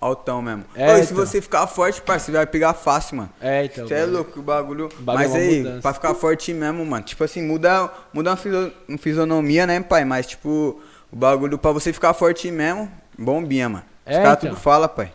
[0.00, 0.64] Altão mesmo.
[0.74, 1.24] É, Oi, se então.
[1.24, 3.30] você ficar forte, você vai pegar fácil, mano.
[3.40, 3.86] É, então.
[3.86, 4.88] Você é louco, o bagulho.
[4.98, 5.80] bagulho Mas é uma aí, mudança.
[5.82, 7.04] pra ficar forte mesmo, mano.
[7.04, 10.04] Tipo assim, muda, muda uma, fiso- uma fisionomia, né, pai?
[10.04, 10.80] Mas, tipo,
[11.12, 13.84] o bagulho pra você ficar forte mesmo, bombinha, mano.
[14.04, 14.50] Os É, caras então.
[14.50, 15.12] tudo fala, pai.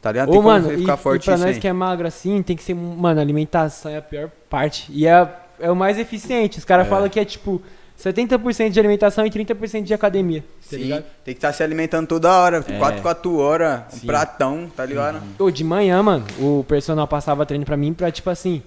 [0.00, 0.30] Tá ligado?
[0.30, 2.56] Ô, tem mano, você e, ficar e forte pra nós que é magro assim, tem
[2.56, 4.86] que ser, mano, alimentação é a pior parte.
[4.90, 5.28] E é,
[5.60, 6.58] é o mais eficiente.
[6.58, 7.60] Os caras falam que é tipo
[8.02, 10.40] 70% de alimentação e 30% de academia.
[10.40, 11.04] Tá Sim, ligado?
[11.24, 12.64] tem que estar se alimentando toda hora.
[12.68, 12.78] É.
[12.78, 14.06] 4, 4 horas, um Sim.
[14.06, 15.22] pratão, tá ligado?
[15.38, 18.62] Ô, de manhã, mano, o personal passava treino pra mim pra, tipo assim,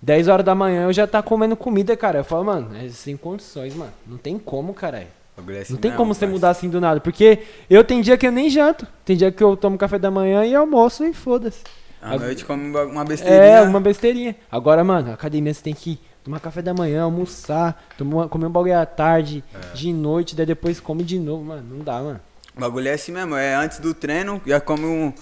[0.00, 2.18] 10 horas da manhã eu já tá comendo comida, cara.
[2.20, 3.92] Eu falo, mano, é sem condições, mano.
[4.06, 5.08] Não tem como, caralho.
[5.48, 6.98] É assim Não tem mesmo, como você mudar assim do nada.
[6.98, 8.86] Porque eu tem dia que eu nem janto.
[9.04, 11.62] Tem dia que eu tomo café da manhã e almoço e foda-se.
[12.00, 13.42] À noite come uma- uma besteirinha.
[13.42, 14.36] É, uma besteirinha.
[14.50, 18.76] Agora, mano, academia você tem que tomar café da manhã, almoçar, tomar, comer um bagulho
[18.76, 19.74] à tarde, É.
[19.74, 21.62] de noite, daí depois come de novo, mano.
[21.70, 22.20] Não dá, mano.
[22.56, 25.12] O bagulho é assim mesmo, é antes do treino, já come um,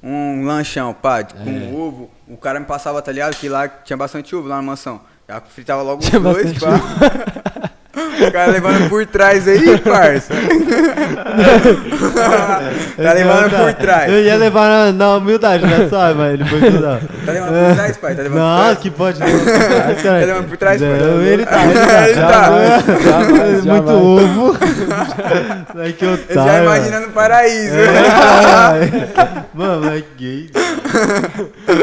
[0.00, 1.72] um lanchão, pá, com É.
[1.76, 2.08] ovo.
[2.28, 3.34] O cara me passava, tá ligado?
[3.34, 5.00] Que lá tinha bastante ovo lá na mansão.
[5.28, 6.68] Já fritava logo Tinha dois, pá.
[8.28, 10.32] O cara levando por trás aí, parça.
[12.96, 14.12] tá levando por trás.
[14.12, 15.86] Eu ia levar na, na humildade, né?
[15.88, 17.00] Só, mas ele foi cuidar.
[17.24, 18.14] Tá levando por trás, pai?
[18.14, 18.78] Tá levando por Não, trás?
[18.78, 20.02] que pode por trás.
[20.02, 20.90] Tá levando por trás, pai?
[20.90, 22.08] Não, ele tá, ele tá.
[22.08, 22.42] Ele tá.
[23.02, 23.90] Jamais, Muito jamais.
[23.90, 24.58] ovo.
[25.78, 26.44] Ai, que Eu otário.
[26.44, 27.74] já imaginando o paraíso.
[27.74, 29.42] É.
[29.54, 30.50] Mano, é gay.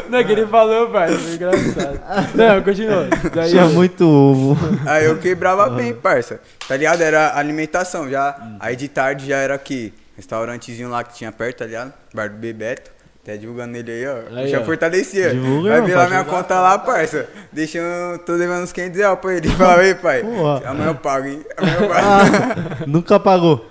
[0.10, 1.10] Não, que ele falou, pai.
[1.10, 2.00] Foi engraçado.
[2.36, 3.08] Não, continua.
[3.34, 4.58] Daí, Tinha muito ovo.
[4.86, 6.40] Aí eu quebrava bem, parça.
[6.68, 7.02] Tá ligado?
[7.02, 8.36] Era alimentação já.
[8.60, 9.94] Aí de tarde já era aqui.
[10.16, 11.94] Restaurantezinho lá que tinha perto, tá ligado?
[12.14, 12.92] Bar do Bebeto.
[13.22, 14.38] Até divulgando ele aí, ó.
[14.38, 14.64] Aí, já ó.
[14.64, 15.30] fortalecia.
[15.32, 17.28] Divulga, Vai irmão, ver lá pode minha conta lá, parça.
[17.52, 18.18] Deixa eu.
[18.20, 19.50] Tô devendo uns 500 reais pra ele.
[19.56, 20.22] Fala aí, pai.
[20.24, 20.70] Porra.
[20.70, 21.42] Amanhã eu pago, hein?
[21.58, 22.08] Amanhã eu pago.
[22.08, 23.66] Ah, nunca pagou.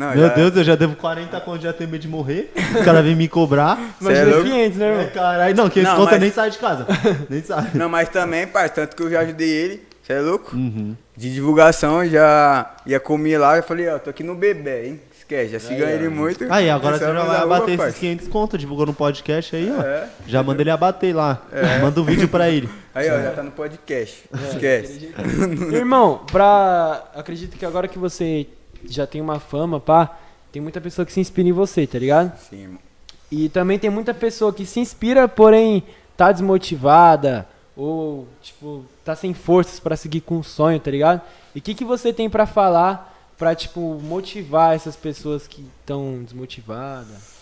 [0.00, 2.50] Não, Meu já- Deus, eu já devo 40 conto, já tenho medo de morrer.
[2.74, 3.76] Os caras vêm me cobrar.
[3.76, 4.42] Cê é Imagina louco?
[4.44, 5.10] 500, né, É, irmão?
[5.12, 6.86] caralho, não, que Não, conta mas- nem sai de casa.
[7.28, 7.70] Nem sai.
[7.74, 9.82] Não, mas também, parça, tanto que eu já ajudei ele.
[10.02, 10.56] Você é louco?
[10.56, 10.96] Uhum.
[11.14, 13.58] De divulgação, eu já ia comer lá.
[13.58, 15.00] Eu falei, ó, tô aqui no bebê, hein?
[15.16, 16.46] Esquece, já siga Aí, ele muito.
[16.50, 17.98] Aí, agora você é já vai abater esses parça.
[18.00, 19.82] 500 conto, divulgou no podcast aí, ó.
[19.82, 20.06] É.
[20.26, 21.42] Já manda ele abater lá.
[21.82, 22.68] Manda o vídeo pra ele.
[22.94, 24.24] Aí, ó, já tá no podcast.
[24.32, 25.14] É, Esquece.
[25.72, 27.04] Irmão, pra.
[27.14, 28.46] Acredito que agora que você
[28.84, 30.18] já tem uma fama, pá,
[30.52, 32.36] tem muita pessoa que se inspira em você, tá ligado?
[32.48, 32.78] Sim.
[33.30, 35.84] E também tem muita pessoa que se inspira, porém
[36.16, 37.46] tá desmotivada,
[37.76, 41.22] ou, tipo, tá sem forças pra seguir com o sonho, tá ligado?
[41.54, 46.22] E o que, que você tem pra falar pra, tipo, motivar essas pessoas que estão
[46.22, 47.40] desmotivadas?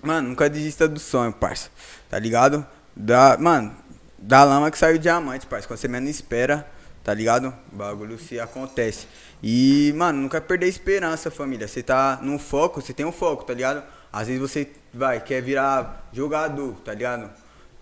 [0.00, 1.70] Mano, nunca desista do sonho, parça.
[2.08, 2.64] Tá ligado?
[2.94, 3.74] Da, mano,
[4.18, 5.66] da lama que saiu o diamante, parça.
[5.66, 6.68] Quando você menos espera,
[7.02, 7.52] tá ligado?
[7.72, 9.06] O bagulho se acontece.
[9.46, 11.68] E, mano, nunca perder a esperança, família.
[11.68, 13.82] Você tá no foco, você tem um foco, tá ligado?
[14.10, 17.30] Às vezes você vai, quer virar jogador, tá ligado?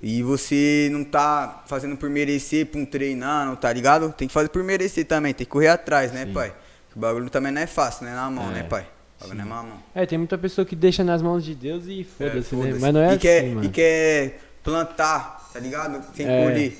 [0.02, 4.12] E você não tá fazendo por merecer, por um treinando, tá ligado?
[4.12, 6.52] Tem que fazer por merecer também, tem que correr atrás, né, pai?
[6.96, 8.12] O bagulho também não é fácil, né?
[8.14, 8.84] Na mão, né, pai?
[9.20, 9.78] O bagulho não é na mão.
[9.94, 12.62] É, tem muita pessoa que deixa nas mãos de Deus e É, foda-se, né?
[12.62, 12.80] foda-se.
[12.80, 13.64] Mas não é e assim, quer, mano.
[13.64, 16.02] E quer plantar, tá ligado?
[16.16, 16.42] Sem É.
[16.42, 16.70] colher.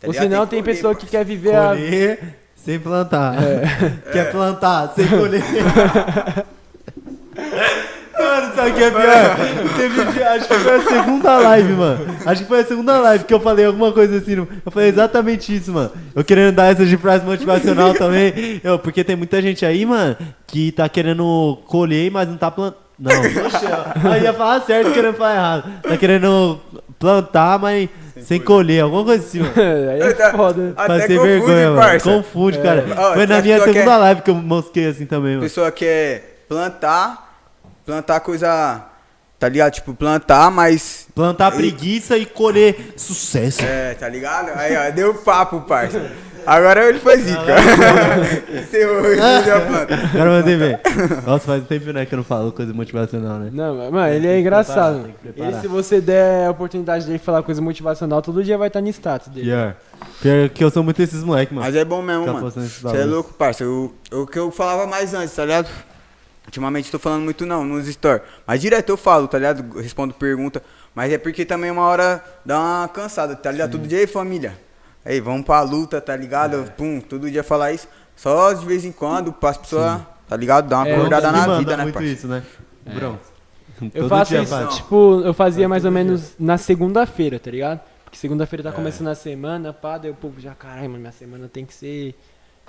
[0.00, 0.22] Tá Ou ligado?
[0.24, 1.68] senão que tem colher, pessoa que quer viver a...
[1.70, 3.36] Colher sem plantar.
[3.42, 3.92] É.
[4.12, 5.42] Quer plantar sem colher.
[8.18, 9.36] Mano, sabe o que é pior?
[9.76, 12.16] Teve acho que foi a segunda live, mano.
[12.26, 14.34] Acho que foi a segunda live que eu falei alguma coisa assim.
[14.34, 15.92] Eu falei exatamente isso, mano.
[16.14, 18.60] Eu querendo dar essa de frase motivacional também.
[18.64, 20.16] Eu, porque tem muita gente aí, mano,
[20.46, 22.88] que tá querendo colher, mas não tá plantando.
[22.98, 25.70] Não, poxa, aí ia falar certo querendo falar errado.
[25.82, 26.58] Tá querendo
[26.98, 27.88] plantar, mas
[28.22, 29.54] sem, colher, alguma coisa assim, mano.
[29.90, 30.72] Aí é foda.
[30.76, 31.80] Até Pra ser confunde, vergonha, mano.
[31.80, 32.10] parça.
[32.10, 32.84] Confunde, cara.
[32.96, 35.42] Ó, Foi na minha pessoa segunda é- live que eu mosquei assim também, A mano.
[35.42, 37.36] pessoa quer plantar,
[37.84, 38.84] plantar coisa,
[39.38, 39.72] tá ligado?
[39.74, 41.06] Tipo, plantar, mas.
[41.14, 43.62] Plantar preguiça e colher sucesso.
[43.62, 44.50] É, tá ligado?
[44.54, 46.10] Aí, ó, deu papo, parça.
[46.46, 47.42] Agora ele foi zica.
[48.60, 49.94] Encerrou planta.
[49.94, 50.78] Agora mandei bem.
[51.26, 53.50] Nossa, faz um tempo né, que eu não falo coisa motivacional, né?
[53.52, 55.10] Não, mas, mano, ele é engraçado.
[55.36, 58.88] Ele, se você der a oportunidade dele falar coisa motivacional, todo dia vai estar no
[58.88, 59.46] status dele.
[59.46, 59.76] Pior.
[60.20, 61.66] Pior que eu sou muito esses moleques, mano.
[61.66, 62.50] Mas é bom mesmo, mano.
[62.50, 63.64] Você é louco, parça.
[63.66, 65.68] O que eu falava mais antes, tá ligado?
[66.46, 68.22] Ultimamente tô falando muito não, nos stories.
[68.46, 69.78] Mas direto eu falo, tá ligado?
[69.78, 70.62] Respondo pergunta.
[70.94, 73.72] Mas é porque também uma hora dá uma cansada, tá ligado?
[73.72, 74.58] Todo dia aí, família.
[75.08, 76.56] Aí, vamos pra luta, tá ligado?
[76.60, 76.62] É.
[76.70, 77.88] Pum, todo dia falar isso.
[78.14, 80.68] Só de vez em quando, pra as pessoas, tá ligado?
[80.68, 82.08] Dar uma É, acordada na vida, né, muito parça?
[82.08, 82.42] isso, né?
[82.94, 83.18] Brão.
[83.94, 84.74] Eu faço dia isso, faz.
[84.76, 87.80] tipo, eu fazia mais ou menos na segunda-feira, tá ligado?
[88.04, 91.48] Porque segunda-feira tá começando a semana, pá, daí o povo já, caralho, mano, minha semana
[91.48, 92.14] tem que ser.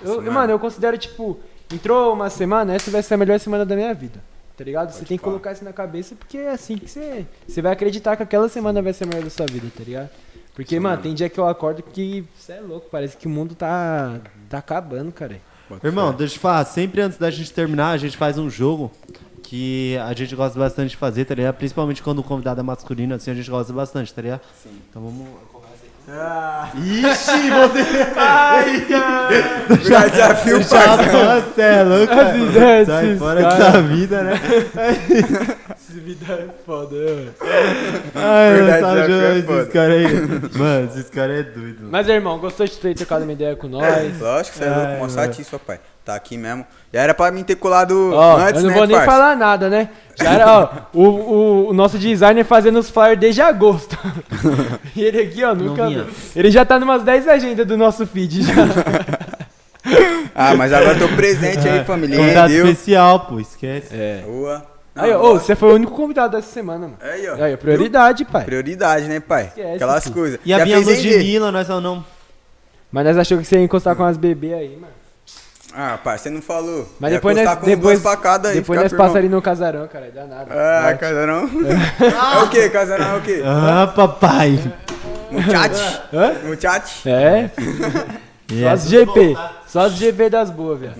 [0.02, 0.30] Eu, Semana.
[0.30, 1.38] mano, eu considero, tipo,
[1.70, 4.18] entrou uma semana, essa vai ser a melhor semana da minha vida.
[4.56, 4.92] Tá ligado?
[4.92, 5.30] Você tem que pá.
[5.30, 7.26] colocar isso na cabeça porque é assim que você.
[7.48, 10.10] Você vai acreditar que aquela semana vai ser a melhor da sua vida, tá ligado?
[10.54, 13.54] Porque, mano, tem dia que eu acordo que você é louco, parece que o mundo
[13.54, 14.20] tá.
[14.48, 15.40] tá acabando, cara.
[15.84, 18.90] Irmão, deixa eu te falar, sempre antes da gente terminar, a gente faz um jogo
[19.42, 21.54] que a gente gosta bastante de fazer, tá ligado?
[21.56, 24.42] Principalmente quando o convidado é masculino, assim, a gente gosta bastante, tá ligado?
[24.62, 24.70] Sim.
[24.88, 25.28] Então vamos.
[26.08, 27.50] Ah, Ixi,
[29.68, 31.40] você já desafio, já parça.
[31.54, 32.14] você é louco,
[32.86, 34.32] Sai fora dessa vida, né?
[35.90, 37.34] Essa vida é foda, mano.
[38.14, 39.66] Ai, Verdade, sabe é esses foda.
[39.66, 40.58] caras aí.
[40.58, 41.78] Mano, esses caras é doido.
[41.78, 41.88] mano.
[41.90, 44.20] Mas, irmão, gostou de ter trocado uma ideia com nós?
[44.20, 45.10] Lógico que você é louco, mó mano.
[45.10, 45.80] satisfa, pai.
[46.04, 46.64] Tá aqui mesmo.
[46.92, 49.10] Já era pra mim ter colado Ó, antes, eu não né, vou nem parça?
[49.10, 49.88] falar nada, né?
[50.16, 53.98] Já era, ó, o, o, o nosso designer fazendo os flyers desde agosto.
[54.94, 55.88] e ele aqui, ó, nunca.
[55.88, 56.06] vinha.
[56.36, 58.52] Ele já tá numas 10 agendas do nosso feed já.
[60.34, 62.16] Ah, mas agora tô presente aí, família.
[62.16, 62.70] Convidado Entendeu?
[62.70, 63.88] especial, pô, esquece.
[63.92, 64.22] É.
[64.24, 64.62] Boa.
[64.94, 66.96] Não, Aí, ó, ô, você foi o único convidado dessa semana, mano.
[67.00, 67.34] Aí, ó.
[67.42, 68.44] Aí, ó, prioridade, pai.
[68.44, 69.44] Prioridade, né, pai?
[69.46, 70.14] Esquece, Aquelas filho.
[70.14, 70.40] coisas.
[70.44, 71.24] E a Já minha fez luz de render?
[71.24, 72.04] Mila, nós só não.
[72.90, 74.92] Mas nós achamos que você ia encostar com as bebês aí, mano.
[75.72, 76.88] Ah, pai, você não falou.
[76.98, 79.06] Mas Ia depois nós, com depois, duas pra cada aí, depois nós firmão.
[79.06, 80.10] passa ali no casarão, cara.
[80.12, 80.46] Dá nada.
[80.52, 80.98] Ah, Norte.
[80.98, 81.48] casarão?
[82.40, 82.68] É o quê?
[82.70, 83.42] Casarão é o quê?
[83.46, 84.58] Ah, papai.
[85.30, 86.02] Muchacho?
[86.12, 86.32] Hã?
[86.48, 87.08] Muchacho?
[87.08, 87.50] É,
[88.60, 89.36] só as GP.
[89.68, 90.94] Só as GP das boas, velho.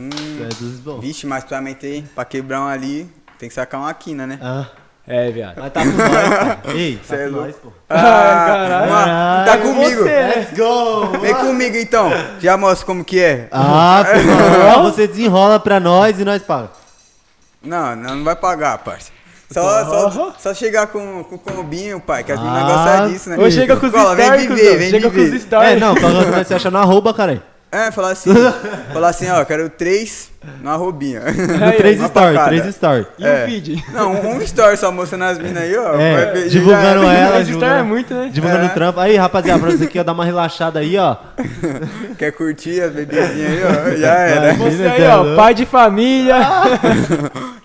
[0.45, 1.01] É dos bons.
[1.01, 3.11] Vixe, mas pra meter, pra quebrar um ali,
[3.41, 4.39] tem que sacar uma quina, né?
[4.43, 4.67] Ah,
[5.09, 5.55] É, viado.
[5.59, 6.59] mas tá com nós, cara.
[6.77, 7.47] Ei, tá é com louco.
[7.47, 7.73] nós, pô.
[7.89, 8.91] caralho.
[8.91, 10.03] uma- tá comigo.
[10.03, 10.21] você.
[10.37, 11.19] Let's go!
[11.21, 12.11] Vem comigo então.
[12.39, 13.49] Já mostra como que é.
[13.51, 14.05] Ah,
[14.75, 16.69] pô, você desenrola pra nós e nós paga.
[17.63, 19.11] Não, não, não vai pagar, parça.
[19.53, 23.31] Só, só, só chegar com, com o combinho, pai, que as meninas Ah, gostam disso,
[23.31, 23.37] né?
[23.37, 25.37] Ou chega com os Cola, vem viver, vem Chega com viver.
[25.37, 25.71] os stories.
[25.73, 27.43] É, não, nós se acha na arroba, caralho.
[27.73, 28.31] É, falar assim,
[28.93, 30.29] falar assim, ó, quero três.
[30.63, 30.93] No
[31.77, 32.49] 3 uma story, facada.
[32.49, 33.07] 3 story.
[33.19, 33.45] E É.
[33.45, 33.85] o feed?
[33.93, 35.95] Não, um, um story só mostrando as minas aí, ó.
[36.01, 37.37] É, ver, divulgando já- ela.
[37.39, 38.31] É divulgando- muito, né?
[38.33, 38.67] Divulgando É.
[38.67, 38.99] o trampo.
[39.01, 41.15] Aí, rapaziada, pra você que quer dar uma relaxada aí, ó.
[42.19, 43.97] Quer curtir as bebezinhas aí, ó.
[43.99, 44.55] Já era.
[44.55, 46.37] Você Menina, aí, é ó, pai de família.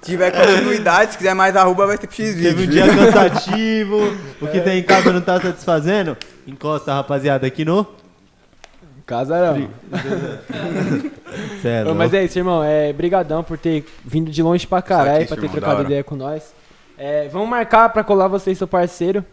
[0.02, 4.48] Se tiver continuidade, se quiser mais arroba, vai ter X Teve um dia cansativo, o
[4.48, 6.16] que tem em casa não tá satisfazendo.
[6.46, 7.88] Encosta, rapaziada, aqui no.
[9.06, 9.70] Casarão.
[11.62, 11.94] Cê é.
[11.94, 12.64] Mas é isso, irmão.
[12.64, 16.16] É, brigadão por ter vindo de longe pra caralho, pra ter irmão, trocado ideia com
[16.16, 16.54] nós.
[16.98, 19.24] É, vamos marcar pra colar você e seu parceiro.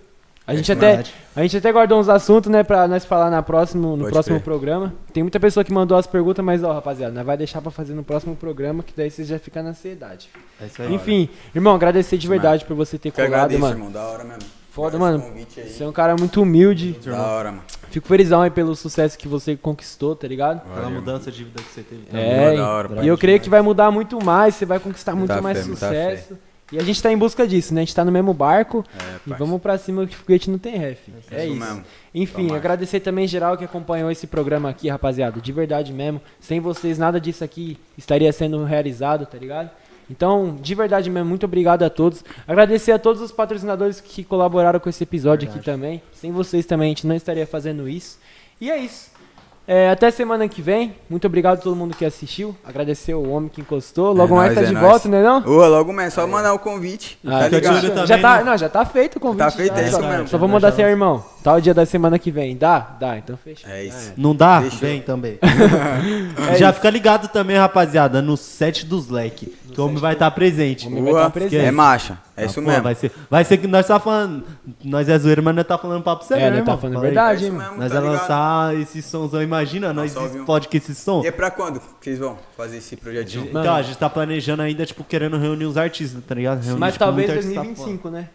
[0.44, 1.04] A gente, É até,
[1.36, 4.40] a gente até guardou uns assuntos, né, pra nós falar na próximo, no Pode próximo
[4.40, 4.92] programa.
[5.12, 7.94] Tem muita pessoa que mandou as perguntas, mas, ó, rapaziada, nós vai deixar pra fazer
[7.94, 10.28] no próximo programa, que daí vocês já ficam na ansiedade.
[10.60, 10.92] É isso aí.
[10.92, 13.74] Enfim, irmão, agradecer de verdade por você ter colado, agradeço, mano.
[13.74, 13.92] irmão.
[13.92, 14.42] Da hora mesmo.
[14.72, 15.46] Foda, Obrigado mano.
[15.48, 16.98] Você é um cara muito humilde.
[17.04, 17.62] Da hora, mano.
[17.92, 20.62] Fico felizão aí pelo sucesso que você conquistou, tá ligado?
[20.74, 22.04] Pela mudança de vida que você teve.
[22.10, 25.28] É, da hora, e eu creio que vai mudar muito mais, você vai conquistar muito
[25.28, 26.38] Muita mais fé, muita sucesso.
[26.72, 27.82] E a gente tá em busca disso, né?
[27.82, 30.56] A gente tá no mesmo barco É, e vamos pra cima que o foguete não
[30.56, 31.00] tem ref.
[31.30, 31.64] É Isso isso.
[31.64, 31.84] mesmo.
[32.14, 32.56] Enfim, Tomara.
[32.56, 35.38] agradecer também geral que acompanhou esse programa aqui, rapaziada.
[35.38, 36.18] De verdade mesmo.
[36.40, 39.68] Sem vocês, nada disso aqui estaria sendo realizado, tá ligado?
[40.12, 42.22] Então, de verdade mesmo, muito obrigado a todos.
[42.46, 46.02] Agradecer a todos os patrocinadores que colaboraram com esse episódio aqui também.
[46.12, 48.18] Sem vocês também, a gente não estaria fazendo isso.
[48.60, 49.10] E é isso.
[49.66, 50.94] É, até semana que vem.
[51.08, 52.54] Muito obrigado a todo mundo que assistiu.
[52.64, 54.12] Agradecer o homem que encostou.
[54.12, 54.86] Logo É mais nóis, tá é de nóis.
[54.86, 55.38] volta, né não?
[55.46, 57.16] Ô, logo mesmo, só mandar o convite.
[57.24, 58.44] Ah, tá olho também, já tá, né?
[58.44, 59.38] não, já tá feito o convite.
[59.38, 60.28] Tá feito, já, é isso só, mesmo.
[60.28, 61.24] Só vou mandar assim, irmão.
[61.44, 62.56] Tá o dia da semana que vem.
[62.56, 62.80] Dá?
[62.98, 63.16] Dá.
[63.16, 63.68] Então fecha.
[63.70, 64.12] É isso.
[64.16, 64.62] Não dá?
[64.62, 64.80] Fechou.
[64.80, 65.38] Vem também.
[66.52, 66.74] É Já isso.
[66.76, 69.54] fica ligado também, rapaziada, no set dos leque.
[69.74, 70.86] Que o homem vai estar presente.
[70.86, 71.24] O homem vai Boa.
[71.24, 71.56] tá presente.
[71.64, 72.18] É marcha.
[72.36, 72.82] É Ah, isso pô, mesmo.
[72.82, 74.44] Vai ser, vai ser que nós tá falando.
[74.84, 77.44] Nós é zoeiro, mas nós tá falando papo sério, É, né, nós tá falando verdade,
[77.44, 78.04] É hein, Nós tá ligado?
[78.04, 80.14] lançar esse somzão, imagina, nós
[80.46, 81.22] pode que esse som.
[81.24, 83.46] E é pra quando que vocês vão fazer esse projetinho?
[83.46, 83.60] Mano.
[83.60, 86.62] Então, a gente tá planejando ainda, tipo, querendo reunir os artistas, tá ligado?
[86.62, 88.28] Reunir, Mas tipo, talvez muito artista 2025, né?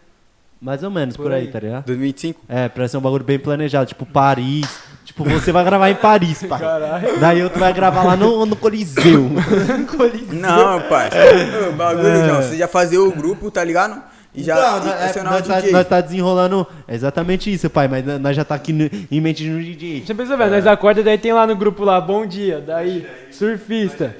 [0.60, 1.52] Mais ou menos, por, Por aí, aí.
[1.52, 1.84] tá ligado?
[1.84, 2.40] 2025?
[2.48, 4.80] É, pra ser um bagulho bem planejado, tipo Paris.
[5.08, 6.60] Tipo, você vai gravar em Paris, pai.
[6.60, 7.18] Caralho.
[7.18, 9.30] Daí outro vai gravar lá no, no Coliseu.
[10.32, 11.08] Não, pai.
[11.66, 12.42] Ô, bagulho, João.
[12.42, 14.02] Você já fazia o grupo, tá ligado?
[14.34, 14.58] E já e
[15.18, 18.54] é, nós, o tá, nós tá desenrolando é exatamente isso, pai, mas nós já tá
[18.54, 20.04] aqui no- em mente no DJ.
[20.06, 24.14] Você pensa, velho, nós acorda daí tem lá no grupo lá, bom dia, daí, surfista,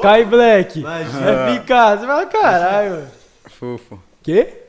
[0.00, 1.30] Kai Black, Imagina.
[1.30, 3.02] é ficar, você fala, caralho,
[3.60, 4.00] Fofo.
[4.22, 4.62] quê?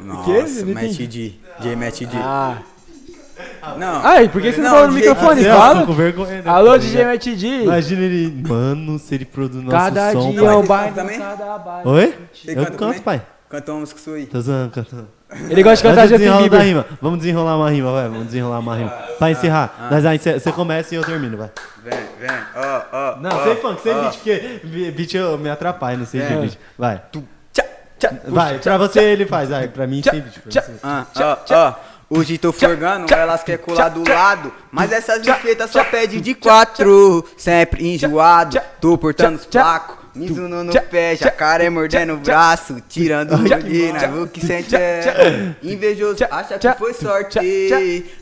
[0.00, 1.06] Nossa, Não entendi.
[1.06, 1.34] D.
[1.60, 2.16] J Matt D.
[2.16, 2.58] Ah,
[3.78, 4.04] Não.
[4.04, 5.44] ai, por que você não, Não, falou no microfone?
[5.44, 5.80] Fala.
[5.80, 7.04] tô com vergonha, né, Alô, DJ?
[7.04, 10.68] Matt D, Imagina ele, mano, se ele produz nosso cada som, dia é um Mas
[10.68, 11.18] bairro, também?
[11.18, 11.90] cada bairro.
[11.90, 12.14] Oi?
[12.32, 13.00] Você Eu canta canto, também?
[13.00, 13.22] pai.
[13.48, 14.26] Canta uma música sua aí.
[14.26, 15.08] Tô zoando, cantando.
[15.48, 16.60] Ele gosta de cantar Justin Bieber.
[16.60, 16.86] rima.
[17.00, 18.08] Vamos desenrolar uma rima, vai.
[18.08, 18.90] Vamos desenrolar uma rima.
[19.18, 19.88] Pra encerrar.
[19.90, 21.50] Nós aí você começa e eu termino, vai.
[21.84, 22.30] Vem, vem.
[22.56, 23.16] Ó, ó.
[23.20, 26.58] Não, ó, sem funk, sem beat, porque beat eu me atrapalho, não sei de beat.
[26.78, 27.02] Vai.
[27.52, 27.64] Tchá,
[27.98, 28.10] tchá.
[28.28, 29.68] Vai, pra você ele faz, vai.
[29.68, 30.38] Pra mim sem beat.
[30.44, 30.62] você.
[30.82, 31.74] Ah, ó, ó.
[32.14, 34.52] Hoje tô forgando, elas quer colar do lado.
[34.70, 37.24] Mas essas bifetas só pede de quatro.
[37.38, 39.96] Sempre enjoado, tô portando os placos.
[40.14, 42.82] Mizuno no pé, jacaré mordendo o braço.
[42.86, 46.22] Tirando o guina, o que sente é invejoso.
[46.30, 47.40] Acha que foi sorte.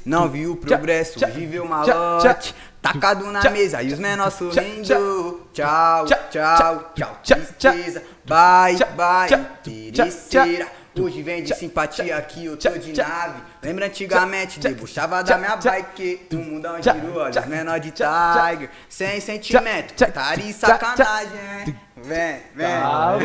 [0.06, 2.54] Não viu o progresso, hoje vê o malote.
[2.80, 5.48] Tacado na mesa e os menores sorrindo.
[5.52, 8.04] Tchau, tchau, tchau, tristeza.
[8.24, 10.68] Bye, bye, interesseira.
[10.96, 13.40] Hoje vem de simpatia aqui, eu tô de nave.
[13.62, 16.28] Lembra antigamente, debochava da minha bike.
[16.32, 18.70] O mundão girou, olha, os menor de Tiger.
[18.88, 21.78] Sem sentimento, tá de sacanagem.
[22.02, 22.66] Vem, vem.
[22.66, 23.16] Ah.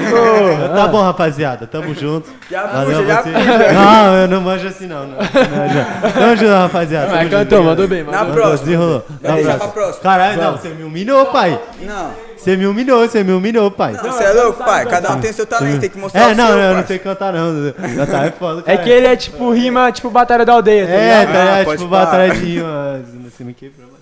[0.76, 1.66] Tá bom, rapaziada.
[1.66, 2.30] Tamo junto.
[2.52, 3.32] Já Valeu puxa, já você.
[3.32, 3.74] puxa.
[3.74, 5.08] Não, eu não manjo assim, não.
[5.08, 5.18] não.
[5.18, 6.12] Não.
[6.12, 7.12] Tamo junto, rapaziada.
[7.12, 8.36] Mas cantou, mandou bem, Na mandou bem.
[8.36, 8.66] próxima.
[8.66, 9.06] Desenrolou.
[9.22, 9.60] Vai deixar abraço.
[9.60, 10.04] pra próxima.
[10.04, 11.60] Caralho, não, você me humilhou, pai.
[11.82, 13.94] Não, Você me humilhou, você me humilhou, pai.
[13.94, 14.86] não, você é louco, pai.
[14.86, 16.88] Cada um tem seu talento, tem que mostrar É, o não, seu, eu não parça.
[16.88, 17.74] sei cantar, não.
[17.96, 20.92] Já tá, é foda, É que ele é tipo rima, tipo batalha da aldeia, tá
[20.94, 21.66] É, tá Ah, ligado?
[21.66, 23.02] pode Tipo, batalha de rima.
[23.24, 23.95] Você me quebrou.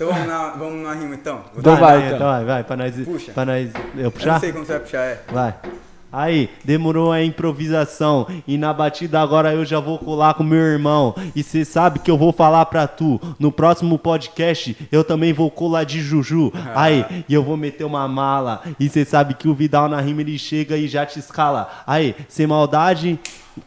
[0.00, 1.40] Então vamos na, vamos na rima, então.
[1.54, 2.18] Então vai, então.
[2.26, 2.94] vai, vai, pra nós.
[3.04, 3.32] Puxa.
[3.32, 3.70] Pra nós.
[3.94, 4.40] Eu Eu não puxar?
[4.40, 5.20] sei como você vai puxar, é.
[5.30, 5.54] Vai.
[6.10, 8.26] Aí, demorou a improvisação.
[8.48, 11.14] E na batida agora eu já vou colar com meu irmão.
[11.36, 13.20] E cê sabe que eu vou falar pra tu.
[13.38, 16.50] No próximo podcast eu também vou colar de Juju.
[16.74, 18.62] Aí, e eu vou meter uma mala.
[18.80, 21.68] E cê sabe que o Vidal na rima ele chega e já te escala.
[21.86, 23.20] Aí, sem maldade,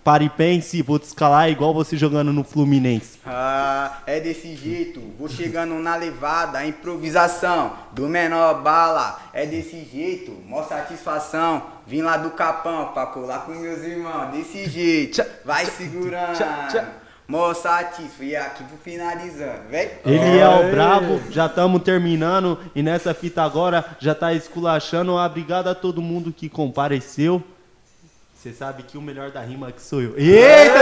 [0.03, 0.81] pare e pense.
[0.81, 3.19] Vou te escalar igual você jogando no Fluminense.
[3.25, 9.19] Ah, é desse jeito, vou chegando na levada, a improvisação do menor bala.
[9.33, 11.63] É desse jeito, mó satisfação.
[11.85, 14.31] Vim lá do capão pra colar com meus irmãos.
[14.31, 16.37] Desse jeito, vai segurando.
[17.25, 19.89] Mó satisfeito, e aqui vou finalizando, vem.
[20.05, 25.13] Ele é o brabo, já estamos terminando e nessa fita agora já tá esculachando.
[25.13, 27.41] Obrigado a todo mundo que compareceu.
[28.43, 30.15] Você sabe que o melhor da rima que sou eu.
[30.17, 30.73] Eita!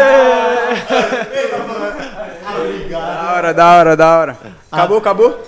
[2.89, 4.37] Da hora, da hora, da hora.
[4.71, 5.39] Acabou, acabou?